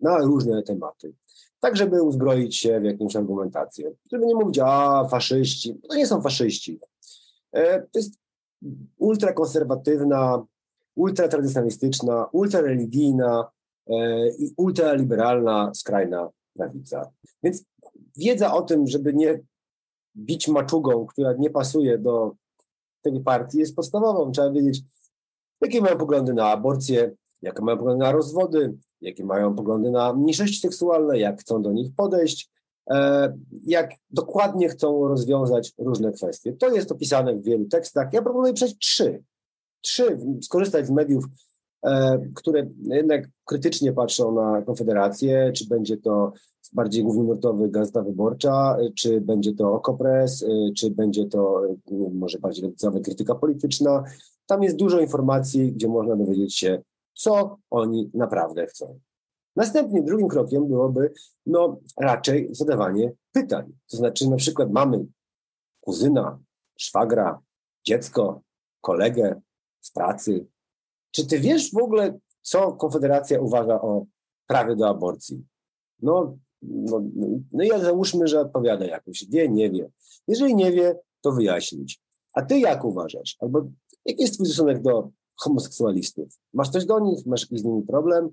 na 0.00 0.18
różne 0.18 0.62
tematy. 0.62 1.14
Tak, 1.60 1.76
żeby 1.76 2.02
uzbroić 2.02 2.56
się 2.56 2.80
w 2.80 2.84
jakąś 2.84 3.16
argumentację. 3.16 3.92
Żeby 4.12 4.26
nie 4.26 4.34
mówić, 4.34 4.58
a 4.62 5.04
faszyści. 5.10 5.80
To 5.88 5.94
nie 5.94 6.06
są 6.06 6.22
faszyści. 6.22 6.80
To 7.52 7.98
jest 7.98 8.14
ultrakonserwatywna, 8.98 10.46
ultratradycjonalistyczna, 10.94 12.28
ultrareligijna 12.32 13.50
e, 13.86 14.28
i 14.28 14.54
ultraliberalna 14.56 15.74
skrajna 15.74 16.30
prawica. 16.54 17.10
Więc 17.42 17.64
wiedza 18.16 18.54
o 18.54 18.62
tym, 18.62 18.86
żeby 18.86 19.14
nie 19.14 19.40
bić 20.16 20.48
maczugą, 20.48 21.06
która 21.06 21.32
nie 21.32 21.50
pasuje 21.50 21.98
do 21.98 22.34
tej 23.02 23.20
partii, 23.20 23.58
jest 23.58 23.76
podstawową. 23.76 24.32
Trzeba 24.32 24.50
wiedzieć, 24.50 24.82
jakie 25.60 25.80
mają 25.80 25.98
poglądy 25.98 26.34
na 26.34 26.46
aborcję, 26.46 27.16
jakie 27.42 27.62
mają 27.62 27.78
poglądy 27.78 28.04
na 28.04 28.12
rozwody, 28.12 28.74
jakie 29.00 29.24
mają 29.24 29.54
poglądy 29.54 29.90
na 29.90 30.12
mniejszości 30.12 30.60
seksualne, 30.60 31.18
jak 31.18 31.40
chcą 31.40 31.62
do 31.62 31.72
nich 31.72 31.94
podejść, 31.96 32.50
e, 32.90 33.32
jak 33.66 33.90
dokładnie 34.10 34.68
chcą 34.68 35.08
rozwiązać 35.08 35.72
różne 35.78 36.12
kwestie. 36.12 36.52
To 36.52 36.74
jest 36.74 36.92
opisane 36.92 37.34
w 37.34 37.42
wielu 37.42 37.64
tekstach. 37.64 38.12
Ja 38.12 38.22
proponuję 38.22 38.52
przejść 38.52 38.78
trzy. 38.78 39.22
Trzy, 39.80 40.18
skorzystać 40.42 40.86
z 40.86 40.90
mediów, 40.90 41.24
e, 41.84 42.18
które 42.34 42.66
jednak 42.82 43.28
krytycznie 43.44 43.92
patrzą 43.92 44.34
na 44.34 44.62
Konfederację, 44.62 45.52
czy 45.56 45.68
będzie 45.68 45.96
to 45.96 46.32
bardziej 46.72 47.02
głównonurtowy 47.02 47.68
Gazeta 47.68 48.02
Wyborcza, 48.02 48.76
czy 48.94 49.20
będzie 49.20 49.54
to 49.54 49.72
Okopres, 49.72 50.42
e, 50.42 50.72
czy 50.76 50.90
będzie 50.90 51.26
to 51.26 51.62
może 52.14 52.38
bardziej 52.38 52.64
lewicowa 52.64 53.00
krytyka 53.00 53.34
polityczna. 53.34 54.04
Tam 54.46 54.62
jest 54.62 54.76
dużo 54.76 55.00
informacji, 55.00 55.72
gdzie 55.72 55.88
można 55.88 56.16
dowiedzieć 56.16 56.56
się, 56.58 56.82
co 57.14 57.58
oni 57.70 58.10
naprawdę 58.14 58.66
chcą. 58.66 59.00
Następnie 59.56 60.02
drugim 60.02 60.28
krokiem 60.28 60.68
byłoby 60.68 61.12
no, 61.46 61.80
raczej 62.00 62.48
zadawanie 62.50 63.12
pytań. 63.32 63.72
To 63.90 63.96
znaczy 63.96 64.30
na 64.30 64.36
przykład 64.36 64.70
mamy 64.70 65.06
kuzyna, 65.80 66.38
szwagra, 66.78 67.40
dziecko, 67.86 68.42
kolegę, 68.80 69.40
z 69.80 69.90
pracy. 69.90 70.46
Czy 71.10 71.26
ty 71.26 71.40
wiesz 71.40 71.72
w 71.72 71.78
ogóle, 71.78 72.18
co 72.42 72.72
Konfederacja 72.72 73.40
uważa 73.40 73.80
o 73.80 74.06
prawie 74.46 74.76
do 74.76 74.88
aborcji? 74.88 75.44
No, 76.02 76.36
no, 76.62 77.02
no 77.52 77.64
i 77.64 77.68
załóżmy, 77.68 78.26
że 78.26 78.40
odpowiada 78.40 78.84
jakoś. 78.84 79.24
Wie, 79.28 79.48
nie 79.48 79.70
wie. 79.70 79.90
Jeżeli 80.28 80.54
nie 80.54 80.72
wie, 80.72 80.98
to 81.20 81.32
wyjaśnić. 81.32 82.02
A 82.32 82.42
ty 82.42 82.58
jak 82.58 82.84
uważasz? 82.84 83.36
Albo 83.40 83.64
jaki 84.04 84.22
jest 84.22 84.34
twój 84.34 84.46
stosunek 84.46 84.82
do 84.82 85.10
homoseksualistów? 85.36 86.28
Masz 86.54 86.68
coś 86.68 86.84
do 86.84 87.00
nich? 87.00 87.26
Masz 87.26 87.42
jakiś 87.42 87.60
z 87.60 87.64
nimi 87.64 87.82
problem? 87.82 88.28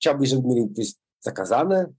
Chciałbyś, 0.00 0.28
żeby 0.28 0.48
mieli 0.48 0.74
coś 0.74 0.94
zakazane? 1.20 1.92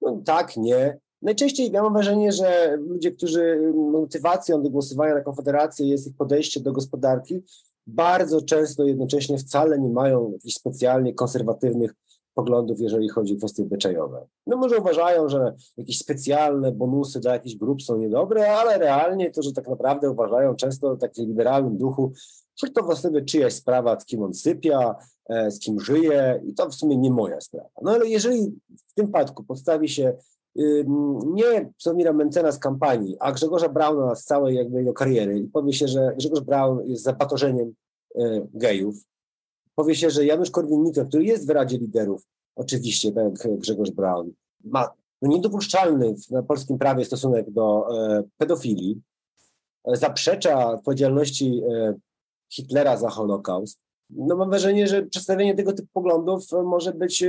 No 0.00 0.22
tak, 0.24 0.56
nie. 0.56 0.98
Najczęściej 1.22 1.72
ja 1.72 1.82
mam 1.82 1.92
wrażenie, 1.92 2.32
że 2.32 2.76
ludzie, 2.76 3.12
którzy 3.12 3.72
motywacją 3.74 4.62
do 4.62 4.70
głosowania 4.70 5.14
na 5.14 5.20
Konfederację 5.20 5.86
jest 5.86 6.06
ich 6.06 6.16
podejście 6.16 6.60
do 6.60 6.72
gospodarki, 6.72 7.42
bardzo 7.86 8.42
często 8.42 8.84
jednocześnie 8.84 9.38
wcale 9.38 9.78
nie 9.78 9.88
mają 9.88 10.32
jakichś 10.32 10.54
specjalnie 10.54 11.14
konserwatywnych 11.14 11.94
poglądów, 12.36 12.80
jeżeli 12.80 13.08
chodzi 13.08 13.34
o 13.34 13.38
kwestie 13.38 13.62
obyczajowe. 13.62 14.26
No 14.46 14.56
może 14.56 14.78
uważają, 14.78 15.28
że 15.28 15.54
jakieś 15.76 15.98
specjalne 15.98 16.72
bonusy 16.72 17.20
dla 17.20 17.32
jakichś 17.32 17.56
grup 17.56 17.82
są 17.82 17.96
niedobre, 17.96 18.52
ale 18.52 18.78
realnie 18.78 19.30
to, 19.30 19.42
że 19.42 19.52
tak 19.52 19.68
naprawdę 19.68 20.10
uważają 20.10 20.54
często 20.54 20.96
w 20.96 21.00
takim 21.00 21.26
liberalnym 21.26 21.78
duchu, 21.78 22.12
że 22.64 22.70
to 22.70 22.82
właściwie 22.82 23.24
czyjaś 23.24 23.54
sprawa, 23.54 24.00
z 24.00 24.04
kim 24.04 24.22
on 24.22 24.34
sypia, 24.34 24.94
e, 25.28 25.50
z 25.50 25.58
kim 25.58 25.80
żyje 25.80 26.42
i 26.46 26.54
to 26.54 26.68
w 26.68 26.74
sumie 26.74 26.96
nie 26.96 27.10
moja 27.10 27.40
sprawa. 27.40 27.68
No 27.82 27.90
ale 27.90 28.06
jeżeli 28.08 28.58
w 28.88 28.94
tym 28.94 29.06
przypadku 29.06 29.44
postawi 29.44 29.88
się 29.88 30.16
nie 31.26 31.72
Sławomira 31.78 32.12
Mencena 32.12 32.52
z 32.52 32.58
kampanii, 32.58 33.16
a 33.20 33.32
Grzegorza 33.32 33.68
Brauna 33.68 34.14
z 34.14 34.24
całej 34.24 34.56
jakby 34.56 34.78
jego 34.78 34.92
kariery 34.92 35.38
i 35.38 35.48
powie 35.48 35.72
się, 35.72 35.88
że 35.88 36.14
Grzegorz 36.16 36.40
Braun 36.40 36.86
jest 36.86 37.02
zapatorzeniem 37.02 37.74
e, 38.14 38.46
gejów, 38.54 38.96
powie 39.76 39.94
się, 39.94 40.10
że 40.10 40.26
Janusz 40.26 40.50
Korwin-Mikke, 40.50 41.08
który 41.08 41.24
jest 41.24 41.46
w 41.46 41.50
Radzie 41.50 41.78
Liderów, 41.78 42.22
oczywiście, 42.56 43.12
tak 43.12 43.24
jak 43.44 43.58
Grzegorz 43.58 43.90
Braun, 43.90 44.32
ma 44.64 44.92
no 45.22 45.28
niedopuszczalny 45.28 46.14
w 46.14 46.46
polskim 46.46 46.78
prawie 46.78 47.04
stosunek 47.04 47.50
do 47.50 47.86
e, 47.98 48.22
pedofilii, 48.38 49.02
e, 49.84 49.96
zaprzecza 49.96 50.70
odpowiedzialności 50.70 51.62
Hitlera 52.52 52.96
za 52.96 53.10
Holokaust, 53.10 53.86
no 54.10 54.36
mam 54.36 54.50
wrażenie, 54.50 54.86
że 54.86 55.02
przedstawienie 55.02 55.54
tego 55.54 55.72
typu 55.72 55.88
poglądów 55.92 56.42
może 56.64 56.92
być 56.92 57.24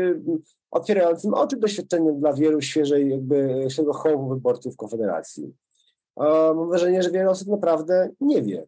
otwierającym 0.72 1.34
oczy 1.34 1.58
doświadczeniem 1.58 2.20
dla 2.20 2.34
wielu 2.34 2.62
świeżej, 2.62 3.10
jakby 3.10 3.68
hołdu 3.94 4.28
wyborców 4.28 4.76
Konfederacji. 4.76 5.54
Mam 6.56 6.70
wrażenie, 6.70 7.04
że 7.04 7.12
wiele 7.12 7.30
osób 7.30 7.48
naprawdę 7.48 8.10
nie 8.22 8.42
wie. 8.42 8.68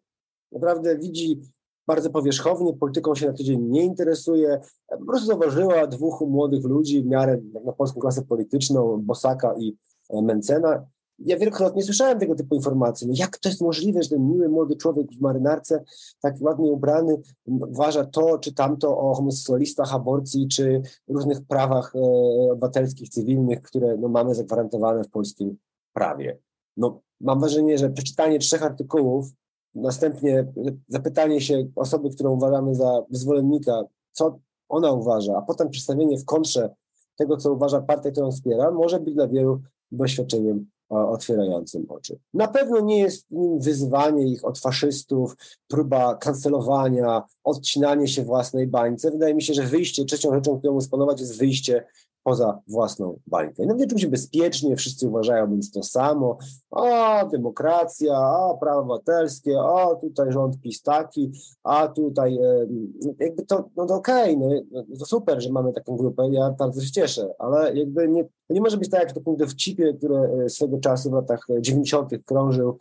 Naprawdę 0.52 0.98
widzi 0.98 1.42
bardzo 1.90 2.10
powierzchownie, 2.10 2.74
polityką 2.74 3.16
się 3.16 3.28
na 3.28 3.34
tydzień 3.34 3.62
nie 3.62 3.84
interesuje. 3.84 4.62
Po 4.90 5.06
prostu 5.06 5.28
zauważyła 5.28 5.88
dwóch 5.88 6.22
młodych 6.22 6.64
ludzi 6.64 7.02
w 7.02 7.06
miarę 7.06 7.38
na 7.66 7.72
polską 7.72 8.00
klasę 8.00 8.22
polityczną, 8.22 9.02
Bosaka 9.02 9.56
i 9.60 9.78
e, 10.10 10.22
Mencena 10.22 10.86
ja 11.20 11.38
wielokrotnie 11.38 11.84
słyszałem 11.84 12.20
tego 12.20 12.36
typu 12.36 12.56
informacje. 12.56 13.08
No 13.08 13.14
jak 13.18 13.38
to 13.38 13.50
jest 13.50 13.62
możliwe, 13.62 14.04
że 14.04 14.10
ten 14.10 14.32
miły 14.32 14.50
młody 14.50 14.76
człowiek 14.76 15.08
w 15.12 15.22
marynarce, 15.22 15.84
tak 16.22 16.36
ładnie 16.42 16.72
ubrany, 16.72 17.18
uważa 17.46 18.06
to 18.06 18.38
czy 18.38 18.54
tamto 18.54 18.98
o 18.98 19.14
homoseksualistach, 19.14 19.96
aborcji, 19.96 20.48
czy 20.48 20.82
różnych 21.08 21.42
prawach 21.42 21.96
e, 21.96 22.00
obywatelskich, 22.52 23.10
cywilnych, 23.10 23.62
które 23.62 23.98
no, 23.98 24.08
mamy 24.08 24.36
zagwarantowane 24.36 25.04
w 25.04 25.10
polskim 25.10 25.58
prawie. 25.94 26.38
No, 26.78 27.02
mam 27.22 27.40
wrażenie, 27.40 27.78
że 27.78 27.90
przeczytanie 27.90 28.40
trzech 28.40 28.64
artykułów, 28.64 29.26
następnie 29.76 30.48
zapytanie 30.88 31.42
się 31.42 31.68
osoby, 31.76 32.10
którą 32.10 32.32
uważamy 32.32 32.76
za 32.76 33.04
zwolennika, 33.10 33.84
co 34.12 34.40
ona 34.70 34.92
uważa, 34.92 35.38
a 35.38 35.42
potem 35.42 35.70
przedstawienie 35.70 36.18
w 36.18 36.26
kontrze 36.26 36.76
tego, 37.16 37.38
co 37.38 37.54
uważa 37.54 37.82
partia, 37.82 38.12
którą 38.12 38.32
wspiera, 38.32 38.72
może 38.72 39.00
być 39.00 39.14
dla 39.14 39.28
wielu 39.28 39.62
doświadczeniem 39.92 40.66
otwierającym 40.90 41.86
oczy. 41.90 42.20
Na 42.34 42.48
pewno 42.48 42.80
nie 42.80 43.00
jest 43.00 43.32
nim 43.32 43.60
wyzwanie 43.60 44.28
ich 44.28 44.46
od 44.46 44.60
faszystów, 44.60 45.36
próba 45.68 46.16
kancelowania, 46.16 47.24
odcinanie 47.44 48.08
się 48.08 48.24
własnej 48.24 48.68
bańce. 48.68 49.12
Wydaje 49.12 49.36
mi 49.36 49.42
się, 49.42 49.54
że 49.54 49.64
wyjście, 49.64 50.06
trzecią 50.06 50.34
rzeczą, 50.34 50.60
którą 50.60 50.82
spanować 50.82 51.20
jest 51.20 51.38
wyjście 51.38 51.86
poza 52.30 52.62
własną 52.68 53.20
bańkę. 53.28 53.66
No 53.66 53.76
czują 53.76 53.98
się 53.98 54.08
bezpiecznie, 54.08 54.76
wszyscy 54.76 55.08
uważają 55.08 55.52
więc 55.52 55.72
to 55.72 55.84
samo. 55.84 56.38
O, 56.72 57.28
demokracja, 57.32 58.14
a 58.18 58.58
prawo 58.62 58.80
obywatelskie, 58.80 59.60
o, 59.60 59.96
tutaj 59.96 60.32
rząd 60.32 60.62
pistaki, 60.62 61.32
a 61.64 61.88
tutaj 61.88 62.40
jakby 63.20 63.46
to, 63.46 63.70
no 63.76 63.86
to 63.86 63.96
okej, 63.96 64.36
okay, 64.36 64.62
no, 64.72 64.84
no, 64.90 64.98
to 65.00 65.06
super, 65.06 65.42
że 65.42 65.52
mamy 65.52 65.74
taką 65.74 65.98
grupę, 65.98 66.30
ja 66.32 66.52
bardzo 66.52 66.82
się 66.82 66.92
cieszę, 66.92 67.34
ale 67.40 67.78
jakby 67.78 68.08
nie, 68.10 68.26
nie 68.50 68.62
może 68.62 68.78
być 68.78 68.90
tak 68.90 69.00
jak 69.00 69.12
to 69.12 69.22
punkty 69.22 69.48
w 69.48 69.56
chipie, 69.56 69.94
które 69.94 70.20
e, 70.46 70.50
swego 70.50 70.78
czasu 70.78 71.10
w 71.10 71.14
latach 71.14 71.48
90. 71.62 72.12
krążył, 72.26 72.78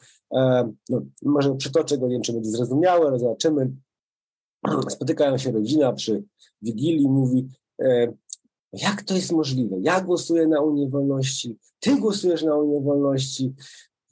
no, 0.89 1.01
może 1.23 1.55
przytoczę 1.55 1.99
go, 1.99 2.07
nie 2.07 2.13
wiem, 2.13 2.23
czy 2.23 2.33
będzie 2.33 2.51
zrozumiałe, 2.51 3.07
ale 3.07 3.19
zobaczymy. 3.19 3.71
Spotykają 4.89 5.39
się 5.39 5.53
rodzina 5.53 5.93
przy 5.93 6.25
Wigilii, 6.63 7.09
mówi, 7.09 7.49
jak 8.73 9.03
to 9.03 9.15
jest 9.15 9.33
możliwe? 9.33 9.77
Ja 9.81 10.01
głosuję 10.01 10.47
na 10.47 10.61
Unię 10.61 10.89
Wolności, 10.89 11.57
ty 11.81 11.97
głosujesz 11.97 12.43
na 12.43 12.57
Unię 12.57 12.81
Wolności, 12.81 13.55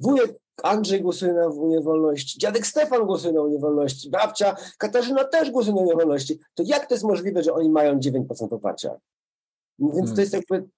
wujek 0.00 0.38
Andrzej 0.62 1.00
głosuje 1.00 1.32
na 1.32 1.48
Unię 1.48 1.80
Wolności, 1.80 2.38
dziadek 2.38 2.66
Stefan 2.66 3.06
głosuje 3.06 3.32
na 3.32 3.42
Unię 3.42 3.58
Wolności, 3.58 4.10
babcia 4.10 4.56
Katarzyna 4.78 5.24
też 5.24 5.50
głosuje 5.50 5.74
na 5.74 5.82
Unię 5.82 5.94
Wolności. 5.94 6.38
To 6.54 6.62
jak 6.66 6.86
to 6.86 6.94
jest 6.94 7.04
możliwe, 7.04 7.42
że 7.42 7.52
oni 7.52 7.70
mają 7.70 7.98
9% 7.98 8.48
poparcia? 8.48 8.96
Więc 9.78 9.94
to 9.94 10.16
hmm. 10.16 10.20
jest 10.20 10.32
jakby 10.32 10.68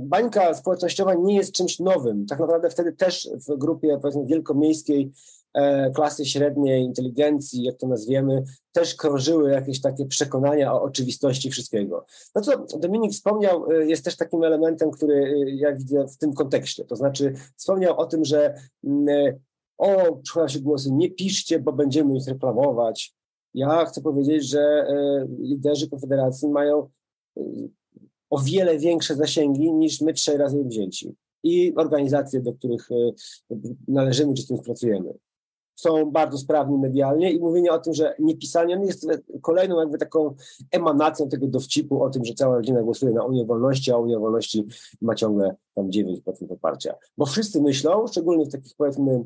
bańka 0.00 0.54
społecznościowa 0.54 1.14
nie 1.14 1.36
jest 1.36 1.52
czymś 1.52 1.78
nowym. 1.78 2.26
Tak 2.26 2.38
naprawdę 2.38 2.70
wtedy 2.70 2.92
też 2.92 3.28
w 3.48 3.56
grupie 3.56 3.98
powiedzmy 4.02 4.26
wielkomiejskiej 4.26 5.12
klasy 5.94 6.26
średniej, 6.26 6.84
inteligencji, 6.84 7.62
jak 7.62 7.76
to 7.76 7.88
nazwiemy, 7.88 8.42
też 8.72 8.94
krążyły 8.94 9.50
jakieś 9.50 9.80
takie 9.80 10.06
przekonania 10.06 10.74
o 10.74 10.82
oczywistości 10.82 11.50
wszystkiego. 11.50 12.06
No 12.34 12.42
co 12.42 12.78
Dominik 12.78 13.12
wspomniał, 13.12 13.72
e, 13.72 13.86
jest 13.86 14.04
też 14.04 14.16
takim 14.16 14.44
elementem, 14.44 14.90
który 14.90 15.14
e, 15.14 15.50
ja 15.50 15.76
widzę 15.76 16.06
w 16.06 16.18
tym 16.18 16.34
kontekście. 16.34 16.84
To 16.84 16.96
znaczy 16.96 17.34
wspomniał 17.56 17.98
o 18.00 18.06
tym, 18.06 18.24
że 18.24 18.54
mm, 18.84 19.38
o, 19.78 20.16
przychodzą 20.16 20.48
się 20.48 20.60
głosy, 20.60 20.92
nie 20.92 21.10
piszcie, 21.10 21.58
bo 21.58 21.72
będziemy 21.72 22.16
ich 22.16 22.28
reklamować. 22.28 23.14
Ja 23.54 23.84
chcę 23.84 24.02
powiedzieć, 24.02 24.48
że 24.48 24.86
liderzy 25.38 25.90
Konfederacji 25.90 26.48
mają 26.48 26.88
o 28.30 28.38
wiele 28.38 28.78
większe 28.78 29.16
zasięgi 29.16 29.72
niż 29.72 30.00
my 30.00 30.12
trzej 30.12 30.36
razy 30.36 30.64
wzięci 30.64 31.14
i 31.44 31.74
organizacje, 31.76 32.40
do 32.40 32.52
których 32.52 32.88
e, 32.92 32.94
należymy 33.88 34.34
czy 34.34 34.42
z 34.42 34.46
tym 34.46 34.58
pracujemy. 34.58 35.14
Są 35.76 36.10
bardzo 36.10 36.38
sprawni 36.38 36.78
medialnie 36.78 37.32
i 37.32 37.40
mówienie 37.40 37.72
o 37.72 37.78
tym, 37.78 37.94
że 37.94 38.14
niepisanie 38.18 38.80
jest 38.84 39.08
kolejną 39.42 39.80
jakby 39.80 39.98
taką 39.98 40.34
emanacją 40.70 41.28
tego 41.28 41.46
dowcipu 41.46 42.02
o 42.02 42.10
tym, 42.10 42.24
że 42.24 42.34
cała 42.34 42.56
rodzina 42.56 42.82
głosuje 42.82 43.12
na 43.12 43.24
Unię 43.24 43.44
Wolności, 43.44 43.92
a 43.92 43.96
Unia 43.96 44.18
Wolności 44.18 44.66
ma 45.02 45.14
ciągle 45.14 45.56
tam 45.74 45.90
9% 45.90 46.20
poparcia. 46.48 46.94
Bo 47.18 47.26
wszyscy 47.26 47.62
myślą, 47.62 48.06
szczególnie 48.06 48.46
w 48.46 48.52
takich 48.52 48.72
powiedzmy 48.76 49.24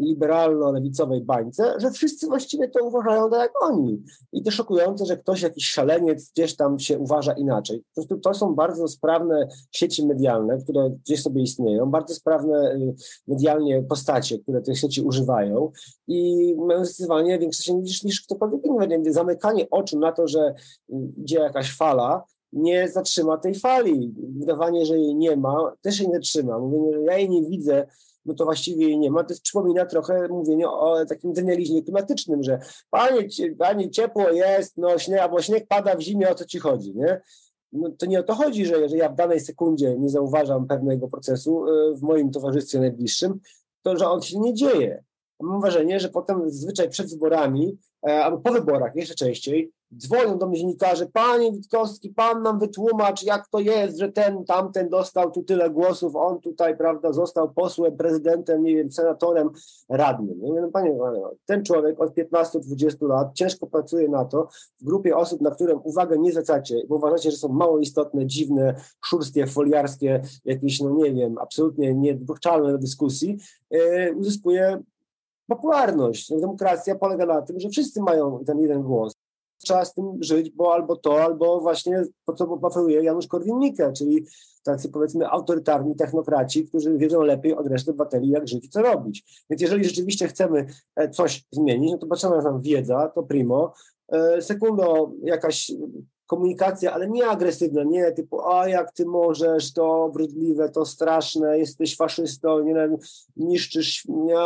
liberalno-lewicowej 0.00 1.20
bańce, 1.24 1.74
że 1.78 1.90
wszyscy 1.90 2.26
właściwie 2.26 2.68
to 2.68 2.84
uważają 2.84 3.30
tak 3.30 3.40
jak 3.40 3.62
oni. 3.62 4.02
I 4.32 4.42
to 4.42 4.50
szokujące, 4.50 5.06
że 5.06 5.16
ktoś, 5.16 5.42
jakiś 5.42 5.66
szaleniec 5.66 6.32
gdzieś 6.32 6.56
tam 6.56 6.78
się 6.78 6.98
uważa 6.98 7.32
inaczej. 7.32 7.78
Po 7.78 7.94
prostu 7.94 8.18
to 8.18 8.34
są 8.34 8.54
bardzo 8.54 8.88
sprawne 8.88 9.48
sieci 9.72 10.06
medialne, 10.06 10.58
które 10.58 10.90
gdzieś 10.90 11.22
sobie 11.22 11.42
istnieją, 11.42 11.90
bardzo 11.90 12.14
sprawne 12.14 12.72
y, 12.74 12.94
medialnie 13.28 13.82
postacie, 13.82 14.38
które 14.38 14.62
tych 14.62 14.78
sieci 14.78 15.02
używają 15.02 15.72
i 16.08 16.54
mają 16.58 16.84
zdecydowanie 16.84 17.38
większe 17.38 17.62
się 17.62 17.74
niż, 17.74 18.04
niż 18.04 18.22
ktokolwiek 18.22 18.64
inny. 18.64 19.12
Zamykanie 19.12 19.70
oczu 19.70 19.98
na 19.98 20.12
to, 20.12 20.28
że 20.28 20.54
y, 20.92 20.94
idzie 21.16 21.38
jakaś 21.38 21.76
fala, 21.76 22.24
nie 22.52 22.88
zatrzyma 22.88 23.38
tej 23.38 23.54
fali. 23.54 24.14
Wydawanie, 24.38 24.86
że 24.86 24.98
jej 24.98 25.14
nie 25.14 25.36
ma, 25.36 25.72
też 25.80 26.00
jej 26.00 26.08
nie 26.08 26.20
trzyma. 26.20 26.58
Mówienie, 26.58 26.92
że 26.92 27.02
ja 27.02 27.18
jej 27.18 27.30
nie 27.30 27.42
widzę, 27.42 27.86
no 28.26 28.34
to 28.34 28.44
właściwie 28.44 28.86
jej 28.86 28.98
nie 28.98 29.10
ma. 29.10 29.24
To 29.24 29.32
jest, 29.32 29.42
przypomina 29.42 29.86
trochę 29.86 30.28
mówienie 30.28 30.68
o 30.68 31.06
takim 31.06 31.32
denializmie 31.32 31.82
klimatycznym, 31.82 32.42
że 32.42 32.60
panie, 32.90 33.28
panie 33.58 33.90
ciepło 33.90 34.30
jest, 34.30 34.76
no 34.76 34.98
śnieg, 34.98 35.20
albo 35.20 35.42
śnieg 35.42 35.66
pada 35.68 35.96
w 35.96 36.00
zimie, 36.00 36.30
o 36.30 36.34
co 36.34 36.44
ci 36.44 36.58
chodzi, 36.58 36.94
nie? 36.94 37.20
No, 37.72 37.90
to 37.98 38.06
nie 38.06 38.20
o 38.20 38.22
to 38.22 38.34
chodzi, 38.34 38.66
że 38.66 38.80
jeżeli 38.80 39.00
ja 39.00 39.08
w 39.08 39.14
danej 39.14 39.40
sekundzie 39.40 39.98
nie 39.98 40.08
zauważam 40.08 40.66
pewnego 40.66 41.08
procesu 41.08 41.66
y, 41.66 41.96
w 41.96 42.02
moim 42.02 42.30
towarzystwie 42.30 42.80
najbliższym, 42.80 43.40
to 43.82 43.96
że 43.96 44.08
on 44.08 44.22
się 44.22 44.38
nie 44.38 44.54
dzieje. 44.54 45.04
Mam 45.42 45.60
wrażenie, 45.60 46.00
że 46.00 46.08
potem 46.08 46.50
zazwyczaj 46.50 46.88
przed 46.88 47.10
wyborami, 47.10 47.78
e, 48.08 48.24
albo 48.24 48.38
po 48.38 48.52
wyborach 48.52 48.96
jeszcze 48.96 49.14
częściej, 49.14 49.72
dzwonią 49.96 50.38
do 50.38 50.46
mnie 50.46 50.58
dziennikarze, 50.58 51.06
panie 51.06 51.52
Witkowski, 51.52 52.08
pan 52.08 52.42
nam 52.42 52.58
wytłumacz, 52.58 53.22
jak 53.22 53.48
to 53.48 53.58
jest, 53.58 53.98
że 53.98 54.12
ten, 54.12 54.44
tamten 54.44 54.88
dostał 54.88 55.30
tu 55.30 55.42
tyle 55.42 55.70
głosów, 55.70 56.16
on 56.16 56.40
tutaj, 56.40 56.76
prawda, 56.76 57.12
został 57.12 57.52
posłem, 57.52 57.96
prezydentem, 57.96 58.62
nie 58.62 58.76
wiem, 58.76 58.92
senatorem, 58.92 59.50
radnym. 59.88 60.40
Ja 60.42 60.48
mówię, 60.48 60.60
no 60.60 60.70
panie, 60.70 60.98
ten 61.46 61.64
człowiek 61.64 62.00
od 62.00 62.14
15-20 62.14 63.08
lat 63.08 63.34
ciężko 63.34 63.66
pracuje 63.66 64.08
na 64.08 64.24
to, 64.24 64.48
w 64.80 64.84
grupie 64.84 65.16
osób, 65.16 65.40
na 65.40 65.50
które 65.50 65.74
uwagę 65.76 66.18
nie 66.18 66.32
zwracacie, 66.32 66.82
bo 66.88 66.96
uważacie, 66.96 67.30
że 67.30 67.36
są 67.36 67.48
mało 67.48 67.78
istotne, 67.78 68.26
dziwne, 68.26 68.74
szurskie, 69.04 69.46
foliarskie, 69.46 70.22
jakieś, 70.44 70.80
no 70.80 70.90
nie 70.90 71.14
wiem, 71.14 71.38
absolutnie 71.38 71.94
niedopuszczalne 71.94 72.72
do 72.72 72.78
dyskusji, 72.78 73.38
yy, 73.70 74.14
uzyskuje 74.16 74.82
popularność. 75.50 76.32
Demokracja 76.40 76.94
polega 76.94 77.26
na 77.26 77.42
tym, 77.42 77.60
że 77.60 77.68
wszyscy 77.68 78.02
mają 78.02 78.44
ten 78.44 78.60
jeden 78.60 78.82
głos 78.82 79.14
trzeba 79.62 79.84
z 79.84 79.94
tym 79.94 80.18
żyć, 80.20 80.50
bo 80.50 80.74
albo 80.74 80.96
to, 80.96 81.22
albo 81.22 81.60
właśnie 81.60 82.04
to, 82.24 82.32
co 82.32 82.58
oferuje 82.62 83.04
Janusz 83.04 83.26
Korwin-Mikke, 83.26 83.92
czyli 83.92 84.26
tacy 84.62 84.88
powiedzmy 84.88 85.28
autorytarni 85.28 85.96
technokraci, 85.96 86.68
którzy 86.68 86.98
wiedzą 86.98 87.22
lepiej 87.22 87.54
od 87.54 87.66
reszty 87.66 87.90
obywateli, 87.90 88.28
jak 88.28 88.48
żyć 88.48 88.64
i 88.64 88.68
co 88.68 88.82
robić. 88.82 89.44
Więc 89.50 89.62
jeżeli 89.62 89.84
rzeczywiście 89.84 90.28
chcemy 90.28 90.66
e, 90.96 91.08
coś 91.08 91.44
zmienić, 91.52 91.92
no 91.92 91.98
to 91.98 92.06
potrzebna 92.06 92.42
nam 92.42 92.60
wiedza, 92.60 93.12
to 93.14 93.22
primo, 93.22 93.72
e, 94.08 94.42
sekundo 94.42 95.12
jakaś 95.22 95.72
komunikacja, 96.30 96.92
ale 96.92 97.08
nie 97.08 97.26
agresywna, 97.26 97.84
nie 97.84 98.12
typu, 98.12 98.40
a 98.48 98.68
jak 98.68 98.92
ty 98.92 99.06
możesz, 99.06 99.72
to 99.72 100.04
obrzydliwe, 100.04 100.68
to 100.68 100.84
straszne, 100.84 101.58
jesteś 101.58 101.96
faszystą, 101.96 102.64
nie, 102.64 102.88
niszczysz, 103.36 104.04
nie, 104.08 104.36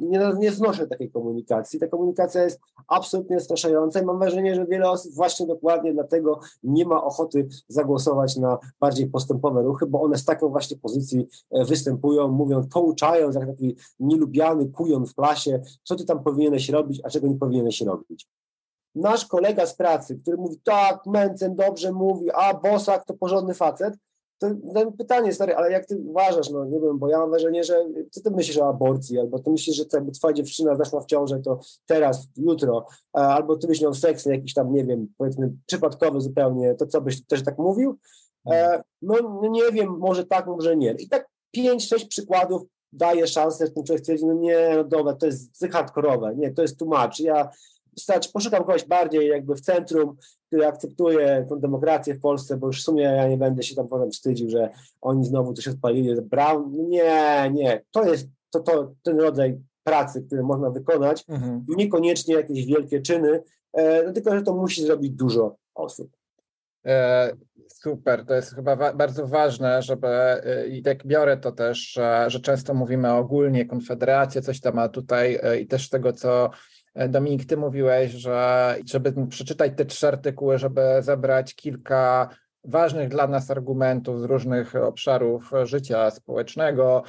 nie, 0.00 0.32
nie 0.38 0.52
znoszę 0.52 0.86
takiej 0.86 1.10
komunikacji. 1.10 1.80
Ta 1.80 1.86
komunikacja 1.86 2.42
jest 2.42 2.60
absolutnie 2.88 3.40
straszająca 3.40 4.00
i 4.00 4.04
mam 4.04 4.18
wrażenie, 4.18 4.54
że 4.54 4.66
wiele 4.66 4.90
osób 4.90 5.14
właśnie 5.14 5.46
dokładnie 5.46 5.92
dlatego 5.92 6.40
nie 6.62 6.84
ma 6.84 7.04
ochoty 7.04 7.48
zagłosować 7.68 8.36
na 8.36 8.58
bardziej 8.80 9.06
postępowe 9.06 9.62
ruchy, 9.62 9.86
bo 9.86 10.02
one 10.02 10.18
z 10.18 10.24
taką 10.24 10.48
właśnie 10.48 10.76
pozycji 10.76 11.28
e, 11.50 11.64
występują, 11.64 12.28
mówią, 12.28 12.68
pouczają, 12.72 13.30
jak 13.30 13.46
taki 13.46 13.76
nielubiany 14.00 14.68
kujon 14.68 15.06
w 15.06 15.14
klasie, 15.14 15.62
co 15.82 15.96
ty 15.96 16.04
tam 16.04 16.22
powinieneś 16.22 16.68
robić, 16.68 17.00
a 17.04 17.10
czego 17.10 17.26
nie 17.26 17.36
powinieneś 17.36 17.80
robić 17.80 18.28
nasz 18.94 19.26
kolega 19.26 19.66
z 19.66 19.74
pracy, 19.74 20.18
który 20.22 20.36
mówi, 20.36 20.60
tak, 20.64 21.06
Mencen 21.06 21.54
dobrze 21.54 21.92
mówi, 21.92 22.30
a 22.30 22.54
Bosak 22.54 23.04
to 23.04 23.14
porządny 23.14 23.54
facet, 23.54 23.94
to 24.38 24.48
pytanie, 24.98 25.32
stary, 25.32 25.56
ale 25.56 25.72
jak 25.72 25.86
ty 25.86 25.96
uważasz, 25.96 26.50
no 26.50 26.64
nie 26.64 26.80
wiem, 26.80 26.98
bo 26.98 27.08
ja 27.08 27.18
mam 27.18 27.30
wrażenie, 27.30 27.64
że 27.64 27.84
co 28.10 28.20
ty 28.20 28.30
myślisz 28.30 28.58
o 28.58 28.68
aborcji, 28.68 29.18
albo 29.18 29.38
ty 29.38 29.50
myślisz, 29.50 29.76
że 29.76 29.84
jakby 29.92 30.12
twoja 30.12 30.34
dziewczyna 30.34 30.76
zaszła 30.76 31.00
w 31.00 31.06
ciążę, 31.06 31.40
to 31.40 31.60
teraz, 31.86 32.28
jutro, 32.36 32.86
albo 33.12 33.56
ty 33.56 33.66
byś 33.66 33.80
miał 33.80 33.94
seks 33.94 34.26
jakiś 34.26 34.54
tam, 34.54 34.72
nie 34.72 34.84
wiem, 34.84 35.08
powiedzmy 35.18 35.52
przypadkowy 35.66 36.20
zupełnie, 36.20 36.74
to 36.74 36.86
co 36.86 37.00
byś 37.00 37.26
też 37.26 37.44
tak 37.44 37.58
mówił? 37.58 37.98
E, 38.50 38.82
no, 39.02 39.14
no 39.42 39.48
nie 39.48 39.72
wiem, 39.72 39.98
może 39.98 40.26
tak, 40.26 40.46
może 40.46 40.76
nie. 40.76 40.94
I 40.98 41.08
tak 41.08 41.28
pięć, 41.50 41.88
sześć 41.88 42.06
przykładów 42.06 42.62
daje 42.92 43.26
szansę, 43.26 43.66
że 43.66 43.72
ten 43.72 43.84
człowiek 43.84 44.00
stwierdzi, 44.00 44.26
no 44.26 44.34
nie, 44.34 44.72
no 44.76 44.84
dobra, 44.84 45.14
to 45.14 45.26
jest 45.26 45.66
hardkorowe, 45.72 46.34
nie, 46.36 46.52
to 46.52 46.62
jest 46.62 46.78
tłumacz, 46.78 47.20
ja 47.20 47.50
Wystarczy, 47.92 48.32
poszukam 48.32 48.64
kogoś 48.64 48.84
bardziej 48.84 49.28
jakby 49.28 49.54
w 49.54 49.60
centrum, 49.60 50.16
który 50.46 50.66
akceptuje 50.66 51.46
tę 51.48 51.60
demokrację 51.60 52.14
w 52.14 52.20
Polsce, 52.20 52.56
bo 52.56 52.66
już 52.66 52.80
w 52.80 52.84
sumie 52.84 53.02
ja 53.02 53.28
nie 53.28 53.36
będę 53.36 53.62
się 53.62 53.74
tam 53.74 53.88
potem 53.88 54.10
wstydził, 54.10 54.50
że 54.50 54.70
oni 55.00 55.24
znowu 55.24 55.52
coś 55.52 55.68
odpalili. 55.68 56.22
Brown, 56.22 56.72
nie, 56.72 57.50
nie, 57.52 57.82
to 57.90 58.04
jest 58.04 58.28
to, 58.50 58.60
to, 58.60 58.94
ten 59.02 59.20
rodzaj 59.20 59.58
pracy, 59.84 60.22
który 60.22 60.42
można 60.42 60.70
wykonać, 60.70 61.24
mhm. 61.28 61.64
niekoniecznie 61.68 62.34
jakieś 62.34 62.66
wielkie 62.66 63.02
czyny, 63.02 63.42
e, 63.72 64.02
no 64.02 64.12
tylko, 64.12 64.34
że 64.34 64.42
to 64.42 64.54
musi 64.54 64.82
zrobić 64.82 65.12
dużo 65.12 65.56
osób. 65.74 66.10
E, 66.86 67.32
super, 67.68 68.26
to 68.26 68.34
jest 68.34 68.54
chyba 68.54 68.76
wa 68.76 68.92
bardzo 68.92 69.26
ważne, 69.26 69.82
żeby 69.82 70.06
e, 70.08 70.68
i 70.68 70.82
tak 70.82 71.06
biorę 71.06 71.36
to 71.36 71.52
też, 71.52 71.78
że, 71.78 72.24
że 72.28 72.40
często 72.40 72.74
mówimy 72.74 73.12
ogólnie 73.12 73.66
konfederacja, 73.66 74.42
coś 74.42 74.60
tam, 74.60 74.78
a 74.78 74.88
tutaj 74.88 75.38
e, 75.42 75.60
i 75.60 75.66
też 75.66 75.88
tego, 75.88 76.12
co 76.12 76.50
Dominik, 77.08 77.44
ty 77.44 77.56
mówiłeś, 77.56 78.12
że 78.12 78.76
żeby 78.86 79.26
przeczytać 79.26 79.72
te 79.76 79.84
trzy 79.84 80.08
artykuły, 80.08 80.58
żeby 80.58 80.82
zebrać 81.00 81.54
kilka 81.54 82.28
ważnych 82.64 83.08
dla 83.08 83.26
nas 83.26 83.50
argumentów 83.50 84.20
z 84.20 84.24
różnych 84.24 84.76
obszarów 84.76 85.50
życia 85.64 86.10
społecznego, 86.10 87.02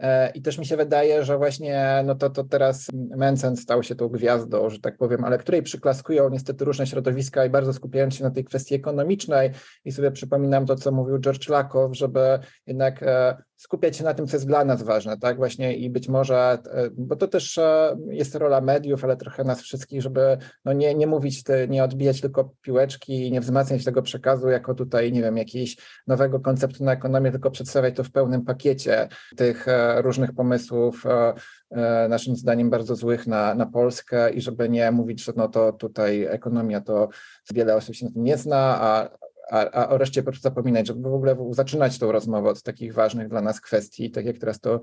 E, 0.00 0.30
I 0.30 0.42
też 0.42 0.58
mi 0.58 0.66
się 0.66 0.76
wydaje, 0.76 1.24
że 1.24 1.38
właśnie 1.38 2.02
no 2.04 2.14
to, 2.14 2.30
to 2.30 2.44
teraz 2.44 2.86
Mencen 3.16 3.56
stał 3.56 3.82
się 3.82 3.94
tą 3.94 4.08
gwiazdą, 4.08 4.70
że 4.70 4.80
tak 4.80 4.96
powiem, 4.96 5.24
ale 5.24 5.38
której 5.38 5.62
przyklaskują 5.62 6.30
niestety 6.30 6.64
różne 6.64 6.86
środowiska 6.86 7.44
i 7.44 7.50
bardzo 7.50 7.72
skupiając 7.72 8.14
się 8.14 8.24
na 8.24 8.30
tej 8.30 8.44
kwestii 8.44 8.74
ekonomicznej. 8.74 9.50
I 9.84 9.92
sobie 9.92 10.10
przypominam 10.10 10.66
to, 10.66 10.76
co 10.76 10.92
mówił 10.92 11.18
George 11.18 11.48
Lakow, 11.48 11.96
żeby 11.96 12.38
jednak 12.66 13.02
e, 13.02 13.36
skupiać 13.60 13.96
się 13.96 14.04
na 14.04 14.14
tym, 14.14 14.26
co 14.26 14.36
jest 14.36 14.46
dla 14.46 14.64
nas 14.64 14.82
ważne, 14.82 15.18
tak? 15.18 15.36
Właśnie 15.36 15.76
i 15.76 15.90
być 15.90 16.08
może, 16.08 16.58
e, 16.72 16.90
bo 16.90 17.16
to 17.16 17.28
też 17.28 17.60
jest 18.08 18.34
rola 18.34 18.60
mediów, 18.60 19.04
ale 19.04 19.16
trochę 19.16 19.44
nas 19.44 19.60
wszystkich, 19.60 20.02
żeby 20.02 20.38
no 20.64 20.72
nie, 20.72 20.94
nie 20.94 21.06
mówić, 21.06 21.44
nie 21.68 21.84
odbijać 21.84 22.20
tylko 22.20 22.54
piłeczki 22.62 23.30
nie 23.30 23.40
wzmacniać 23.40 23.84
tego 23.84 24.02
przekazu 24.02 24.48
jako 24.48 24.74
tutaj, 24.74 25.12
nie 25.12 25.22
wiem, 25.22 25.36
jakiś 25.36 25.76
nowego 26.06 26.40
konceptu 26.40 26.84
na 26.84 26.92
ekonomię, 26.92 27.30
tylko 27.30 27.50
przedstawiać 27.50 27.96
to 27.96 28.04
w 28.04 28.10
pełnym 28.10 28.44
pakiecie 28.44 29.08
tych 29.36 29.66
różnych 29.96 30.32
pomysłów, 30.32 31.06
e, 31.06 31.34
e, 31.70 32.08
naszym 32.08 32.36
zdaniem 32.36 32.70
bardzo 32.70 32.96
złych 32.96 33.26
na, 33.26 33.54
na 33.54 33.66
Polskę 33.66 34.30
i 34.30 34.40
żeby 34.40 34.68
nie 34.68 34.90
mówić, 34.90 35.24
że 35.24 35.32
no 35.36 35.48
to 35.48 35.72
tutaj 35.72 36.24
ekonomia 36.24 36.80
to 36.80 37.08
wiele 37.54 37.76
osób 37.76 37.94
się 37.94 38.06
na 38.06 38.12
tym 38.12 38.24
nie 38.24 38.36
zna, 38.36 38.78
a, 38.80 39.08
a, 39.50 39.70
a 39.70 39.88
o 39.88 39.98
reszcie 39.98 40.22
zapominać, 40.40 40.86
żeby 40.86 41.10
w 41.10 41.14
ogóle 41.14 41.36
zaczynać 41.50 41.98
tą 41.98 42.12
rozmowę 42.12 42.48
od 42.48 42.62
takich 42.62 42.94
ważnych 42.94 43.28
dla 43.28 43.40
nas 43.40 43.60
kwestii, 43.60 44.10
tak 44.10 44.24
jak 44.24 44.38
teraz 44.38 44.60
to 44.60 44.80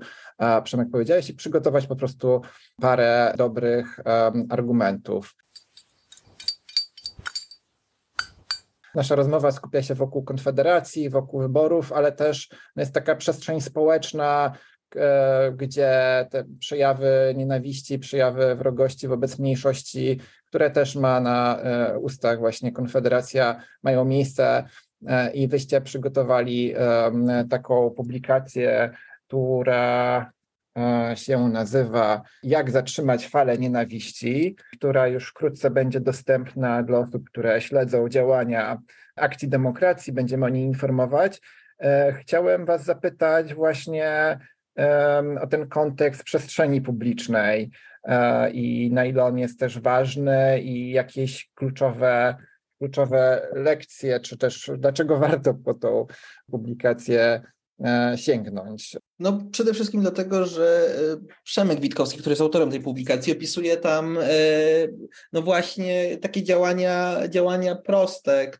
Przemek 0.64 0.88
powiedziałeś, 0.92 1.30
i 1.30 1.34
przygotować 1.34 1.86
po 1.86 1.96
prostu 1.96 2.40
parę 2.80 3.34
dobrych 3.36 4.00
um, 4.04 4.46
argumentów. 4.50 5.34
Nasza 8.94 9.14
rozmowa 9.14 9.52
skupia 9.52 9.82
się 9.82 9.94
wokół 9.94 10.24
Konfederacji, 10.24 11.10
wokół 11.10 11.40
wyborów, 11.40 11.92
ale 11.92 12.12
też 12.12 12.48
jest 12.76 12.92
taka 12.92 13.16
przestrzeń 13.16 13.60
społeczna, 13.60 14.52
gdzie 15.56 16.26
te 16.30 16.44
przejawy 16.58 17.34
nienawiści, 17.36 17.98
przejawy 17.98 18.54
wrogości 18.54 19.08
wobec 19.08 19.38
mniejszości, 19.38 20.20
które 20.46 20.70
też 20.70 20.96
ma 20.96 21.20
na 21.20 21.60
e, 21.60 21.98
ustach 21.98 22.38
właśnie 22.38 22.72
Konfederacja, 22.72 23.62
mają 23.82 24.04
miejsce 24.04 24.64
e, 25.06 25.30
i 25.30 25.48
wyście 25.48 25.80
przygotowali 25.80 26.74
taką 27.50 27.90
publikację, 27.90 28.90
która 29.26 30.30
się 31.14 31.48
nazywa 31.48 32.22
Jak 32.42 32.70
zatrzymać 32.70 33.28
falę 33.28 33.58
nienawiści, 33.58 34.56
która 34.72 35.06
już 35.08 35.28
wkrótce 35.28 35.70
będzie 35.70 36.00
dostępna 36.00 36.82
dla 36.82 36.98
osób, 36.98 37.28
które 37.30 37.60
śledzą 37.60 38.08
działania 38.08 38.78
Akcji 39.16 39.48
Demokracji, 39.48 40.12
będziemy 40.12 40.46
o 40.46 40.48
niej 40.48 40.64
informować. 40.64 41.40
Chciałem 42.20 42.66
Was 42.66 42.84
zapytać 42.84 43.54
właśnie, 43.54 44.38
o 45.40 45.46
ten 45.46 45.68
kontekst 45.68 46.24
przestrzeni 46.24 46.80
publicznej 46.80 47.70
e, 48.04 48.50
i 48.50 48.90
na 48.92 49.04
ile 49.04 49.24
on 49.24 49.38
jest 49.38 49.60
też 49.60 49.78
ważny 49.80 50.60
i 50.60 50.90
jakieś 50.90 51.50
kluczowe, 51.54 52.36
kluczowe 52.78 53.48
lekcje, 53.52 54.20
czy 54.20 54.38
też 54.38 54.70
dlaczego 54.78 55.18
warto 55.18 55.54
po 55.54 55.74
tą 55.74 56.06
publikację 56.50 57.42
sięgnąć? 58.16 58.96
No 59.18 59.48
przede 59.52 59.74
wszystkim 59.74 60.00
dlatego, 60.00 60.46
że 60.46 60.90
e, 61.12 61.34
Przemek 61.44 61.80
Witkowski, 61.80 62.18
który 62.18 62.32
jest 62.32 62.42
autorem 62.42 62.70
tej 62.70 62.80
publikacji, 62.80 63.32
opisuje 63.32 63.76
tam 63.76 64.18
e, 64.22 64.28
no 65.32 65.42
właśnie 65.42 66.16
takie 66.16 66.42
działania, 66.42 67.20
działania 67.28 67.74
proste, 67.76 68.50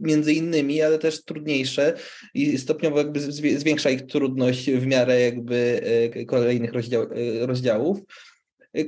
między 0.00 0.32
innymi, 0.32 0.82
ale 0.82 0.98
też 0.98 1.24
trudniejsze 1.24 1.94
i 2.34 2.58
stopniowo 2.58 2.98
jakby 2.98 3.20
zwiększa 3.58 3.90
ich 3.90 4.06
trudność 4.06 4.70
w 4.70 4.86
miarę 4.86 5.20
jakby 5.20 5.80
kolejnych 6.28 6.72
rozdział, 6.72 7.06
rozdziałów, 7.40 7.98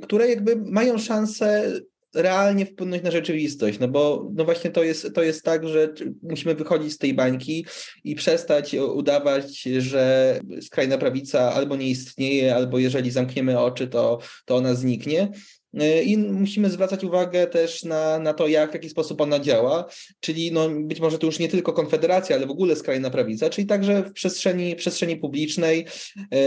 które 0.02 0.28
jakby 0.28 0.56
mają 0.56 0.98
szansę 0.98 1.72
realnie 2.16 2.66
wpłynąć 2.66 3.02
na 3.02 3.10
rzeczywistość, 3.10 3.78
no 3.78 3.88
bo 3.88 4.30
no 4.34 4.44
właśnie 4.44 4.70
to 4.70 4.82
jest, 4.84 5.14
to 5.14 5.22
jest 5.22 5.42
tak, 5.42 5.68
że 5.68 5.94
musimy 6.22 6.54
wychodzić 6.54 6.92
z 6.92 6.98
tej 6.98 7.14
bańki 7.14 7.66
i 8.04 8.14
przestać 8.14 8.74
udawać, 8.74 9.62
że 9.62 10.38
skrajna 10.62 10.98
prawica 10.98 11.52
albo 11.52 11.76
nie 11.76 11.88
istnieje, 11.88 12.54
albo 12.54 12.78
jeżeli 12.78 13.10
zamkniemy 13.10 13.58
oczy, 13.58 13.86
to, 13.86 14.18
to 14.44 14.56
ona 14.56 14.74
zniknie. 14.74 15.28
I 16.04 16.18
musimy 16.18 16.70
zwracać 16.70 17.04
uwagę 17.04 17.46
też 17.46 17.84
na, 17.84 18.18
na 18.18 18.34
to, 18.34 18.48
jak, 18.48 18.70
w 18.70 18.74
jaki 18.74 18.90
sposób 18.90 19.20
ona 19.20 19.38
działa, 19.38 19.84
czyli 20.20 20.52
no, 20.52 20.68
być 20.70 21.00
może 21.00 21.18
to 21.18 21.26
już 21.26 21.38
nie 21.38 21.48
tylko 21.48 21.72
Konfederacja, 21.72 22.36
ale 22.36 22.46
w 22.46 22.50
ogóle 22.50 22.76
skrajna 22.76 23.10
prawica, 23.10 23.50
czyli 23.50 23.66
także 23.66 24.02
w 24.02 24.12
przestrzeni, 24.12 24.76
przestrzeni 24.76 25.16
publicznej, 25.16 25.86
e, 26.32 26.38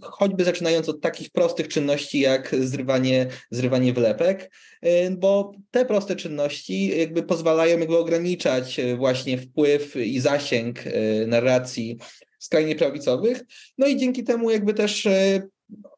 choćby 0.00 0.44
zaczynając 0.44 0.88
od 0.88 1.00
takich 1.00 1.30
prostych 1.30 1.68
czynności 1.68 2.20
jak 2.20 2.54
zrywanie, 2.60 3.26
zrywanie 3.50 3.92
wlepek, 3.92 4.50
e, 4.82 5.10
bo 5.10 5.52
te 5.70 5.84
proste 5.84 6.16
czynności 6.16 6.98
jakby 6.98 7.22
pozwalają 7.22 7.78
jakby 7.78 7.98
ograniczać 7.98 8.80
właśnie 8.96 9.38
wpływ 9.38 9.96
i 9.96 10.20
zasięg 10.20 10.78
e, 10.86 10.90
narracji 11.26 11.98
skrajnie 12.38 12.76
prawicowych, 12.76 13.42
no 13.78 13.86
i 13.86 13.96
dzięki 13.96 14.24
temu 14.24 14.50
jakby 14.50 14.74
też 14.74 15.08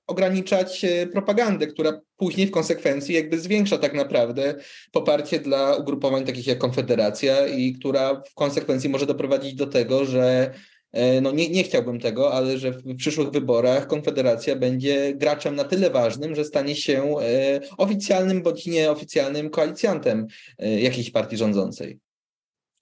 ograniczać 0.06 0.84
e, 0.84 1.06
propagandę, 1.06 1.66
która 1.66 2.00
później 2.16 2.46
w 2.46 2.50
konsekwencji 2.50 3.14
jakby 3.14 3.38
zwiększa 3.38 3.78
tak 3.78 3.94
naprawdę 3.94 4.54
poparcie 4.92 5.40
dla 5.40 5.76
ugrupowań 5.76 6.24
takich 6.24 6.46
jak 6.46 6.58
Konfederacja 6.58 7.46
i 7.46 7.72
która 7.72 8.22
w 8.30 8.34
konsekwencji 8.34 8.90
może 8.90 9.06
doprowadzić 9.06 9.54
do 9.54 9.66
tego, 9.66 10.04
że 10.04 10.54
e, 10.92 11.20
no 11.20 11.32
nie, 11.32 11.48
nie 11.48 11.64
chciałbym 11.64 12.00
tego, 12.00 12.32
ale 12.32 12.58
że 12.58 12.70
w 12.70 12.96
przyszłych 12.96 13.30
wyborach 13.30 13.86
Konfederacja 13.86 14.56
będzie 14.56 15.14
graczem 15.16 15.56
na 15.56 15.64
tyle 15.64 15.90
ważnym, 15.90 16.34
że 16.34 16.44
stanie 16.44 16.76
się 16.76 17.16
e, 17.20 17.60
oficjalnym 17.78 18.42
bądź 18.42 18.66
nieoficjalnym 18.66 19.50
koalicjantem 19.50 20.26
jakiejś 20.58 21.10
partii 21.10 21.36
rządzącej 21.36 22.03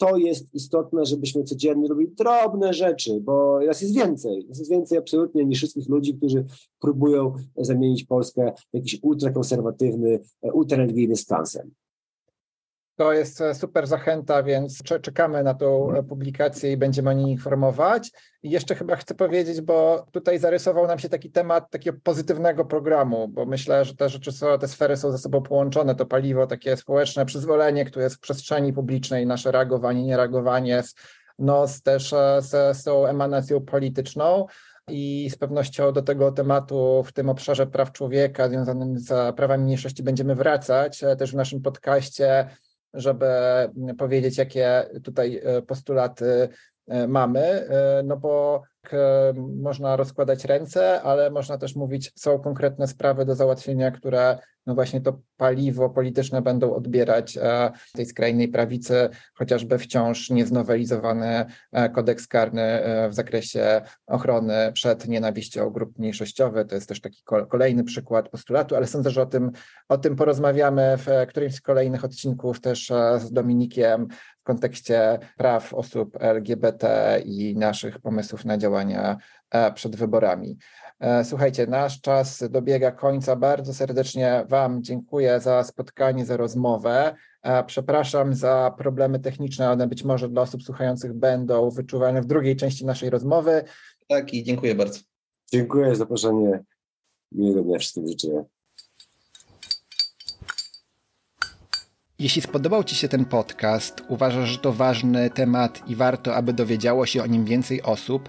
to 0.03 0.16
jest 0.16 0.55
istotne, 0.55 1.07
żebyśmy 1.07 1.44
codziennie 1.44 1.88
robili 1.88 2.11
drobne 2.11 2.72
rzeczy, 2.72 3.20
bo 3.20 3.61
nas 3.66 3.80
jest 3.80 3.94
więcej. 3.94 4.46
Nas 4.48 4.59
jest 4.59 4.70
więcej 4.70 4.98
absolutnie 4.98 5.44
niż 5.44 5.59
wszystkich 5.59 5.88
ludzi, 5.88 6.14
którzy 6.14 6.44
próbują 6.80 7.34
zamienić 7.57 8.05
Polskę 8.05 8.53
w 8.72 8.76
jakiś 8.76 8.98
ultrakonserwatywny, 9.03 10.20
ultrareligijny 10.42 11.16
stansem. 11.16 11.70
To 12.97 13.12
jest 13.12 13.40
e, 13.40 13.55
super 13.55 13.86
zachęta, 13.86 14.43
więc 14.43 14.82
czekamy 15.03 15.43
na 15.43 15.55
tą 15.55 15.93
e, 15.93 16.03
publikację 16.03 16.72
i 16.72 16.76
będziemy 16.76 17.11
o 17.11 17.12
niej 17.12 17.32
informować. 17.32 18.11
I 18.43 18.51
jeszcze 18.51 18.74
chyba 18.74 18.97
chcę 18.97 19.14
powiedzieć, 19.14 19.61
bo 19.61 20.07
tutaj 20.12 20.38
zarysował 20.38 20.86
nam 20.86 20.99
się 20.99 21.09
taki 21.09 21.30
temat 21.30 21.70
takiego 21.70 21.99
pozytywnego 22.03 22.64
programu, 22.64 23.28
bo 23.28 23.47
myślę, 23.47 23.84
że 23.84 23.97
te 23.97 24.09
rzeczy 24.09 24.32
są, 24.32 24.59
te 24.59 24.68
sfery 24.68 24.97
są 24.97 25.11
ze 25.11 25.18
sobą 25.18 25.43
połączone. 25.43 25.95
To 25.95 26.07
paliwo, 26.07 26.47
takie 26.47 26.76
społeczne 26.76 27.26
przyzwolenie, 27.26 27.84
które 27.84 28.05
jest 28.05 28.16
w 28.16 28.20
przestrzeni 28.20 28.72
publicznej, 28.72 29.26
nasze 29.26 29.53
reagowanie, 29.53 30.03
niereagowanie, 30.03 30.82
no, 31.38 31.66
też 31.84 32.12
e, 32.12 32.43
z, 32.43 32.76
z 32.76 32.84
tą 32.84 33.07
emanacją 33.07 33.61
polityczną 33.61 34.47
i 34.88 35.30
z 35.30 35.36
pewnością 35.36 35.93
do 35.93 36.03
tego 36.03 36.32
tematu 36.32 37.03
w 37.07 37.12
tym 37.12 37.28
obszarze 37.28 37.66
praw 37.66 37.93
człowieka 37.93 38.49
związanym 38.49 38.99
z 38.99 39.36
prawami 39.36 39.64
mniejszości 39.64 40.03
będziemy 40.03 40.34
wracać 40.34 41.01
też 41.18 41.32
w 41.32 41.36
naszym 41.36 41.62
podcaście 41.62 42.49
żeby 42.95 43.26
powiedzieć, 43.99 44.38
jakie 44.38 44.90
tutaj 45.05 45.40
e, 45.45 45.62
postulaty 45.62 46.49
e, 46.88 47.09
mamy, 47.09 47.40
e, 47.40 48.03
no 48.05 48.16
bo 48.16 48.62
można 49.36 49.97
rozkładać 49.97 50.45
ręce, 50.45 51.03
ale 51.03 51.30
można 51.30 51.59
też 51.59 51.76
mówić, 51.76 52.12
są 52.16 52.38
konkretne 52.38 52.86
sprawy 52.86 53.24
do 53.24 53.34
załatwienia, 53.34 53.90
które 53.90 54.38
no 54.66 54.74
właśnie 54.74 55.00
to 55.00 55.20
paliwo 55.36 55.90
polityczne 55.90 56.42
będą 56.42 56.74
odbierać 56.74 57.38
tej 57.92 58.06
skrajnej 58.06 58.48
prawicy, 58.48 59.08
chociażby 59.34 59.78
wciąż 59.78 60.30
nieznowelizowany 60.30 61.44
kodeks 61.94 62.26
karny 62.26 62.82
w 63.10 63.14
zakresie 63.14 63.80
ochrony 64.06 64.72
przed 64.72 65.08
nienawiścią 65.08 65.70
grup 65.70 65.98
mniejszościowych. 65.98 66.66
To 66.66 66.74
jest 66.74 66.88
też 66.88 67.00
taki 67.00 67.22
kolejny 67.48 67.84
przykład 67.84 68.28
postulatu, 68.28 68.76
ale 68.76 68.86
sądzę, 68.86 69.10
że 69.10 69.22
o 69.22 69.26
tym, 69.26 69.50
o 69.88 69.98
tym 69.98 70.16
porozmawiamy 70.16 70.96
w 70.96 71.06
którymś 71.28 71.54
z 71.54 71.60
kolejnych 71.60 72.04
odcinków 72.04 72.60
też 72.60 72.92
z 73.18 73.32
Dominikiem 73.32 74.08
w 74.43 74.45
kontekście 74.45 75.18
praw 75.36 75.74
osób 75.74 76.16
LGBT 76.20 77.20
i 77.24 77.57
naszych 77.57 77.99
pomysłów 77.99 78.45
na 78.45 78.59
działania 78.59 79.16
przed 79.74 79.97
wyborami. 79.97 80.59
E, 81.01 81.24
słuchajcie, 81.24 81.66
nasz 81.66 82.01
czas 82.01 82.45
dobiega 82.51 82.93
końca. 82.93 83.36
Bardzo 83.36 83.74
serdecznie 83.74 84.45
Wam 84.49 84.82
dziękuję 84.82 85.40
za 85.40 85.64
spotkanie, 85.64 86.26
za 86.26 86.36
rozmowę. 86.36 87.14
E, 87.43 87.64
przepraszam 87.64 88.34
za 88.34 88.74
problemy 88.78 89.20
techniczne, 89.20 89.70
one 89.70 89.86
być 89.86 90.05
może 90.05 90.28
dla 90.28 90.43
osób 90.43 90.62
słuchających 90.62 91.12
będą 91.12 91.70
wyczuwane 91.70 92.22
w 92.22 92.26
drugiej 92.26 92.57
części 92.57 92.86
naszej 92.86 93.11
rozmowy. 93.11 93.64
Tak 94.09 94.34
i 94.34 94.45
dziękuję 94.45 94.74
bardzo. 94.74 95.01
Dziękuję 95.53 95.88
za 95.88 95.95
zaproszenie. 95.95 96.64
Miłego 97.32 97.62
dnia 97.62 97.78
wszystkim 97.78 98.09
życzę. 98.09 98.45
Jeśli 102.23 102.43
spodobał 102.43 102.85
Ci 102.85 102.95
się 102.95 103.09
ten 103.09 103.25
podcast, 103.25 104.03
uważasz, 104.09 104.49
że 104.49 104.59
to 104.59 104.73
ważny 104.73 105.31
temat 105.31 105.89
i 105.89 105.97
warto, 105.97 106.35
aby 106.35 106.53
dowiedziało 106.53 107.07
się 107.07 107.23
o 107.23 107.27
nim 107.27 107.45
więcej 107.45 107.83
osób, 107.83 108.29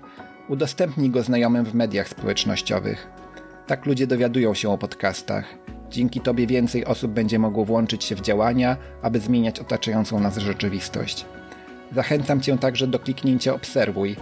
Udostępnij 0.50 1.10
go 1.10 1.24
znajomym 1.24 1.66
w 1.66 1.74
mediach 1.74 2.10
społecznościowych. 2.10 3.08
Tak 3.68 3.86
ludzie 3.86 4.08
dowiadują 4.08 4.54
się 4.54 4.70
o 4.70 4.78
podcastach. 4.78 5.46
Dzięki 5.90 6.22
Tobie 6.22 6.48
więcej 6.48 6.86
osób 6.86 7.12
będzie 7.12 7.40
mogło 7.40 7.66
włączyć 7.66 8.04
się 8.04 8.16
w 8.16 8.22
działania, 8.22 8.78
aby 9.02 9.20
zmieniać 9.20 9.60
otaczającą 9.60 10.20
nas 10.20 10.38
rzeczywistość. 10.38 11.26
Zachęcam 11.92 12.42
Cię 12.42 12.58
także 12.58 12.88
do 12.88 13.00
kliknięcia 13.00 13.54
Obserwuj 13.54 14.16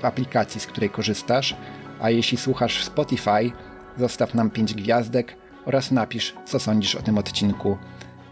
w 0.00 0.04
aplikacji, 0.04 0.60
z 0.60 0.66
której 0.66 0.90
korzystasz, 0.90 1.56
a 2.00 2.10
jeśli 2.10 2.38
słuchasz 2.38 2.80
w 2.80 2.84
Spotify, 2.84 3.50
zostaw 3.98 4.34
nam 4.34 4.50
5 4.50 4.74
gwiazdek 4.74 5.36
oraz 5.64 5.90
napisz, 5.90 6.34
co 6.44 6.58
sądzisz 6.60 6.94
o 6.94 7.02
tym 7.02 7.18
odcinku. 7.18 7.78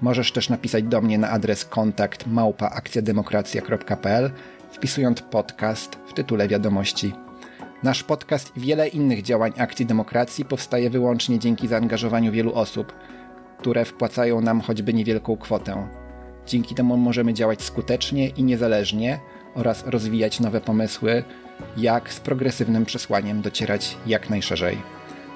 Możesz 0.02 0.32
też 0.32 0.48
napisać 0.48 0.84
do 0.84 1.00
mnie 1.00 1.18
na 1.18 1.30
adres 1.30 1.64
kontakt 1.64 2.26
małpaakcjademokracja.pl 2.26 4.30
wpisując 4.70 5.22
podcast 5.22 5.98
w 6.06 6.12
tytule 6.12 6.48
wiadomości. 6.48 7.12
Nasz 7.82 8.02
podcast 8.02 8.56
i 8.56 8.60
wiele 8.60 8.88
innych 8.88 9.22
działań 9.22 9.52
Akcji 9.58 9.86
Demokracji 9.86 10.44
powstaje 10.44 10.90
wyłącznie 10.90 11.38
dzięki 11.38 11.68
zaangażowaniu 11.68 12.32
wielu 12.32 12.54
osób, 12.54 12.92
które 13.58 13.84
wpłacają 13.84 14.40
nam 14.40 14.60
choćby 14.60 14.94
niewielką 14.94 15.36
kwotę. 15.36 15.88
Dzięki 16.46 16.74
temu 16.74 16.96
możemy 16.96 17.34
działać 17.34 17.62
skutecznie 17.62 18.28
i 18.28 18.44
niezależnie 18.44 19.20
oraz 19.54 19.86
rozwijać 19.86 20.40
nowe 20.40 20.60
pomysły, 20.60 21.24
jak 21.76 22.12
z 22.12 22.20
progresywnym 22.20 22.84
przesłaniem 22.84 23.42
docierać 23.42 23.96
jak 24.06 24.30
najszerzej. 24.30 24.78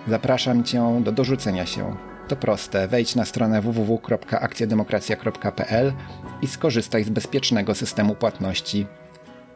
Zapraszam 0.09 0.65
Cię 0.65 1.01
do 1.05 1.13
dorzucenia 1.13 1.67
się. 1.67 1.97
To 2.29 2.37
proste, 2.37 2.89
wejdź 2.89 3.15
na 3.15 3.25
stronę 3.25 3.61
www.akcjademokracja.pl 3.61 5.93
i 6.43 6.47
skorzystaj 6.47 7.05
z 7.05 7.09
bezpiecznego 7.09 7.75
systemu 7.75 8.15
płatności. 8.15 8.87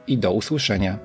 I 0.07 0.19
do 0.19 0.33
usłyszenia. 0.33 0.99